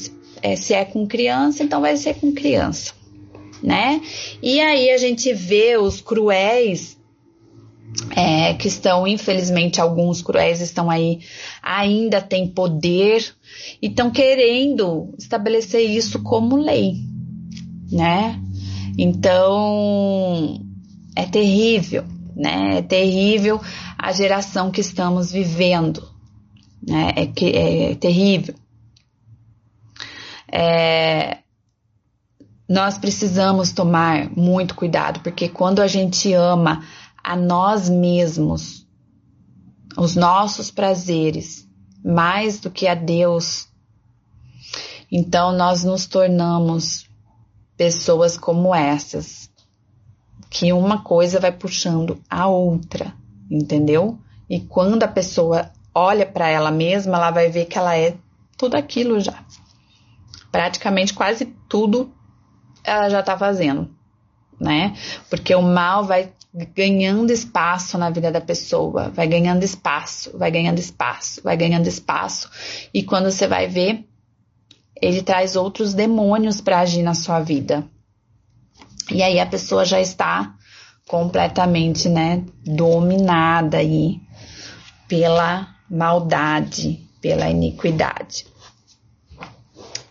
é, 0.43 0.57
se 0.57 0.75
é 0.75 0.85
com 0.85 1.07
criança, 1.07 1.63
então 1.63 1.81
vai 1.81 1.97
ser 1.97 2.15
com 2.15 2.33
criança, 2.33 2.93
né? 3.63 4.01
E 4.43 4.61
aí 4.61 4.91
a 4.91 4.99
gente 4.99 5.33
vê 5.33 5.77
os 5.77 6.01
cruéis 6.01 6.99
é, 8.11 8.55
que 8.55 8.69
estão, 8.69 9.07
infelizmente, 9.07 9.81
alguns 9.81 10.23
cruéis 10.23 10.61
estão 10.61 10.91
aí, 10.91 11.21
ainda 11.63 12.21
têm 12.21 12.47
poder 12.47 13.35
e 13.81 13.87
estão 13.87 14.11
querendo 14.11 15.15
estabelecer 15.19 15.89
isso 15.89 16.23
como 16.23 16.57
lei, 16.57 16.97
né? 17.91 18.41
Então, 18.97 20.65
é 21.15 21.25
terrível, 21.25 22.05
né? 22.37 22.79
É 22.79 22.83
terrível 22.83 23.61
a 23.97 24.13
geração 24.13 24.71
que 24.71 24.81
estamos 24.81 25.33
vivendo, 25.33 26.03
né? 26.87 27.13
É, 27.17 27.27
que, 27.27 27.47
é 27.47 27.95
terrível. 27.95 28.55
É, 30.51 31.39
nós 32.69 32.99
precisamos 32.99 33.73
tomar 33.73 34.31
muito 34.37 34.75
cuidado, 34.75 35.21
porque 35.21 35.49
quando 35.49 35.81
a 35.81 35.87
gente 35.87 36.33
ama 36.35 36.85
a 37.23 37.35
nós 37.35 37.89
mesmos, 37.89 38.87
os 39.97 40.15
nossos 40.15 40.71
prazeres, 40.71 41.67
mais 42.05 42.61
do 42.61 42.71
que 42.71 42.87
a 42.87 42.95
Deus, 42.95 43.69
então 45.11 45.53
nós 45.53 45.83
nos 45.83 46.07
tornamos 46.07 47.09
pessoas 47.77 48.37
como 48.37 48.75
essas, 48.75 49.51
que 50.51 50.73
uma 50.73 51.03
coisa 51.03 51.41
vai 51.41 51.53
puxando 51.53 52.21
a 52.29 52.47
outra, 52.47 53.15
entendeu? 53.51 54.19
E 54.49 54.61
quando 54.61 55.03
a 55.03 55.09
pessoa 55.09 55.71
olha 55.95 56.27
para 56.27 56.49
ela 56.49 56.71
mesma, 56.71 57.17
ela 57.17 57.31
vai 57.31 57.51
ver 57.51 57.67
que 57.67 57.79
ela 57.79 57.97
é 57.97 58.17
tudo 58.57 58.77
aquilo 58.77 59.21
já. 59.21 59.45
Praticamente 60.51 61.15
quase 61.15 61.47
tudo 61.69 62.13
ela 62.83 63.09
já 63.09 63.23
tá 63.23 63.37
fazendo, 63.37 63.91
né? 64.59 64.97
Porque 65.29 65.55
o 65.55 65.63
mal 65.63 66.05
vai 66.05 66.33
ganhando 66.75 67.31
espaço 67.31 67.99
na 67.99 68.11
vida 68.11 68.33
da 68.33 68.41
pessoa, 68.41 69.11
vai 69.11 69.27
ganhando 69.27 69.63
espaço, 69.63 70.37
vai 70.37 70.51
ganhando 70.51 70.79
espaço, 70.79 71.43
vai 71.43 71.57
ganhando 71.57 71.87
espaço, 71.87 72.51
e 72.93 73.03
quando 73.03 73.31
você 73.31 73.47
vai 73.47 73.67
ver, 73.69 74.07
ele 75.01 75.23
traz 75.23 75.55
outros 75.57 75.95
demônios 75.95 76.61
para 76.61 76.81
agir 76.81 77.03
na 77.03 77.15
sua 77.15 77.41
vida. 77.41 77.85
E 79.11 79.23
aí 79.23 79.39
a 79.39 79.47
pessoa 79.47 79.85
já 79.85 80.01
está 80.01 80.55
completamente, 81.07 82.09
né, 82.09 82.45
dominada 82.65 83.79
aí 83.79 84.21
pela 85.07 85.75
maldade, 85.89 87.07
pela 87.21 87.49
iniquidade. 87.49 88.47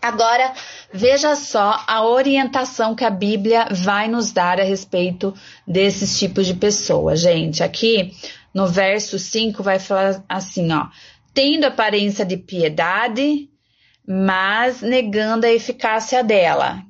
Agora, 0.00 0.52
veja 0.92 1.34
só 1.34 1.82
a 1.86 2.04
orientação 2.04 2.94
que 2.94 3.04
a 3.04 3.10
Bíblia 3.10 3.68
vai 3.70 4.08
nos 4.08 4.30
dar 4.30 4.60
a 4.60 4.64
respeito 4.64 5.34
desses 5.66 6.18
tipos 6.18 6.46
de 6.46 6.54
pessoas, 6.54 7.20
gente. 7.20 7.62
Aqui 7.62 8.12
no 8.54 8.66
verso 8.66 9.18
5 9.18 9.62
vai 9.62 9.78
falar 9.78 10.22
assim, 10.28 10.72
ó: 10.72 10.86
tendo 11.34 11.64
aparência 11.64 12.24
de 12.24 12.36
piedade, 12.36 13.48
mas 14.06 14.80
negando 14.80 15.46
a 15.46 15.52
eficácia 15.52 16.22
dela. 16.22 16.82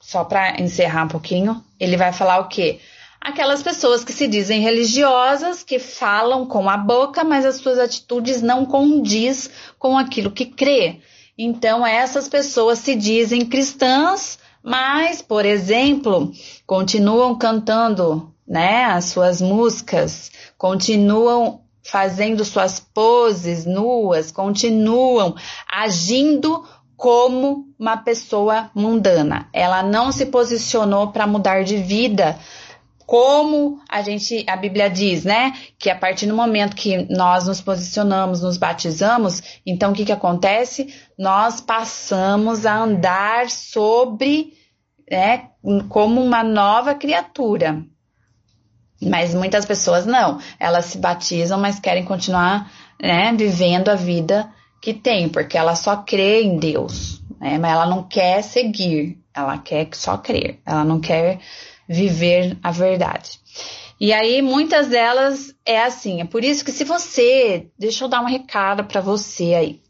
Só 0.00 0.24
para 0.24 0.60
encerrar 0.60 1.04
um 1.04 1.08
pouquinho, 1.08 1.64
ele 1.78 1.96
vai 1.96 2.12
falar 2.12 2.40
o 2.40 2.48
quê? 2.48 2.80
Aquelas 3.20 3.62
pessoas 3.62 4.02
que 4.02 4.12
se 4.12 4.26
dizem 4.26 4.62
religiosas, 4.62 5.62
que 5.62 5.78
falam 5.78 6.46
com 6.46 6.70
a 6.70 6.76
boca, 6.76 7.22
mas 7.22 7.44
as 7.44 7.56
suas 7.56 7.78
atitudes 7.78 8.40
não 8.40 8.64
condiz 8.64 9.50
com 9.78 9.98
aquilo 9.98 10.30
que 10.30 10.46
crê. 10.46 11.00
Então, 11.42 11.86
essas 11.86 12.28
pessoas 12.28 12.80
se 12.80 12.94
dizem 12.94 13.46
cristãs, 13.46 14.38
mas, 14.62 15.22
por 15.22 15.46
exemplo, 15.46 16.30
continuam 16.66 17.34
cantando, 17.34 18.30
né, 18.46 18.84
as 18.84 19.06
suas 19.06 19.40
músicas, 19.40 20.30
continuam 20.58 21.62
fazendo 21.82 22.44
suas 22.44 22.78
poses 22.78 23.64
nuas, 23.64 24.30
continuam 24.30 25.34
agindo 25.66 26.62
como 26.94 27.64
uma 27.78 27.96
pessoa 27.96 28.70
mundana. 28.74 29.48
Ela 29.50 29.82
não 29.82 30.12
se 30.12 30.26
posicionou 30.26 31.08
para 31.10 31.26
mudar 31.26 31.64
de 31.64 31.78
vida, 31.78 32.38
como 33.10 33.80
a 33.88 34.02
gente, 34.02 34.44
a 34.48 34.54
Bíblia 34.54 34.88
diz, 34.88 35.24
né? 35.24 35.52
Que 35.76 35.90
a 35.90 35.96
partir 35.96 36.26
do 36.26 36.36
momento 36.36 36.76
que 36.76 37.12
nós 37.12 37.44
nos 37.44 37.60
posicionamos, 37.60 38.40
nos 38.40 38.56
batizamos, 38.56 39.42
então 39.66 39.90
o 39.90 39.94
que 39.96 40.04
que 40.04 40.12
acontece? 40.12 40.94
Nós 41.18 41.60
passamos 41.60 42.64
a 42.64 42.76
andar 42.76 43.50
sobre, 43.50 44.52
né, 45.10 45.48
como 45.88 46.22
uma 46.22 46.44
nova 46.44 46.94
criatura. 46.94 47.84
Mas 49.02 49.34
muitas 49.34 49.64
pessoas 49.64 50.06
não, 50.06 50.38
elas 50.60 50.84
se 50.84 50.98
batizam, 50.98 51.58
mas 51.58 51.80
querem 51.80 52.04
continuar 52.04 52.70
né, 53.02 53.34
vivendo 53.36 53.88
a 53.88 53.96
vida 53.96 54.48
que 54.80 54.94
tem, 54.94 55.28
porque 55.28 55.58
ela 55.58 55.74
só 55.74 55.96
crê 55.96 56.42
em 56.42 56.58
Deus, 56.60 57.20
né, 57.40 57.58
mas 57.58 57.72
ela 57.72 57.86
não 57.86 58.04
quer 58.04 58.40
seguir, 58.44 59.18
ela 59.34 59.58
quer 59.58 59.88
só 59.94 60.16
crer, 60.16 60.60
ela 60.64 60.84
não 60.84 61.00
quer 61.00 61.40
viver 61.90 62.56
a 62.62 62.70
verdade. 62.70 63.40
E 64.00 64.12
aí 64.12 64.40
muitas 64.40 64.86
delas 64.86 65.52
é 65.66 65.82
assim, 65.82 66.20
é 66.20 66.24
por 66.24 66.44
isso 66.44 66.64
que 66.64 66.70
se 66.70 66.84
você, 66.84 67.66
deixa 67.76 68.04
eu 68.04 68.08
dar 68.08 68.22
um 68.22 68.26
recado 68.26 68.84
para 68.84 69.00
você 69.00 69.54
aí. 69.54 69.80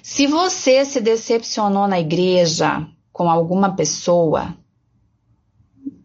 Se 0.00 0.26
você 0.26 0.84
se 0.84 1.00
decepcionou 1.00 1.88
na 1.88 1.98
igreja 1.98 2.86
com 3.12 3.28
alguma 3.28 3.74
pessoa, 3.74 4.54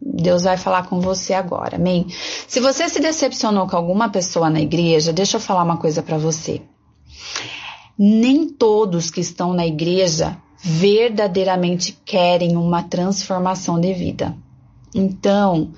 Deus 0.02 0.42
vai 0.42 0.56
falar 0.56 0.88
com 0.88 1.00
você 1.00 1.32
agora, 1.32 1.76
amém? 1.76 2.08
Se 2.48 2.58
você 2.60 2.88
se 2.88 3.00
decepcionou 3.00 3.68
com 3.68 3.76
alguma 3.76 4.08
pessoa 4.10 4.50
na 4.50 4.60
igreja, 4.60 5.12
deixa 5.12 5.36
eu 5.36 5.40
falar 5.40 5.62
uma 5.62 5.78
coisa 5.78 6.02
para 6.02 6.18
você. 6.18 6.60
Nem 7.96 8.48
todos 8.48 9.08
que 9.08 9.20
estão 9.20 9.54
na 9.54 9.66
igreja 9.66 10.36
verdadeiramente 10.58 11.96
querem 12.04 12.56
uma 12.56 12.82
transformação 12.82 13.80
de 13.80 13.92
vida. 13.94 14.36
Então, 14.94 15.72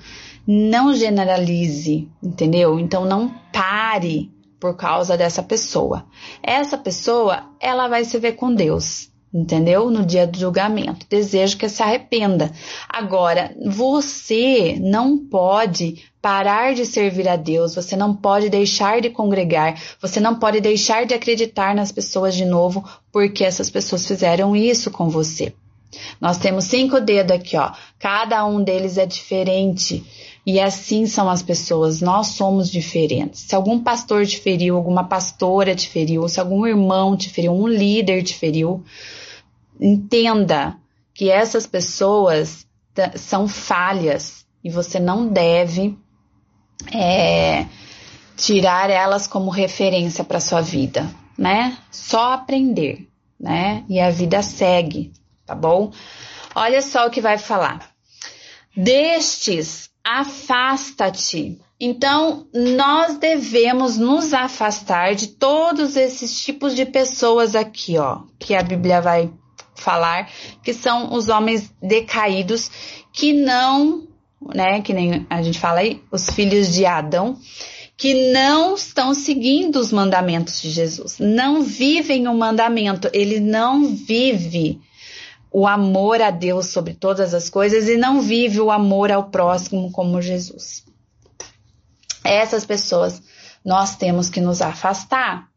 não 0.45 0.93
generalize, 0.93 2.07
entendeu? 2.21 2.79
Então, 2.79 3.05
não 3.05 3.29
pare 3.51 4.31
por 4.59 4.75
causa 4.75 5.17
dessa 5.17 5.43
pessoa. 5.43 6.05
Essa 6.41 6.77
pessoa, 6.77 7.43
ela 7.59 7.87
vai 7.87 8.05
se 8.05 8.17
ver 8.17 8.33
com 8.33 8.53
Deus 8.53 9.11
entendeu? 9.33 9.91
No 9.91 10.05
dia 10.05 10.25
do 10.25 10.37
julgamento. 10.37 11.05
Desejo 11.09 11.57
que 11.57 11.69
se 11.69 11.83
arrependa. 11.83 12.51
Agora, 12.89 13.55
você 13.65 14.77
não 14.79 15.17
pode 15.17 16.03
parar 16.21 16.73
de 16.73 16.85
servir 16.85 17.27
a 17.27 17.35
Deus, 17.35 17.75
você 17.75 17.95
não 17.95 18.15
pode 18.15 18.49
deixar 18.49 18.99
de 18.99 19.09
congregar, 19.09 19.79
você 20.01 20.19
não 20.19 20.35
pode 20.35 20.59
deixar 20.59 21.05
de 21.05 21.13
acreditar 21.13 21.75
nas 21.75 21.91
pessoas 21.91 22.35
de 22.35 22.45
novo, 22.45 22.83
porque 23.11 23.43
essas 23.43 23.69
pessoas 23.69 24.05
fizeram 24.07 24.55
isso 24.55 24.91
com 24.91 25.07
você. 25.09 25.53
Nós 26.19 26.37
temos 26.37 26.65
cinco 26.65 26.99
dedos 26.99 27.35
aqui, 27.35 27.57
ó. 27.57 27.71
Cada 27.99 28.45
um 28.45 28.63
deles 28.63 28.97
é 28.97 29.05
diferente. 29.05 30.05
E 30.45 30.59
assim 30.59 31.05
são 31.05 31.29
as 31.29 31.43
pessoas, 31.43 31.99
nós 31.99 32.27
somos 32.27 32.71
diferentes. 32.71 33.41
Se 33.41 33.53
algum 33.53 33.83
pastor 33.83 34.25
te 34.25 34.39
feriu, 34.39 34.77
alguma 34.77 35.03
pastora 35.03 35.75
te 35.75 35.89
feriu, 35.89 36.27
se 36.29 36.39
algum 36.39 36.65
irmão 36.65 37.17
te 37.17 37.29
feriu, 37.29 37.51
um 37.51 37.67
líder 37.67 38.23
te 38.23 38.33
feriu, 38.33 38.81
entenda 39.79 40.77
que 41.13 41.29
essas 41.29 41.67
pessoas 41.67 42.65
são 43.15 43.47
falhas 43.47 44.45
e 44.63 44.69
você 44.69 44.99
não 44.99 45.27
deve 45.27 45.97
é, 46.93 47.65
tirar 48.37 48.89
elas 48.89 49.27
como 49.27 49.49
referência 49.49 50.23
para 50.23 50.39
sua 50.39 50.61
vida, 50.61 51.09
né? 51.37 51.77
Só 51.91 52.33
aprender, 52.33 53.07
né? 53.39 53.83
E 53.89 53.99
a 53.99 54.09
vida 54.09 54.41
segue, 54.41 55.11
tá 55.47 55.55
bom? 55.55 55.91
Olha 56.53 56.81
só 56.81 57.07
o 57.07 57.09
que 57.09 57.21
vai 57.21 57.37
falar. 57.37 57.89
Destes, 58.75 59.89
afasta-te. 60.03 61.59
Então, 61.79 62.47
nós 62.53 63.17
devemos 63.17 63.97
nos 63.97 64.33
afastar 64.33 65.15
de 65.15 65.27
todos 65.27 65.95
esses 65.95 66.41
tipos 66.41 66.75
de 66.75 66.85
pessoas 66.85 67.55
aqui, 67.55 67.97
ó, 67.97 68.21
que 68.37 68.53
a 68.53 68.63
Bíblia 68.63 68.99
vai 68.99 69.31
falar, 69.75 70.29
que 70.63 70.73
são 70.73 71.13
os 71.13 71.29
homens 71.29 71.71
decaídos 71.81 72.69
que 73.13 73.31
não, 73.31 74.07
né, 74.53 74.81
que 74.81 74.91
nem 74.91 75.25
a 75.29 75.41
gente 75.41 75.59
fala 75.59 75.79
aí, 75.79 76.01
os 76.11 76.29
filhos 76.31 76.73
de 76.73 76.85
Adão, 76.85 77.37
que 77.95 78.31
não 78.31 78.75
estão 78.75 79.13
seguindo 79.13 79.77
os 79.77 79.91
mandamentos 79.91 80.61
de 80.61 80.69
Jesus, 80.69 81.17
não 81.19 81.61
vivem 81.61 82.27
o 82.27 82.33
mandamento, 82.33 83.09
ele 83.13 83.39
não 83.39 83.95
vive 83.95 84.81
o 85.51 85.67
amor 85.67 86.21
a 86.21 86.29
Deus 86.29 86.67
sobre 86.67 86.93
todas 86.93 87.33
as 87.33 87.49
coisas 87.49 87.87
e 87.87 87.97
não 87.97 88.21
vive 88.21 88.59
o 88.59 88.71
amor 88.71 89.11
ao 89.11 89.29
próximo 89.29 89.91
como 89.91 90.21
Jesus. 90.21 90.83
Essas 92.23 92.65
pessoas 92.65 93.21
nós 93.63 93.95
temos 93.95 94.29
que 94.29 94.41
nos 94.41 94.61
afastar, 94.61 95.47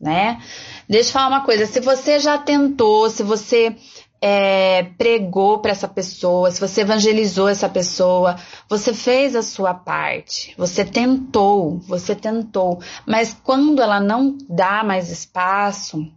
né? 0.00 0.40
Deixa 0.88 1.08
eu 1.08 1.12
falar 1.12 1.28
uma 1.28 1.44
coisa: 1.44 1.66
se 1.66 1.80
você 1.80 2.18
já 2.18 2.38
tentou, 2.38 3.10
se 3.10 3.22
você 3.22 3.76
é, 4.20 4.84
pregou 4.96 5.58
para 5.58 5.72
essa 5.72 5.86
pessoa, 5.86 6.50
se 6.50 6.58
você 6.58 6.80
evangelizou 6.80 7.46
essa 7.46 7.68
pessoa, 7.68 8.36
você 8.68 8.94
fez 8.94 9.36
a 9.36 9.42
sua 9.42 9.74
parte, 9.74 10.54
você 10.56 10.82
tentou, 10.82 11.78
você 11.80 12.14
tentou, 12.14 12.80
mas 13.06 13.36
quando 13.44 13.82
ela 13.82 14.00
não 14.00 14.38
dá 14.48 14.82
mais 14.82 15.10
espaço, 15.10 16.10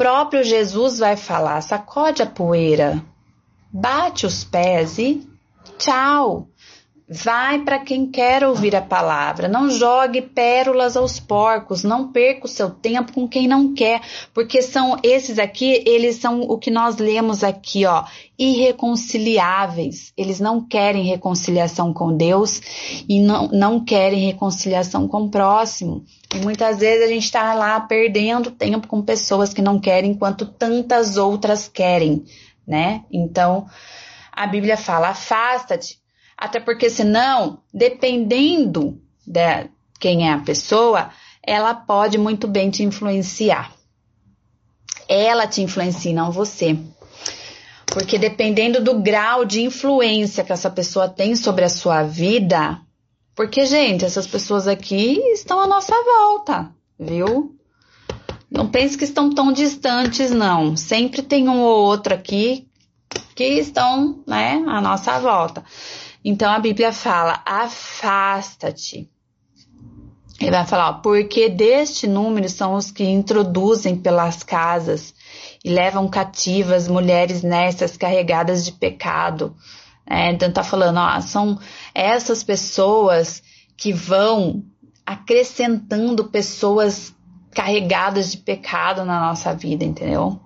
próprio 0.00 0.42
Jesus 0.42 0.98
vai 0.98 1.14
falar: 1.14 1.60
sacode 1.60 2.22
a 2.22 2.26
poeira, 2.26 3.04
bate 3.70 4.24
os 4.24 4.42
pés 4.42 4.96
e 4.96 5.28
tchau. 5.76 6.48
Vai 7.12 7.64
para 7.64 7.80
quem 7.80 8.06
quer 8.06 8.44
ouvir 8.44 8.76
a 8.76 8.80
palavra. 8.80 9.48
Não 9.48 9.68
jogue 9.68 10.22
pérolas 10.22 10.96
aos 10.96 11.18
porcos. 11.18 11.82
Não 11.82 12.12
perca 12.12 12.46
o 12.46 12.48
seu 12.48 12.70
tempo 12.70 13.12
com 13.12 13.26
quem 13.26 13.48
não 13.48 13.74
quer, 13.74 14.00
porque 14.32 14.62
são 14.62 14.96
esses 15.02 15.36
aqui, 15.36 15.82
eles 15.84 16.16
são 16.16 16.42
o 16.42 16.56
que 16.56 16.70
nós 16.70 16.98
lemos 16.98 17.42
aqui, 17.42 17.84
ó, 17.84 18.04
irreconciliáveis. 18.38 20.12
Eles 20.16 20.38
não 20.38 20.64
querem 20.64 21.02
reconciliação 21.02 21.92
com 21.92 22.16
Deus 22.16 22.60
e 23.08 23.18
não, 23.18 23.48
não 23.48 23.84
querem 23.84 24.26
reconciliação 24.26 25.08
com 25.08 25.22
o 25.24 25.30
próximo. 25.30 26.04
E 26.32 26.38
muitas 26.38 26.78
vezes 26.78 27.04
a 27.04 27.08
gente 27.08 27.24
está 27.24 27.54
lá 27.54 27.80
perdendo 27.80 28.52
tempo 28.52 28.86
com 28.86 29.02
pessoas 29.02 29.52
que 29.52 29.60
não 29.60 29.80
querem, 29.80 30.12
enquanto 30.12 30.46
tantas 30.46 31.16
outras 31.16 31.66
querem, 31.66 32.24
né? 32.64 33.02
Então, 33.12 33.66
a 34.30 34.46
Bíblia 34.46 34.76
fala: 34.76 35.08
afasta-te 35.08 35.99
até 36.40 36.58
porque, 36.58 36.88
senão, 36.88 37.58
dependendo 37.72 38.98
de 39.26 39.68
quem 40.00 40.26
é 40.26 40.32
a 40.32 40.38
pessoa, 40.38 41.10
ela 41.42 41.74
pode 41.74 42.16
muito 42.16 42.48
bem 42.48 42.70
te 42.70 42.82
influenciar. 42.82 43.70
Ela 45.06 45.46
te 45.46 45.60
influencia, 45.60 46.14
não 46.14 46.32
você. 46.32 46.78
Porque 47.84 48.18
dependendo 48.18 48.82
do 48.82 49.00
grau 49.00 49.44
de 49.44 49.60
influência 49.60 50.42
que 50.42 50.52
essa 50.52 50.70
pessoa 50.70 51.08
tem 51.10 51.36
sobre 51.36 51.64
a 51.64 51.68
sua 51.68 52.04
vida, 52.04 52.80
porque, 53.34 53.66
gente, 53.66 54.06
essas 54.06 54.26
pessoas 54.26 54.66
aqui 54.66 55.18
estão 55.34 55.60
à 55.60 55.66
nossa 55.66 55.94
volta, 55.94 56.70
viu? 56.98 57.54
Não 58.50 58.68
pense 58.68 58.96
que 58.96 59.04
estão 59.04 59.28
tão 59.28 59.52
distantes, 59.52 60.30
não. 60.30 60.74
Sempre 60.74 61.20
tem 61.20 61.48
um 61.48 61.60
ou 61.60 61.84
outro 61.84 62.14
aqui 62.14 62.66
que 63.34 63.44
estão, 63.44 64.22
né, 64.26 64.62
à 64.66 64.80
nossa 64.80 65.18
volta. 65.18 65.64
Então 66.24 66.50
a 66.50 66.58
Bíblia 66.58 66.92
fala: 66.92 67.42
afasta-te. 67.44 69.10
Ele 70.40 70.50
vai 70.50 70.66
falar, 70.66 70.88
ó, 70.88 70.92
porque 70.94 71.50
deste 71.50 72.06
número 72.06 72.48
são 72.48 72.74
os 72.74 72.90
que 72.90 73.04
introduzem 73.04 73.96
pelas 73.96 74.42
casas 74.42 75.14
e 75.62 75.70
levam 75.70 76.08
cativas 76.08 76.88
mulheres 76.88 77.42
nessas 77.42 77.96
carregadas 77.96 78.64
de 78.64 78.72
pecado. 78.72 79.54
É, 80.08 80.30
então 80.30 80.50
tá 80.50 80.64
falando, 80.64 80.98
ó, 80.98 81.20
são 81.20 81.58
essas 81.94 82.42
pessoas 82.42 83.42
que 83.76 83.92
vão 83.92 84.64
acrescentando 85.04 86.24
pessoas 86.24 87.14
carregadas 87.50 88.32
de 88.32 88.38
pecado 88.38 89.04
na 89.04 89.20
nossa 89.20 89.54
vida, 89.54 89.84
entendeu? 89.84 90.40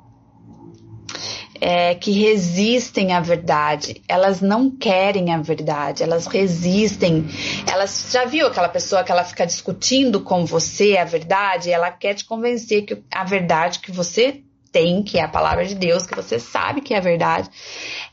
É, 1.67 1.95
que 1.95 2.11
resistem 2.11 3.15
à 3.15 3.21
verdade. 3.21 4.03
Elas 4.07 4.43
não 4.43 4.71
querem 4.71 5.33
a 5.33 5.39
verdade, 5.39 6.03
elas 6.03 6.27
resistem. 6.27 7.25
Elas 7.67 8.11
já 8.13 8.27
viu 8.27 8.47
aquela 8.47 8.69
pessoa 8.69 9.03
que 9.03 9.11
ela 9.11 9.25
fica 9.25 9.47
discutindo 9.47 10.21
com 10.21 10.45
você 10.45 10.99
a 10.99 11.07
verdade? 11.07 11.71
Ela 11.71 11.91
quer 11.91 12.13
te 12.13 12.27
convencer 12.27 12.83
que 12.83 13.03
a 13.11 13.25
verdade 13.25 13.79
que 13.79 13.91
você 13.91 14.43
tem, 14.71 15.03
que 15.03 15.19
é 15.19 15.23
a 15.23 15.29
palavra 15.29 15.65
de 15.65 15.75
Deus, 15.75 16.05
que 16.05 16.15
você 16.15 16.39
sabe 16.39 16.83
que 16.83 16.93
é 16.93 17.01
verdade, 17.01 17.49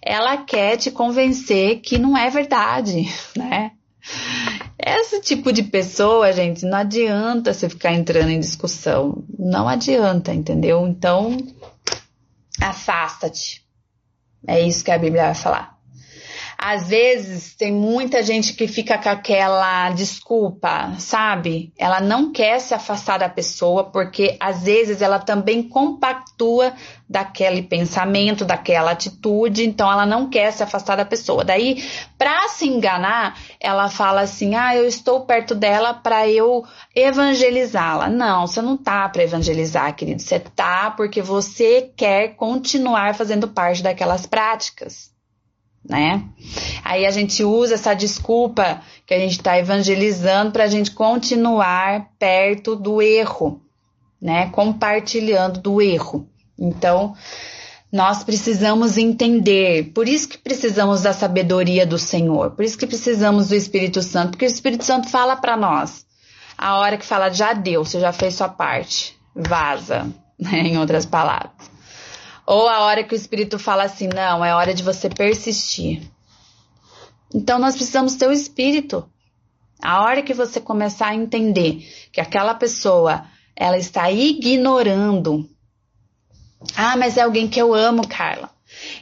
ela 0.02 0.38
quer 0.38 0.78
te 0.78 0.90
convencer 0.90 1.82
que 1.82 1.98
não 1.98 2.18
é 2.18 2.30
verdade, 2.30 3.14
né? 3.36 3.72
Esse 4.80 5.20
tipo 5.20 5.52
de 5.52 5.64
pessoa, 5.64 6.32
gente, 6.32 6.66
não 6.66 6.78
adianta 6.78 7.54
você 7.54 7.68
ficar 7.68 7.92
entrando 7.92 8.30
em 8.30 8.40
discussão. 8.40 9.24
Não 9.38 9.68
adianta, 9.68 10.34
entendeu? 10.34 10.88
Então, 10.88 11.38
Afasta-te. 12.62 13.66
É 14.48 14.60
isso 14.60 14.84
que 14.84 14.92
a 14.92 14.98
Bíblia 14.98 15.26
vai 15.26 15.36
falar. 15.36 15.71
Às 16.64 16.90
vezes 16.90 17.56
tem 17.56 17.74
muita 17.74 18.22
gente 18.22 18.54
que 18.54 18.68
fica 18.68 18.96
com 18.96 19.10
aquela 19.10 19.90
desculpa, 19.90 20.94
sabe? 21.00 21.74
Ela 21.76 22.00
não 22.00 22.32
quer 22.32 22.60
se 22.60 22.72
afastar 22.76 23.18
da 23.18 23.28
pessoa 23.28 23.86
porque 23.86 24.38
às 24.40 24.62
vezes 24.62 25.02
ela 25.02 25.18
também 25.18 25.64
compactua 25.64 26.72
daquele 27.10 27.64
pensamento, 27.64 28.46
daquela 28.46 28.92
atitude, 28.92 29.66
então 29.66 29.92
ela 29.92 30.06
não 30.06 30.30
quer 30.30 30.54
se 30.54 30.62
afastar 30.62 30.98
da 30.98 31.04
pessoa. 31.04 31.44
Daí, 31.44 31.84
para 32.16 32.48
se 32.50 32.68
enganar, 32.68 33.40
ela 33.60 33.90
fala 33.90 34.22
assim: 34.22 34.54
"Ah, 34.54 34.76
eu 34.76 34.88
estou 34.88 35.22
perto 35.22 35.56
dela 35.56 35.96
para 35.96 36.28
eu 36.30 36.64
evangelizá-la". 36.96 38.08
Não, 38.08 38.46
você 38.46 38.62
não 38.62 38.78
tá 38.78 39.10
para 39.10 39.24
evangelizar, 39.24 39.96
querido. 39.96 40.22
Você 40.22 40.40
tá 40.40 40.92
porque 40.92 41.24
você 41.24 41.92
quer 41.98 42.36
continuar 42.36 43.16
fazendo 43.16 43.48
parte 43.48 43.82
daquelas 43.82 44.28
práticas 44.28 45.11
né? 45.88 46.24
Aí 46.84 47.06
a 47.06 47.12
gente 47.12 47.44
usa 47.44 47.76
essa 47.76 47.94
desculpa 47.94 48.82
que 49.06 49.14
a 49.14 49.20
gente 49.20 49.38
está 49.38 49.58
evangelizando 49.58 50.52
para 50.52 50.64
a 50.64 50.68
gente 50.68 50.92
continuar 50.92 52.10
perto 52.20 52.76
do 52.76 53.02
erro, 53.02 53.62
né? 54.22 54.50
Compartilhando 54.50 55.60
do 55.60 55.82
erro. 55.82 56.28
Então, 56.58 57.16
nós 57.92 58.24
precisamos 58.24 58.98
entender, 58.98 59.92
por 59.94 60.08
isso 60.08 60.30
que 60.30 60.38
precisamos 60.38 61.02
da 61.02 61.12
sabedoria 61.12 61.86
do 61.86 61.98
Senhor, 61.98 62.52
por 62.52 62.64
isso 62.64 62.78
que 62.78 62.88
precisamos 62.88 63.50
do 63.50 63.56
Espírito 63.56 64.02
Santo, 64.02 64.32
porque 64.32 64.46
o 64.46 64.48
Espírito 64.48 64.86
Santo 64.86 65.10
fala 65.10 65.36
para 65.36 65.58
nós. 65.58 66.06
A 66.58 66.78
hora 66.78 66.96
que 66.96 67.06
fala, 67.06 67.30
já 67.32 67.54
deu, 67.54 67.84
você 67.84 68.00
já 68.00 68.14
fez 68.14 68.36
sua 68.36 68.48
parte, 68.48 69.18
vaza, 69.36 70.08
né? 70.40 70.60
em 70.70 70.78
outras 70.78 71.06
palavras. 71.06 71.71
Ou 72.52 72.68
a 72.68 72.82
hora 72.82 73.02
que 73.02 73.14
o 73.14 73.16
espírito 73.16 73.58
fala 73.58 73.84
assim: 73.84 74.10
não, 74.14 74.44
é 74.44 74.54
hora 74.54 74.74
de 74.74 74.84
você 74.84 75.08
persistir. 75.08 76.02
Então 77.34 77.58
nós 77.58 77.76
precisamos 77.76 78.16
ter 78.16 78.28
o 78.28 78.34
espírito. 78.34 79.10
A 79.82 80.04
hora 80.04 80.22
que 80.22 80.34
você 80.34 80.60
começar 80.60 81.08
a 81.08 81.16
entender 81.16 81.88
que 82.12 82.20
aquela 82.20 82.54
pessoa 82.54 83.24
ela 83.56 83.78
está 83.78 84.12
ignorando. 84.12 85.50
Ah, 86.76 86.98
mas 86.98 87.16
é 87.16 87.22
alguém 87.22 87.48
que 87.48 87.60
eu 87.60 87.74
amo, 87.74 88.06
Carla. 88.06 88.50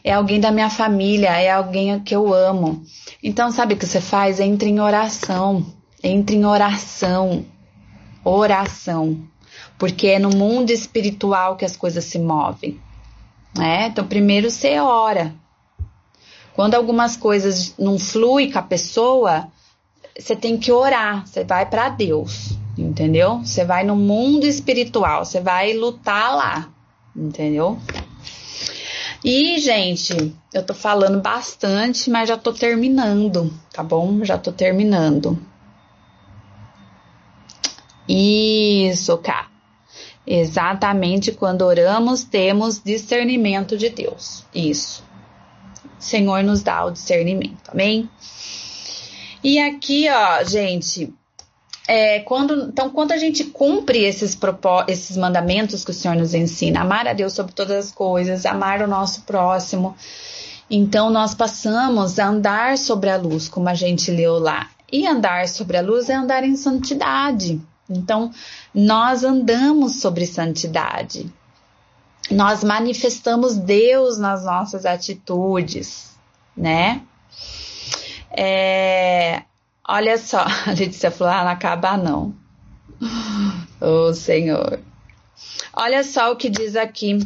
É 0.03 0.13
alguém 0.13 0.39
da 0.39 0.51
minha 0.51 0.69
família, 0.69 1.29
é 1.29 1.49
alguém 1.49 1.99
que 2.01 2.15
eu 2.15 2.31
amo. 2.31 2.83
Então, 3.23 3.51
sabe 3.51 3.73
o 3.73 3.77
que 3.77 3.85
você 3.87 3.99
faz? 3.99 4.39
Entre 4.39 4.69
em 4.69 4.79
oração. 4.79 5.65
Entre 6.03 6.35
em 6.35 6.45
oração. 6.45 7.43
Oração. 8.23 9.27
Porque 9.79 10.05
é 10.05 10.19
no 10.19 10.29
mundo 10.29 10.69
espiritual 10.69 11.57
que 11.57 11.65
as 11.65 11.75
coisas 11.75 12.05
se 12.05 12.19
movem 12.19 12.79
né? 13.55 13.87
Então, 13.87 14.07
primeiro 14.07 14.49
você 14.49 14.79
ora. 14.79 15.33
Quando 16.53 16.75
algumas 16.75 17.15
coisas 17.15 17.73
não 17.77 17.97
fluem 17.97 18.51
com 18.51 18.59
a 18.59 18.63
pessoa, 18.63 19.47
você 20.17 20.35
tem 20.35 20.57
que 20.57 20.71
orar, 20.71 21.25
você 21.25 21.43
vai 21.43 21.65
para 21.65 21.89
Deus, 21.89 22.57
entendeu? 22.77 23.39
Você 23.39 23.63
vai 23.63 23.83
no 23.83 23.95
mundo 23.95 24.45
espiritual, 24.45 25.23
você 25.23 25.39
vai 25.39 25.73
lutar 25.73 26.35
lá, 26.35 26.69
entendeu? 27.15 27.79
E, 29.23 29.59
gente, 29.59 30.33
eu 30.53 30.65
tô 30.65 30.73
falando 30.73 31.21
bastante, 31.21 32.09
mas 32.09 32.29
já 32.29 32.37
tô 32.37 32.53
terminando, 32.53 33.53
tá 33.71 33.83
bom? 33.83 34.23
Já 34.23 34.37
tô 34.37 34.51
terminando. 34.51 35.37
Isso, 38.07 39.17
cá. 39.17 39.47
Exatamente 40.31 41.31
quando 41.31 41.63
oramos, 41.63 42.23
temos 42.23 42.79
discernimento 42.79 43.75
de 43.75 43.89
Deus. 43.89 44.45
Isso. 44.53 45.03
O 45.99 46.03
Senhor 46.03 46.43
nos 46.43 46.61
dá 46.61 46.85
o 46.85 46.91
discernimento, 46.91 47.71
amém? 47.71 48.07
E 49.43 49.57
aqui, 49.57 50.07
ó, 50.07 50.43
gente, 50.43 51.11
é, 51.87 52.19
quando, 52.19 52.67
então, 52.67 52.91
quando 52.91 53.11
a 53.11 53.17
gente 53.17 53.43
cumpre 53.45 54.03
esses, 54.03 54.37
esses 54.87 55.17
mandamentos 55.17 55.83
que 55.83 55.89
o 55.89 55.95
Senhor 55.95 56.15
nos 56.15 56.35
ensina, 56.35 56.81
amar 56.81 57.07
a 57.07 57.13
Deus 57.13 57.33
sobre 57.33 57.53
todas 57.53 57.87
as 57.87 57.91
coisas, 57.91 58.45
amar 58.45 58.83
o 58.83 58.87
nosso 58.87 59.23
próximo, 59.23 59.95
então 60.69 61.09
nós 61.09 61.33
passamos 61.33 62.19
a 62.19 62.27
andar 62.27 62.77
sobre 62.77 63.09
a 63.09 63.17
luz, 63.17 63.49
como 63.49 63.67
a 63.67 63.73
gente 63.73 64.11
leu 64.11 64.37
lá. 64.37 64.69
E 64.91 65.07
andar 65.07 65.47
sobre 65.47 65.75
a 65.77 65.81
luz 65.81 66.07
é 66.07 66.13
andar 66.13 66.43
em 66.43 66.55
santidade. 66.55 67.59
Então, 67.89 68.31
nós 68.73 69.23
andamos 69.23 69.99
sobre 69.99 70.25
santidade. 70.25 71.31
Nós 72.29 72.63
manifestamos 72.63 73.55
Deus 73.55 74.17
nas 74.19 74.45
nossas 74.45 74.85
atitudes, 74.85 76.15
né? 76.55 77.01
É, 78.29 79.43
olha 79.87 80.17
só, 80.17 80.45
a 80.67 80.71
Letícia 80.71 81.09
falou, 81.09 81.33
ah, 81.33 81.43
não 81.43 81.51
acaba 81.51 81.97
não. 81.97 82.33
Ô 83.81 84.09
oh, 84.09 84.13
Senhor. 84.13 84.79
Olha 85.73 86.03
só 86.03 86.31
o 86.31 86.35
que 86.35 86.49
diz 86.49 86.75
aqui 86.75 87.19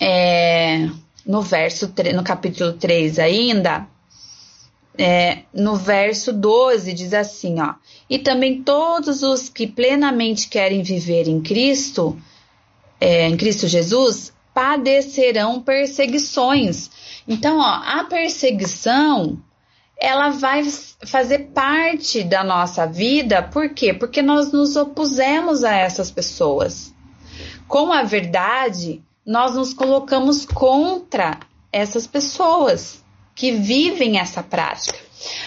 é, 0.00 0.88
no 1.26 1.42
verso, 1.42 1.92
no 2.14 2.22
capítulo 2.22 2.74
3 2.74 3.18
ainda, 3.18 3.86
é, 4.98 5.42
no 5.52 5.76
verso 5.76 6.32
12 6.32 6.92
diz 6.92 7.12
assim, 7.12 7.60
ó, 7.60 7.74
e 8.08 8.18
também 8.18 8.62
todos 8.62 9.22
os 9.22 9.48
que 9.48 9.66
plenamente 9.66 10.48
querem 10.48 10.82
viver 10.82 11.28
em 11.28 11.40
Cristo, 11.40 12.18
é, 13.00 13.28
em 13.28 13.36
Cristo 13.36 13.66
Jesus, 13.66 14.32
padecerão 14.54 15.60
perseguições. 15.60 16.90
Então, 17.28 17.58
ó, 17.58 17.62
a 17.62 18.04
perseguição, 18.04 19.38
ela 19.98 20.30
vai 20.30 20.64
fazer 21.04 21.50
parte 21.52 22.24
da 22.24 22.42
nossa 22.42 22.86
vida, 22.86 23.42
por 23.42 23.68
quê? 23.70 23.92
Porque 23.92 24.22
nós 24.22 24.50
nos 24.50 24.76
opusemos 24.76 25.62
a 25.62 25.74
essas 25.74 26.10
pessoas. 26.10 26.94
Com 27.68 27.92
a 27.92 28.02
verdade, 28.02 29.02
nós 29.26 29.54
nos 29.54 29.74
colocamos 29.74 30.46
contra 30.46 31.38
essas 31.72 32.06
pessoas 32.06 33.04
que 33.36 33.52
vivem 33.52 34.18
essa 34.18 34.42
prática. 34.42 34.98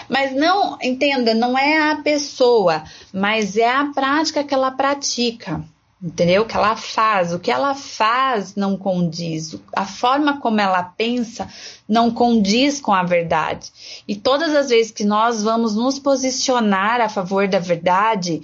Mas 0.08 0.34
não, 0.34 0.78
entenda, 0.80 1.34
não 1.34 1.58
é 1.58 1.90
a 1.90 1.96
pessoa, 1.96 2.84
mas 3.12 3.56
é 3.56 3.70
a 3.70 3.90
prática 3.92 4.44
que 4.44 4.54
ela 4.54 4.70
pratica. 4.70 5.62
Entendeu? 6.02 6.46
Que 6.46 6.56
ela 6.56 6.76
faz, 6.76 7.30
o 7.34 7.38
que 7.38 7.50
ela 7.50 7.74
faz 7.74 8.54
não 8.54 8.74
condiz, 8.74 9.54
a 9.76 9.84
forma 9.84 10.40
como 10.40 10.58
ela 10.58 10.82
pensa 10.82 11.46
não 11.86 12.10
condiz 12.10 12.80
com 12.80 12.94
a 12.94 13.02
verdade. 13.02 13.70
E 14.08 14.16
todas 14.16 14.54
as 14.54 14.70
vezes 14.70 14.90
que 14.90 15.04
nós 15.04 15.42
vamos 15.42 15.74
nos 15.74 15.98
posicionar 15.98 17.02
a 17.02 17.08
favor 17.10 17.46
da 17.46 17.58
verdade, 17.58 18.40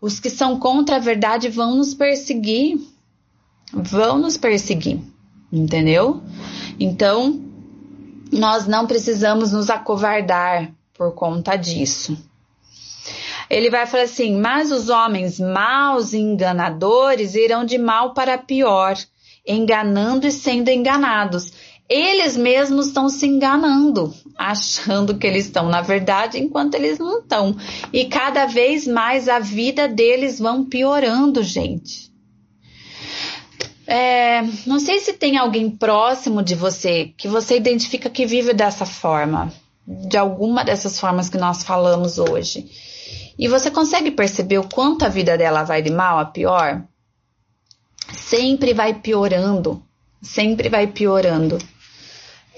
os 0.00 0.18
que 0.18 0.28
são 0.28 0.58
contra 0.58 0.96
a 0.96 1.00
verdade 1.00 1.48
vão 1.48 1.76
nos 1.76 1.94
perseguir. 1.94 2.80
Vão 3.72 4.18
nos 4.18 4.36
perseguir. 4.36 4.98
Entendeu? 5.52 6.20
Então, 6.78 7.45
nós 8.32 8.66
não 8.66 8.86
precisamos 8.86 9.52
nos 9.52 9.70
acovardar 9.70 10.70
por 10.94 11.14
conta 11.14 11.56
disso. 11.56 12.16
Ele 13.48 13.70
vai 13.70 13.86
falar 13.86 14.04
assim: 14.04 14.38
Mas 14.40 14.72
os 14.72 14.88
homens 14.88 15.38
maus 15.38 16.12
e 16.12 16.18
enganadores 16.18 17.34
irão 17.34 17.64
de 17.64 17.78
mal 17.78 18.12
para 18.14 18.38
pior, 18.38 18.96
enganando 19.46 20.26
e 20.26 20.32
sendo 20.32 20.68
enganados. 20.68 21.52
Eles 21.88 22.36
mesmos 22.36 22.88
estão 22.88 23.08
se 23.08 23.26
enganando, 23.26 24.12
achando 24.36 25.16
que 25.16 25.24
eles 25.24 25.44
estão 25.46 25.68
na 25.68 25.82
verdade, 25.82 26.36
enquanto 26.36 26.74
eles 26.74 26.98
não 26.98 27.20
estão. 27.20 27.56
E 27.92 28.06
cada 28.06 28.46
vez 28.46 28.88
mais 28.88 29.28
a 29.28 29.38
vida 29.38 29.86
deles 29.86 30.40
vão 30.40 30.64
piorando, 30.64 31.44
gente. 31.44 32.10
É, 33.86 34.42
não 34.66 34.80
sei 34.80 34.98
se 34.98 35.12
tem 35.12 35.38
alguém 35.38 35.70
próximo 35.70 36.42
de 36.42 36.54
você 36.54 37.12
que 37.16 37.28
você 37.28 37.56
identifica 37.56 38.10
que 38.10 38.26
vive 38.26 38.52
dessa 38.52 38.84
forma, 38.84 39.52
de 39.86 40.16
alguma 40.16 40.64
dessas 40.64 40.98
formas 40.98 41.28
que 41.28 41.38
nós 41.38 41.62
falamos 41.62 42.18
hoje. 42.18 42.68
E 43.38 43.46
você 43.46 43.70
consegue 43.70 44.10
perceber 44.10 44.58
o 44.58 44.68
quanto 44.68 45.04
a 45.04 45.08
vida 45.08 45.38
dela 45.38 45.62
vai 45.62 45.82
de 45.82 45.90
mal 45.90 46.18
a 46.18 46.24
pior? 46.24 46.82
Sempre 48.16 48.74
vai 48.74 48.94
piorando, 48.94 49.82
sempre 50.20 50.68
vai 50.68 50.86
piorando. 50.86 51.58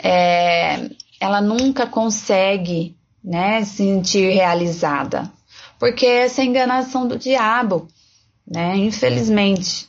É, 0.02 0.88
ela 1.20 1.40
nunca 1.40 1.86
consegue, 1.86 2.96
né, 3.22 3.64
se 3.64 3.78
sentir 3.78 4.32
realizada, 4.32 5.30
porque 5.78 6.06
essa 6.06 6.40
é 6.40 6.44
a 6.44 6.46
enganação 6.46 7.06
do 7.06 7.18
diabo, 7.18 7.88
né? 8.46 8.76
Infelizmente. 8.76 9.87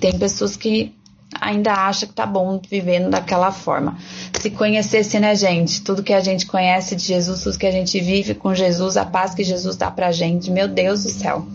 Tem 0.00 0.18
pessoas 0.18 0.56
que 0.56 0.94
ainda 1.40 1.72
acham 1.72 2.08
que 2.08 2.14
tá 2.14 2.26
bom 2.26 2.60
vivendo 2.68 3.10
daquela 3.10 3.50
forma. 3.50 3.98
Se 4.40 4.50
conhecesse, 4.50 5.18
né, 5.18 5.34
gente? 5.34 5.82
Tudo 5.82 6.02
que 6.02 6.12
a 6.12 6.20
gente 6.20 6.46
conhece 6.46 6.94
de 6.96 7.04
Jesus, 7.04 7.42
tudo 7.42 7.58
que 7.58 7.66
a 7.66 7.70
gente 7.70 8.00
vive 8.00 8.34
com 8.34 8.54
Jesus, 8.54 8.96
a 8.96 9.04
paz 9.04 9.34
que 9.34 9.44
Jesus 9.44 9.76
dá 9.76 9.90
pra 9.90 10.12
gente, 10.12 10.50
meu 10.50 10.68
Deus 10.68 11.04
do 11.04 11.10
céu. 11.10 11.46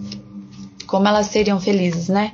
Como 0.88 1.08
elas 1.08 1.28
seriam 1.28 1.60
felizes, 1.60 2.10
né? 2.10 2.34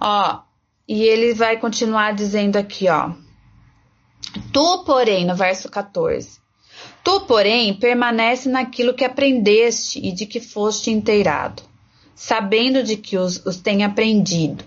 Ó, 0.00 0.40
e 0.86 1.02
ele 1.02 1.34
vai 1.34 1.58
continuar 1.58 2.14
dizendo 2.14 2.56
aqui, 2.56 2.88
ó. 2.88 3.12
Tu, 4.52 4.84
porém, 4.84 5.26
no 5.26 5.34
verso 5.34 5.68
14. 5.68 6.38
Tu, 7.04 7.20
porém, 7.22 7.74
permanece 7.74 8.48
naquilo 8.48 8.94
que 8.94 9.04
aprendeste 9.04 9.98
e 10.02 10.12
de 10.12 10.26
que 10.26 10.40
foste 10.40 10.90
inteirado, 10.90 11.62
sabendo 12.14 12.82
de 12.82 12.96
que 12.96 13.16
os, 13.16 13.44
os 13.44 13.56
tem 13.58 13.84
aprendido 13.84 14.64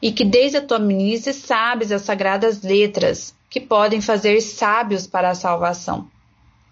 e 0.00 0.12
que 0.12 0.24
desde 0.24 0.58
a 0.58 0.62
tua 0.62 0.78
meninice 0.78 1.32
sabes 1.32 1.92
as 1.92 2.02
sagradas 2.02 2.62
letras 2.62 3.34
que 3.48 3.60
podem 3.60 4.00
fazer 4.00 4.40
sábios 4.40 5.06
para 5.06 5.30
a 5.30 5.34
salvação, 5.34 6.08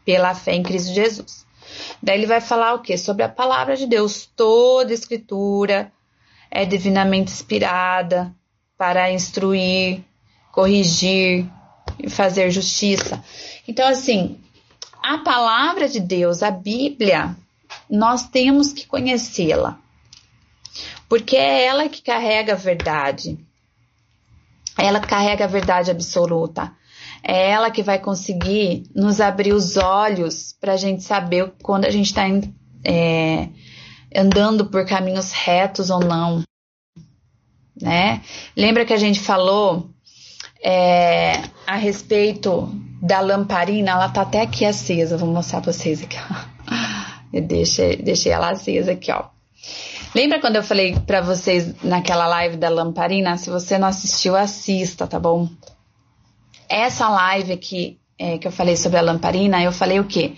pela 0.04 0.34
fé 0.34 0.54
em 0.54 0.62
Cristo 0.62 0.94
Jesus. 0.94 1.46
Daí 2.02 2.18
ele 2.18 2.26
vai 2.26 2.40
falar 2.40 2.74
o 2.74 2.80
que? 2.80 2.96
Sobre 2.96 3.22
a 3.22 3.28
palavra 3.28 3.76
de 3.76 3.86
Deus. 3.86 4.28
Toda 4.36 4.92
escritura 4.92 5.92
é 6.50 6.64
divinamente 6.64 7.32
inspirada 7.32 8.34
para 8.76 9.12
instruir, 9.12 10.02
corrigir 10.52 11.46
e 11.98 12.08
fazer 12.08 12.50
justiça. 12.50 13.22
Então, 13.66 13.86
assim, 13.86 14.38
a 15.02 15.18
palavra 15.18 15.88
de 15.88 16.00
Deus, 16.00 16.42
a 16.42 16.50
Bíblia, 16.50 17.36
nós 17.90 18.28
temos 18.28 18.72
que 18.72 18.86
conhecê-la 18.86 19.78
porque 21.08 21.36
é 21.36 21.64
ela 21.64 21.88
que 21.88 22.02
carrega 22.02 22.52
a 22.52 22.56
verdade. 22.56 23.38
Ela 24.76 25.00
carrega 25.00 25.44
a 25.44 25.48
verdade 25.48 25.90
absoluta. 25.90 26.72
É 27.22 27.50
ela 27.50 27.70
que 27.70 27.82
vai 27.82 27.98
conseguir 27.98 28.84
nos 28.94 29.20
abrir 29.20 29.52
os 29.52 29.76
olhos 29.76 30.54
para 30.60 30.74
a 30.74 30.76
gente 30.76 31.02
saber 31.02 31.52
quando 31.62 31.84
a 31.84 31.90
gente 31.90 32.06
está 32.06 32.22
é, 32.84 33.48
andando 34.14 34.66
por 34.66 34.86
caminhos 34.86 35.32
retos 35.32 35.90
ou 35.90 36.00
não. 36.00 36.42
Né? 37.80 38.22
Lembra 38.56 38.84
que 38.84 38.92
a 38.92 38.98
gente 38.98 39.20
falou 39.20 39.90
é, 40.62 41.42
a 41.66 41.76
respeito 41.76 42.70
da 43.02 43.20
lamparina? 43.20 43.92
Ela 43.92 44.08
tá 44.08 44.22
até 44.22 44.42
aqui 44.42 44.64
acesa. 44.64 45.16
Vou 45.16 45.28
mostrar 45.28 45.60
para 45.60 45.72
vocês 45.72 46.02
aqui. 46.02 46.16
Eu 47.32 47.42
deixei, 47.42 47.96
deixei 47.96 48.32
ela 48.32 48.50
acesa 48.50 48.92
aqui, 48.92 49.12
ó. 49.12 49.37
Lembra 50.14 50.40
quando 50.40 50.56
eu 50.56 50.62
falei 50.62 50.96
para 51.06 51.20
vocês 51.20 51.74
naquela 51.82 52.26
live 52.26 52.56
da 52.56 52.68
lamparina? 52.68 53.36
Se 53.36 53.50
você 53.50 53.78
não 53.78 53.88
assistiu, 53.88 54.34
assista, 54.34 55.06
tá 55.06 55.18
bom? 55.18 55.48
Essa 56.68 57.08
live 57.08 57.52
aqui 57.52 57.98
é, 58.18 58.36
que 58.36 58.48
eu 58.48 58.52
falei 58.52 58.76
sobre 58.76 58.98
a 58.98 59.02
lamparina, 59.02 59.62
eu 59.62 59.72
falei 59.72 60.00
o 60.00 60.04
quê? 60.04 60.34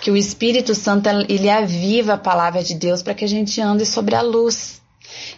Que 0.00 0.10
o 0.10 0.16
Espírito 0.16 0.74
Santo 0.74 1.08
ele 1.28 1.50
aviva 1.50 2.14
a 2.14 2.18
palavra 2.18 2.62
de 2.62 2.74
Deus 2.74 3.02
para 3.02 3.14
que 3.14 3.24
a 3.24 3.28
gente 3.28 3.60
ande 3.60 3.84
sobre 3.84 4.14
a 4.14 4.22
luz. 4.22 4.80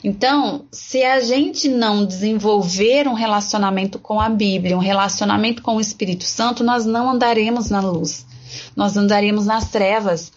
Então, 0.02 0.66
se 0.70 1.02
a 1.02 1.20
gente 1.20 1.68
não 1.68 2.04
desenvolver 2.04 3.08
um 3.08 3.14
relacionamento 3.14 3.98
com 3.98 4.20
a 4.20 4.28
Bíblia, 4.28 4.76
um 4.76 4.80
relacionamento 4.80 5.62
com 5.62 5.76
o 5.76 5.80
Espírito 5.80 6.24
Santo, 6.24 6.62
nós 6.62 6.84
não 6.84 7.10
andaremos 7.10 7.70
na 7.70 7.80
luz. 7.80 8.26
Nós 8.74 8.96
andaremos 8.96 9.46
nas 9.46 9.70
trevas, 9.70 10.32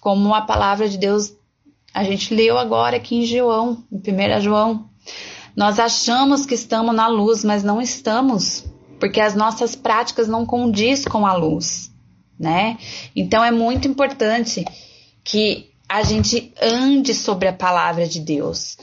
como 0.00 0.34
a 0.34 0.42
palavra 0.42 0.88
de 0.88 0.98
Deus 0.98 1.32
a 1.96 2.04
gente 2.04 2.34
leu 2.34 2.58
agora 2.58 2.98
aqui 2.98 3.16
em 3.16 3.24
João, 3.24 3.82
em 3.90 3.96
1 3.96 4.42
João. 4.42 4.90
Nós 5.56 5.78
achamos 5.78 6.44
que 6.44 6.52
estamos 6.52 6.94
na 6.94 7.08
luz, 7.08 7.42
mas 7.42 7.64
não 7.64 7.80
estamos, 7.80 8.66
porque 9.00 9.18
as 9.18 9.34
nossas 9.34 9.74
práticas 9.74 10.28
não 10.28 10.44
condiz 10.44 11.06
com 11.06 11.26
a 11.26 11.32
luz, 11.32 11.90
né? 12.38 12.76
Então 13.16 13.42
é 13.42 13.50
muito 13.50 13.88
importante 13.88 14.62
que 15.24 15.70
a 15.88 16.02
gente 16.02 16.52
ande 16.60 17.14
sobre 17.14 17.48
a 17.48 17.52
palavra 17.54 18.06
de 18.06 18.20
Deus. 18.20 18.76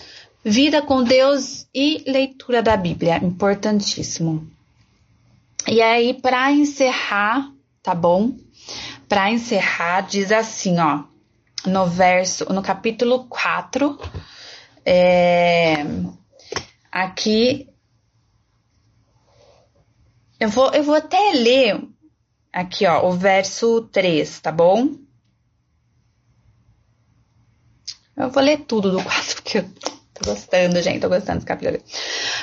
Vida 0.44 0.82
com 0.82 1.04
Deus 1.04 1.68
e 1.72 2.04
leitura 2.08 2.64
da 2.64 2.76
Bíblia, 2.76 3.18
importantíssimo. 3.18 4.48
E 5.68 5.84
aí, 5.84 6.16
para 6.16 6.52
encerrar, 6.52 7.52
tá 7.84 7.94
bom? 7.94 8.32
Para 9.08 9.32
encerrar, 9.32 10.02
diz 10.02 10.32
assim, 10.32 10.80
ó 10.80 11.13
no 11.66 11.88
verso, 11.88 12.52
no 12.52 12.62
capítulo 12.62 13.26
4, 13.28 14.00
é, 14.86 15.86
aqui 16.92 17.74
eu 20.44 20.50
vou, 20.50 20.74
eu 20.74 20.84
vou 20.84 20.96
até 20.96 21.32
ler 21.32 21.82
aqui, 22.52 22.86
ó, 22.86 23.08
o 23.08 23.14
verso 23.14 23.84
3, 23.94 24.42
tá 24.42 24.52
bom? 24.52 24.98
Eu 28.18 28.30
vou 28.30 28.44
ler 28.44 28.66
tudo 28.66 28.92
do 28.92 29.02
4, 29.02 29.36
porque 29.36 29.66
tô 30.24 30.32
gostando, 30.32 30.82
gente, 30.82 31.00
tô 31.00 31.10
gostando 31.10 31.40
desse 31.40 31.46
capítulo. 31.46 31.80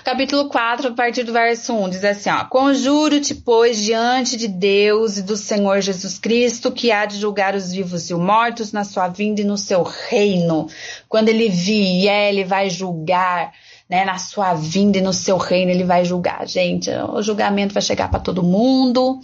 Capítulo 0.04 0.48
4, 0.48 0.88
a 0.88 0.92
partir 0.92 1.24
do 1.24 1.32
verso 1.32 1.72
1, 1.72 1.90
diz 1.90 2.04
assim, 2.04 2.30
ó. 2.30 2.44
Conjuro-te, 2.44 3.34
pois, 3.34 3.82
diante 3.82 4.36
de 4.36 4.46
Deus 4.46 5.16
e 5.16 5.22
do 5.22 5.36
Senhor 5.36 5.80
Jesus 5.80 6.18
Cristo, 6.18 6.70
que 6.70 6.92
há 6.92 7.06
de 7.06 7.18
julgar 7.18 7.54
os 7.54 7.72
vivos 7.72 8.10
e 8.10 8.14
os 8.14 8.20
mortos 8.20 8.72
na 8.72 8.84
sua 8.84 9.08
vinda 9.08 9.40
e 9.40 9.44
no 9.44 9.56
seu 9.56 9.82
reino. 9.82 10.68
Quando 11.08 11.28
ele 11.28 11.48
vier, 11.48 12.28
ele 12.28 12.44
vai 12.44 12.68
julgar 12.68 13.52
né, 13.88 14.04
na 14.04 14.18
sua 14.18 14.54
vinda 14.54 14.98
e 14.98 15.02
no 15.02 15.12
seu 15.12 15.36
reino, 15.36 15.72
ele 15.72 15.82
vai 15.82 16.04
julgar. 16.04 16.46
Gente, 16.46 16.88
o 16.90 17.20
julgamento 17.22 17.74
vai 17.74 17.82
chegar 17.82 18.08
para 18.08 18.20
todo 18.20 18.42
mundo, 18.42 19.18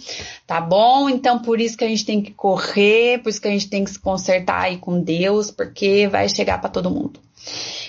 tá 0.45 0.59
bom? 0.59 1.07
Então, 1.07 1.39
por 1.39 1.61
isso 1.61 1.77
que 1.77 1.85
a 1.85 1.87
gente 1.87 2.05
tem 2.05 2.21
que 2.21 2.31
correr, 2.31 3.19
por 3.19 3.29
isso 3.29 3.41
que 3.41 3.47
a 3.47 3.51
gente 3.51 3.69
tem 3.69 3.85
que 3.85 3.91
se 3.91 3.99
consertar 3.99 4.63
aí 4.63 4.77
com 4.77 4.99
Deus, 4.99 5.49
porque 5.49 6.09
vai 6.09 6.27
chegar 6.27 6.59
para 6.59 6.69
todo 6.69 6.91
mundo. 6.91 7.17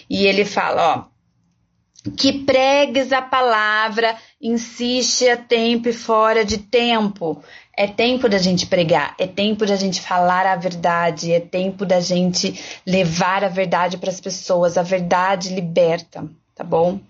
E 0.08 0.26
ele 0.26 0.44
fala, 0.44 0.96
ó, 0.96 2.10
que 2.16 2.44
pregues 2.44 3.12
a 3.12 3.20
palavra, 3.20 4.16
insiste 4.40 5.28
a 5.28 5.36
tempo 5.36 5.88
e 5.88 5.92
fora 5.92 6.44
de 6.44 6.58
tempo. 6.58 7.42
É 7.76 7.86
tempo 7.86 8.28
da 8.28 8.38
gente 8.38 8.66
pregar, 8.66 9.14
é 9.18 9.26
tempo 9.26 9.64
da 9.64 9.76
gente 9.76 10.00
falar 10.00 10.46
a 10.46 10.56
verdade, 10.56 11.32
é 11.32 11.38
tempo 11.38 11.84
da 11.84 12.00
gente 12.00 12.58
levar 12.86 13.44
a 13.44 13.48
verdade 13.48 13.98
para 13.98 14.10
as 14.10 14.20
pessoas. 14.20 14.76
A 14.76 14.82
verdade 14.82 15.54
liberta 15.54 16.28
tá 16.58 16.64
bom? 16.64 17.00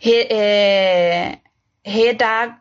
Re, 0.00 0.26
é, 0.30 1.38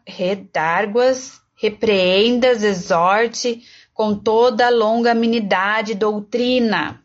redarguas, 0.05 1.39
repreendas, 1.55 2.64
exorte 2.64 3.64
com 3.93 4.14
toda 4.14 4.70
longanimidade 4.70 5.95
doutrina. 5.95 7.01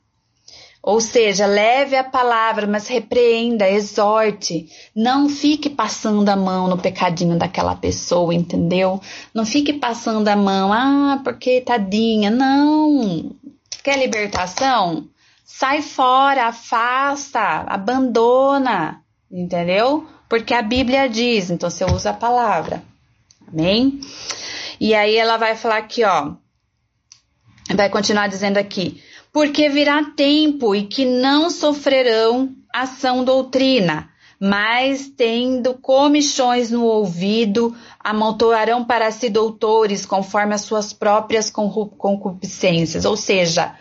Ou 0.87 1.01
seja, 1.01 1.47
leve 1.47 1.97
a 1.97 2.05
palavra, 2.05 2.65
mas 2.65 2.87
repreenda, 2.87 3.69
exorte. 3.69 4.69
Não 4.95 5.29
fique 5.29 5.69
passando 5.69 6.29
a 6.29 6.37
mão 6.37 6.69
no 6.69 6.79
pecadinho 6.79 7.37
daquela 7.37 7.75
pessoa, 7.75 8.33
entendeu? 8.33 9.01
Não 9.35 9.45
fique 9.45 9.73
passando 9.73 10.29
a 10.29 10.37
mão, 10.37 10.73
ah, 10.73 11.21
porque 11.25 11.61
tadinha. 11.61 12.31
Não. 12.31 13.33
Quer 13.83 13.99
libertação? 13.99 15.09
Sai 15.45 15.83
fora, 15.83 16.47
afasta, 16.47 17.41
abandona, 17.67 19.03
entendeu? 19.29 20.07
Porque 20.29 20.55
a 20.55 20.63
Bíblia 20.63 21.09
diz, 21.09 21.51
então 21.51 21.69
você 21.69 21.85
usa 21.85 22.11
a 22.11 22.15
palavra. 22.15 22.81
Amém? 23.49 24.01
E 24.79 24.95
aí 24.95 25.17
ela 25.17 25.37
vai 25.37 25.57
falar 25.57 25.79
aqui, 25.79 26.05
ó. 26.05 26.35
Vai 27.75 27.91
continuar 27.91 28.29
dizendo 28.29 28.59
aqui: 28.59 29.03
porque 29.37 29.69
virá 29.69 30.03
tempo 30.17 30.75
e 30.75 30.87
que 30.87 31.05
não 31.05 31.51
sofrerão 31.51 32.57
ação 32.73 33.23
doutrina, 33.23 34.09
mas 34.41 35.13
tendo 35.15 35.75
comichões 35.75 36.71
no 36.71 36.83
ouvido, 36.83 37.77
amontoarão 38.01 38.83
para 38.83 39.11
si 39.11 39.29
doutores 39.29 40.07
conforme 40.07 40.55
as 40.55 40.63
suas 40.63 40.95
próprias 40.95 41.51
concupiscências. 41.51 43.05
Ou 43.05 43.15
seja, 43.15 43.75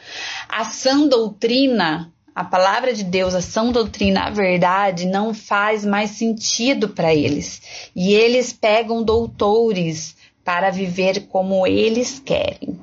a 0.50 0.66
sã 0.66 1.08
doutrina, 1.08 2.12
a 2.36 2.44
palavra 2.44 2.94
de 2.94 3.06
Deus, 3.06 3.34
a 3.34 3.40
sã 3.40 3.72
doutrina, 3.72 4.26
a 4.26 4.32
verdade, 4.32 5.06
não 5.06 5.34
faz 5.34 5.86
mais 5.86 6.12
sentido 6.12 6.90
para 6.90 7.16
eles. 7.16 7.62
E 7.96 8.14
eles 8.14 8.52
pegam 8.52 9.02
doutores 9.02 10.18
para 10.44 10.70
viver 10.70 11.28
como 11.28 11.66
eles 11.66 12.20
querem. 12.20 12.78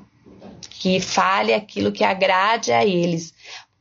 Que 0.82 0.98
fale 0.98 1.54
aquilo 1.54 1.92
que 1.92 2.02
agrade 2.02 2.72
a 2.72 2.84
eles, 2.84 3.32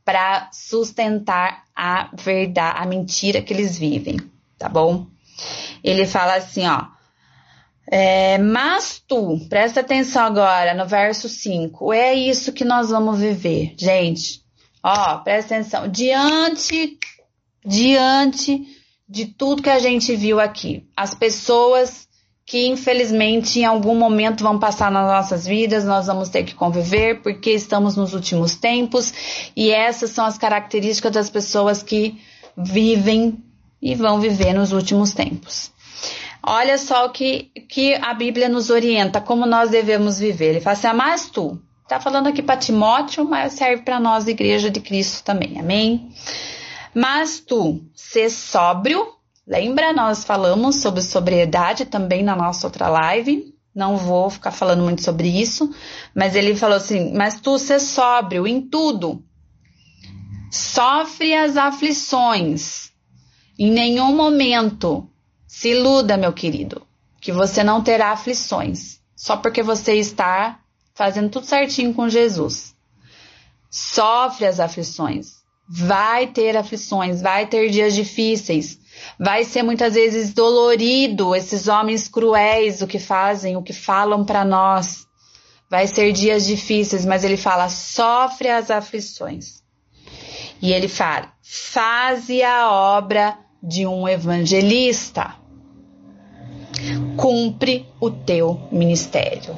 para 0.05 0.49
sustentar 0.51 1.63
a 1.75 2.11
verdade, 2.13 2.77
a 2.77 2.85
mentira 2.85 3.41
que 3.41 3.51
eles 3.51 3.75
vivem, 3.75 4.17
tá 4.55 4.69
bom? 4.69 5.07
Ele 5.83 6.05
fala 6.05 6.35
assim, 6.35 6.67
ó. 6.67 6.85
É, 7.87 8.37
mas 8.37 9.03
tu, 9.07 9.39
presta 9.49 9.79
atenção 9.79 10.23
agora 10.23 10.75
no 10.75 10.85
verso 10.85 11.27
5, 11.27 11.91
é 11.91 12.13
isso 12.13 12.53
que 12.53 12.63
nós 12.63 12.91
vamos 12.91 13.19
viver, 13.19 13.73
gente. 13.75 14.43
Ó, 14.83 15.17
presta 15.17 15.55
atenção. 15.55 15.87
Diante, 15.87 16.99
diante 17.65 18.63
de 19.09 19.25
tudo 19.25 19.63
que 19.63 19.69
a 19.71 19.79
gente 19.79 20.15
viu 20.15 20.39
aqui, 20.39 20.87
as 20.95 21.15
pessoas 21.15 22.07
que 22.51 22.67
infelizmente 22.67 23.61
em 23.61 23.63
algum 23.63 23.95
momento 23.95 24.43
vão 24.43 24.59
passar 24.59 24.91
nas 24.91 25.07
nossas 25.07 25.47
vidas, 25.47 25.85
nós 25.85 26.07
vamos 26.07 26.27
ter 26.27 26.43
que 26.43 26.53
conviver 26.53 27.21
porque 27.21 27.49
estamos 27.51 27.95
nos 27.95 28.13
últimos 28.13 28.57
tempos 28.57 29.13
e 29.55 29.71
essas 29.71 30.09
são 30.09 30.25
as 30.25 30.37
características 30.37 31.13
das 31.13 31.29
pessoas 31.29 31.81
que 31.81 32.21
vivem 32.57 33.41
e 33.81 33.95
vão 33.95 34.19
viver 34.19 34.51
nos 34.51 34.73
últimos 34.73 35.13
tempos. 35.13 35.71
Olha 36.43 36.77
só 36.77 37.05
o 37.05 37.11
que, 37.11 37.51
que 37.69 37.95
a 37.95 38.13
Bíblia 38.13 38.49
nos 38.49 38.69
orienta, 38.69 39.21
como 39.21 39.45
nós 39.45 39.69
devemos 39.69 40.19
viver. 40.19 40.49
Ele 40.49 40.59
fala 40.59 40.73
assim: 40.73 40.87
mas 40.93 41.29
tu, 41.29 41.57
está 41.83 42.01
falando 42.01 42.27
aqui 42.27 42.41
para 42.41 42.57
Timóteo, 42.59 43.23
mas 43.23 43.53
serve 43.53 43.83
para 43.83 43.97
nós, 43.97 44.27
Igreja 44.27 44.69
de 44.69 44.81
Cristo 44.81 45.23
também, 45.23 45.57
amém? 45.57 46.09
Mas 46.93 47.39
tu, 47.39 47.79
ser 47.95 48.29
sóbrio, 48.29 49.07
lembra? 49.51 49.91
Nós 49.91 50.23
falamos 50.23 50.77
sobre 50.77 51.01
sobriedade 51.01 51.85
também 51.85 52.23
na 52.23 52.35
nossa 52.37 52.65
outra 52.65 52.87
live. 52.87 53.53
Não 53.75 53.97
vou 53.97 54.29
ficar 54.29 54.51
falando 54.51 54.83
muito 54.83 55.03
sobre 55.03 55.27
isso, 55.27 55.73
mas 56.15 56.35
ele 56.35 56.55
falou 56.55 56.77
assim: 56.77 57.13
Mas 57.13 57.39
tu, 57.41 57.59
ser 57.59 57.79
sóbrio 57.79 58.47
em 58.47 58.61
tudo, 58.61 59.23
sofre 60.49 61.35
as 61.35 61.57
aflições, 61.57 62.91
em 63.59 63.69
nenhum 63.71 64.15
momento 64.15 65.09
se 65.47 65.69
iluda, 65.69 66.17
meu 66.17 66.33
querido, 66.33 66.81
que 67.19 67.31
você 67.31 67.63
não 67.63 67.83
terá 67.83 68.11
aflições, 68.11 68.99
só 69.15 69.37
porque 69.37 69.61
você 69.61 69.95
está 69.95 70.59
fazendo 70.93 71.29
tudo 71.29 71.45
certinho 71.45 71.93
com 71.93 72.09
Jesus. 72.09 72.73
Sofre 73.69 74.45
as 74.45 74.59
aflições, 74.59 75.41
vai 75.69 76.27
ter 76.27 76.57
aflições, 76.57 77.21
vai 77.21 77.47
ter 77.47 77.69
dias 77.69 77.95
difíceis, 77.95 78.80
vai 79.19 79.43
ser 79.43 79.63
muitas 79.63 79.93
vezes 79.93 80.33
dolorido 80.33 81.35
esses 81.35 81.67
homens 81.67 82.07
cruéis 82.07 82.81
o 82.81 82.87
que 82.87 82.99
fazem, 82.99 83.55
o 83.55 83.63
que 83.63 83.73
falam 83.73 84.25
para 84.25 84.43
nós. 84.45 85.05
Vai 85.69 85.87
ser 85.87 86.11
dias 86.11 86.45
difíceis, 86.45 87.05
mas 87.05 87.23
ele 87.23 87.37
fala: 87.37 87.69
sofre 87.69 88.49
as 88.49 88.69
aflições. 88.69 89.61
E 90.61 90.73
ele 90.73 90.87
fala: 90.87 91.31
faze 91.41 92.43
a 92.43 92.69
obra 92.71 93.37
de 93.63 93.85
um 93.85 94.07
evangelista 94.07 95.41
cumpre 97.15 97.87
o 97.99 98.09
teu 98.09 98.59
ministério. 98.71 99.55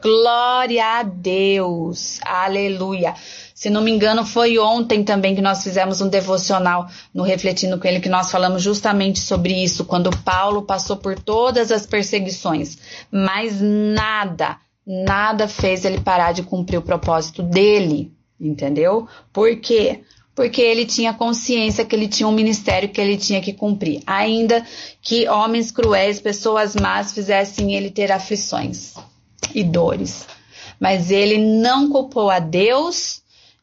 Glória 0.00 0.84
a 0.84 1.02
Deus, 1.02 2.20
aleluia. 2.24 3.14
Se 3.58 3.68
não 3.70 3.82
me 3.82 3.90
engano, 3.90 4.24
foi 4.24 4.56
ontem 4.56 5.02
também 5.02 5.34
que 5.34 5.42
nós 5.42 5.64
fizemos 5.64 6.00
um 6.00 6.08
devocional 6.08 6.88
no 7.12 7.24
Refletindo 7.24 7.76
com 7.76 7.88
Ele, 7.88 7.98
que 7.98 8.08
nós 8.08 8.30
falamos 8.30 8.62
justamente 8.62 9.18
sobre 9.18 9.52
isso, 9.52 9.84
quando 9.84 10.16
Paulo 10.18 10.62
passou 10.62 10.96
por 10.96 11.18
todas 11.18 11.72
as 11.72 11.84
perseguições, 11.84 12.78
mas 13.10 13.60
nada, 13.60 14.58
nada 14.86 15.48
fez 15.48 15.84
ele 15.84 16.00
parar 16.00 16.30
de 16.30 16.44
cumprir 16.44 16.76
o 16.76 16.82
propósito 16.82 17.42
dele, 17.42 18.12
entendeu? 18.40 19.08
Por 19.32 19.56
quê? 19.56 20.02
porque 20.36 20.62
ele 20.62 20.86
tinha 20.86 21.12
consciência 21.12 21.84
que 21.84 21.96
ele 21.96 22.06
tinha 22.06 22.28
um 22.28 22.32
ministério 22.32 22.88
que 22.88 23.00
ele 23.00 23.16
tinha 23.16 23.40
que 23.40 23.52
cumprir, 23.52 24.04
ainda 24.06 24.64
que 25.02 25.28
homens 25.28 25.72
cruéis, 25.72 26.20
pessoas 26.20 26.76
más 26.76 27.12
fizessem 27.12 27.74
ele 27.74 27.90
ter 27.90 28.12
aflições 28.12 28.94
e 29.52 29.64
dores. 29.64 30.28
Mas 30.78 31.10
ele 31.10 31.38
não 31.38 31.90
culpou 31.90 32.30
a 32.30 32.38
Deus, 32.38 33.20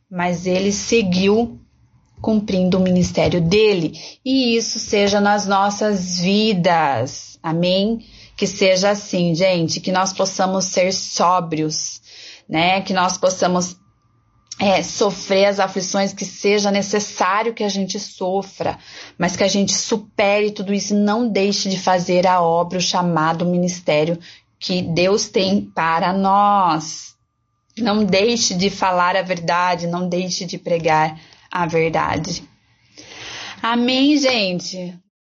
mas 0.10 0.46
ele 0.46 0.72
seguiu 0.72 1.60
cumprindo 2.22 2.78
o 2.78 2.82
ministério 2.82 3.42
dele. 3.42 3.94
E 4.24 4.56
isso 4.56 4.80
seja 4.80 5.20
nas 5.20 5.46
nossas 5.46 6.20
vidas. 6.20 7.38
Amém? 7.42 8.00
Que 8.36 8.48
seja 8.48 8.90
assim, 8.90 9.36
gente, 9.36 9.80
que 9.80 9.92
nós 9.92 10.12
possamos 10.12 10.66
ser 10.66 10.92
sóbrios, 10.92 12.02
né? 12.50 12.82
Que 12.82 12.94
nós 12.94 13.18
possamos 13.18 13.78
é, 14.60 14.82
sofrer 14.82 15.46
as 15.46 15.60
aflições 15.60 16.14
que 16.14 16.26
seja 16.26 16.72
necessário 16.72 17.54
que 17.54 17.64
a 17.64 17.70
gente 17.70 18.00
sofra, 18.00 18.80
mas 19.18 19.36
que 19.36 19.44
a 19.44 19.48
gente 19.48 19.74
supere 19.74 20.52
tudo 20.52 20.74
isso 20.74 20.94
e 20.94 20.98
não 20.98 21.28
deixe 21.28 21.70
de 21.70 21.80
fazer 21.80 22.26
a 22.26 22.42
obra, 22.42 22.78
o 22.78 22.82
chamado 22.82 23.46
ministério 23.46 24.18
que 24.58 24.82
Deus 24.82 25.28
tem 25.28 25.62
para 25.62 26.14
nós. 26.14 27.15
Não 27.78 28.06
deixe 28.06 28.54
de 28.54 28.70
falar 28.70 29.16
a 29.16 29.22
verdade, 29.22 29.88
não 29.88 30.08
deixe 30.08 30.46
de 30.46 30.58
pregar 30.58 31.20
a 31.52 31.66
verdade. 31.66 32.44
Amém, 33.62 34.18
gente? 34.18 34.98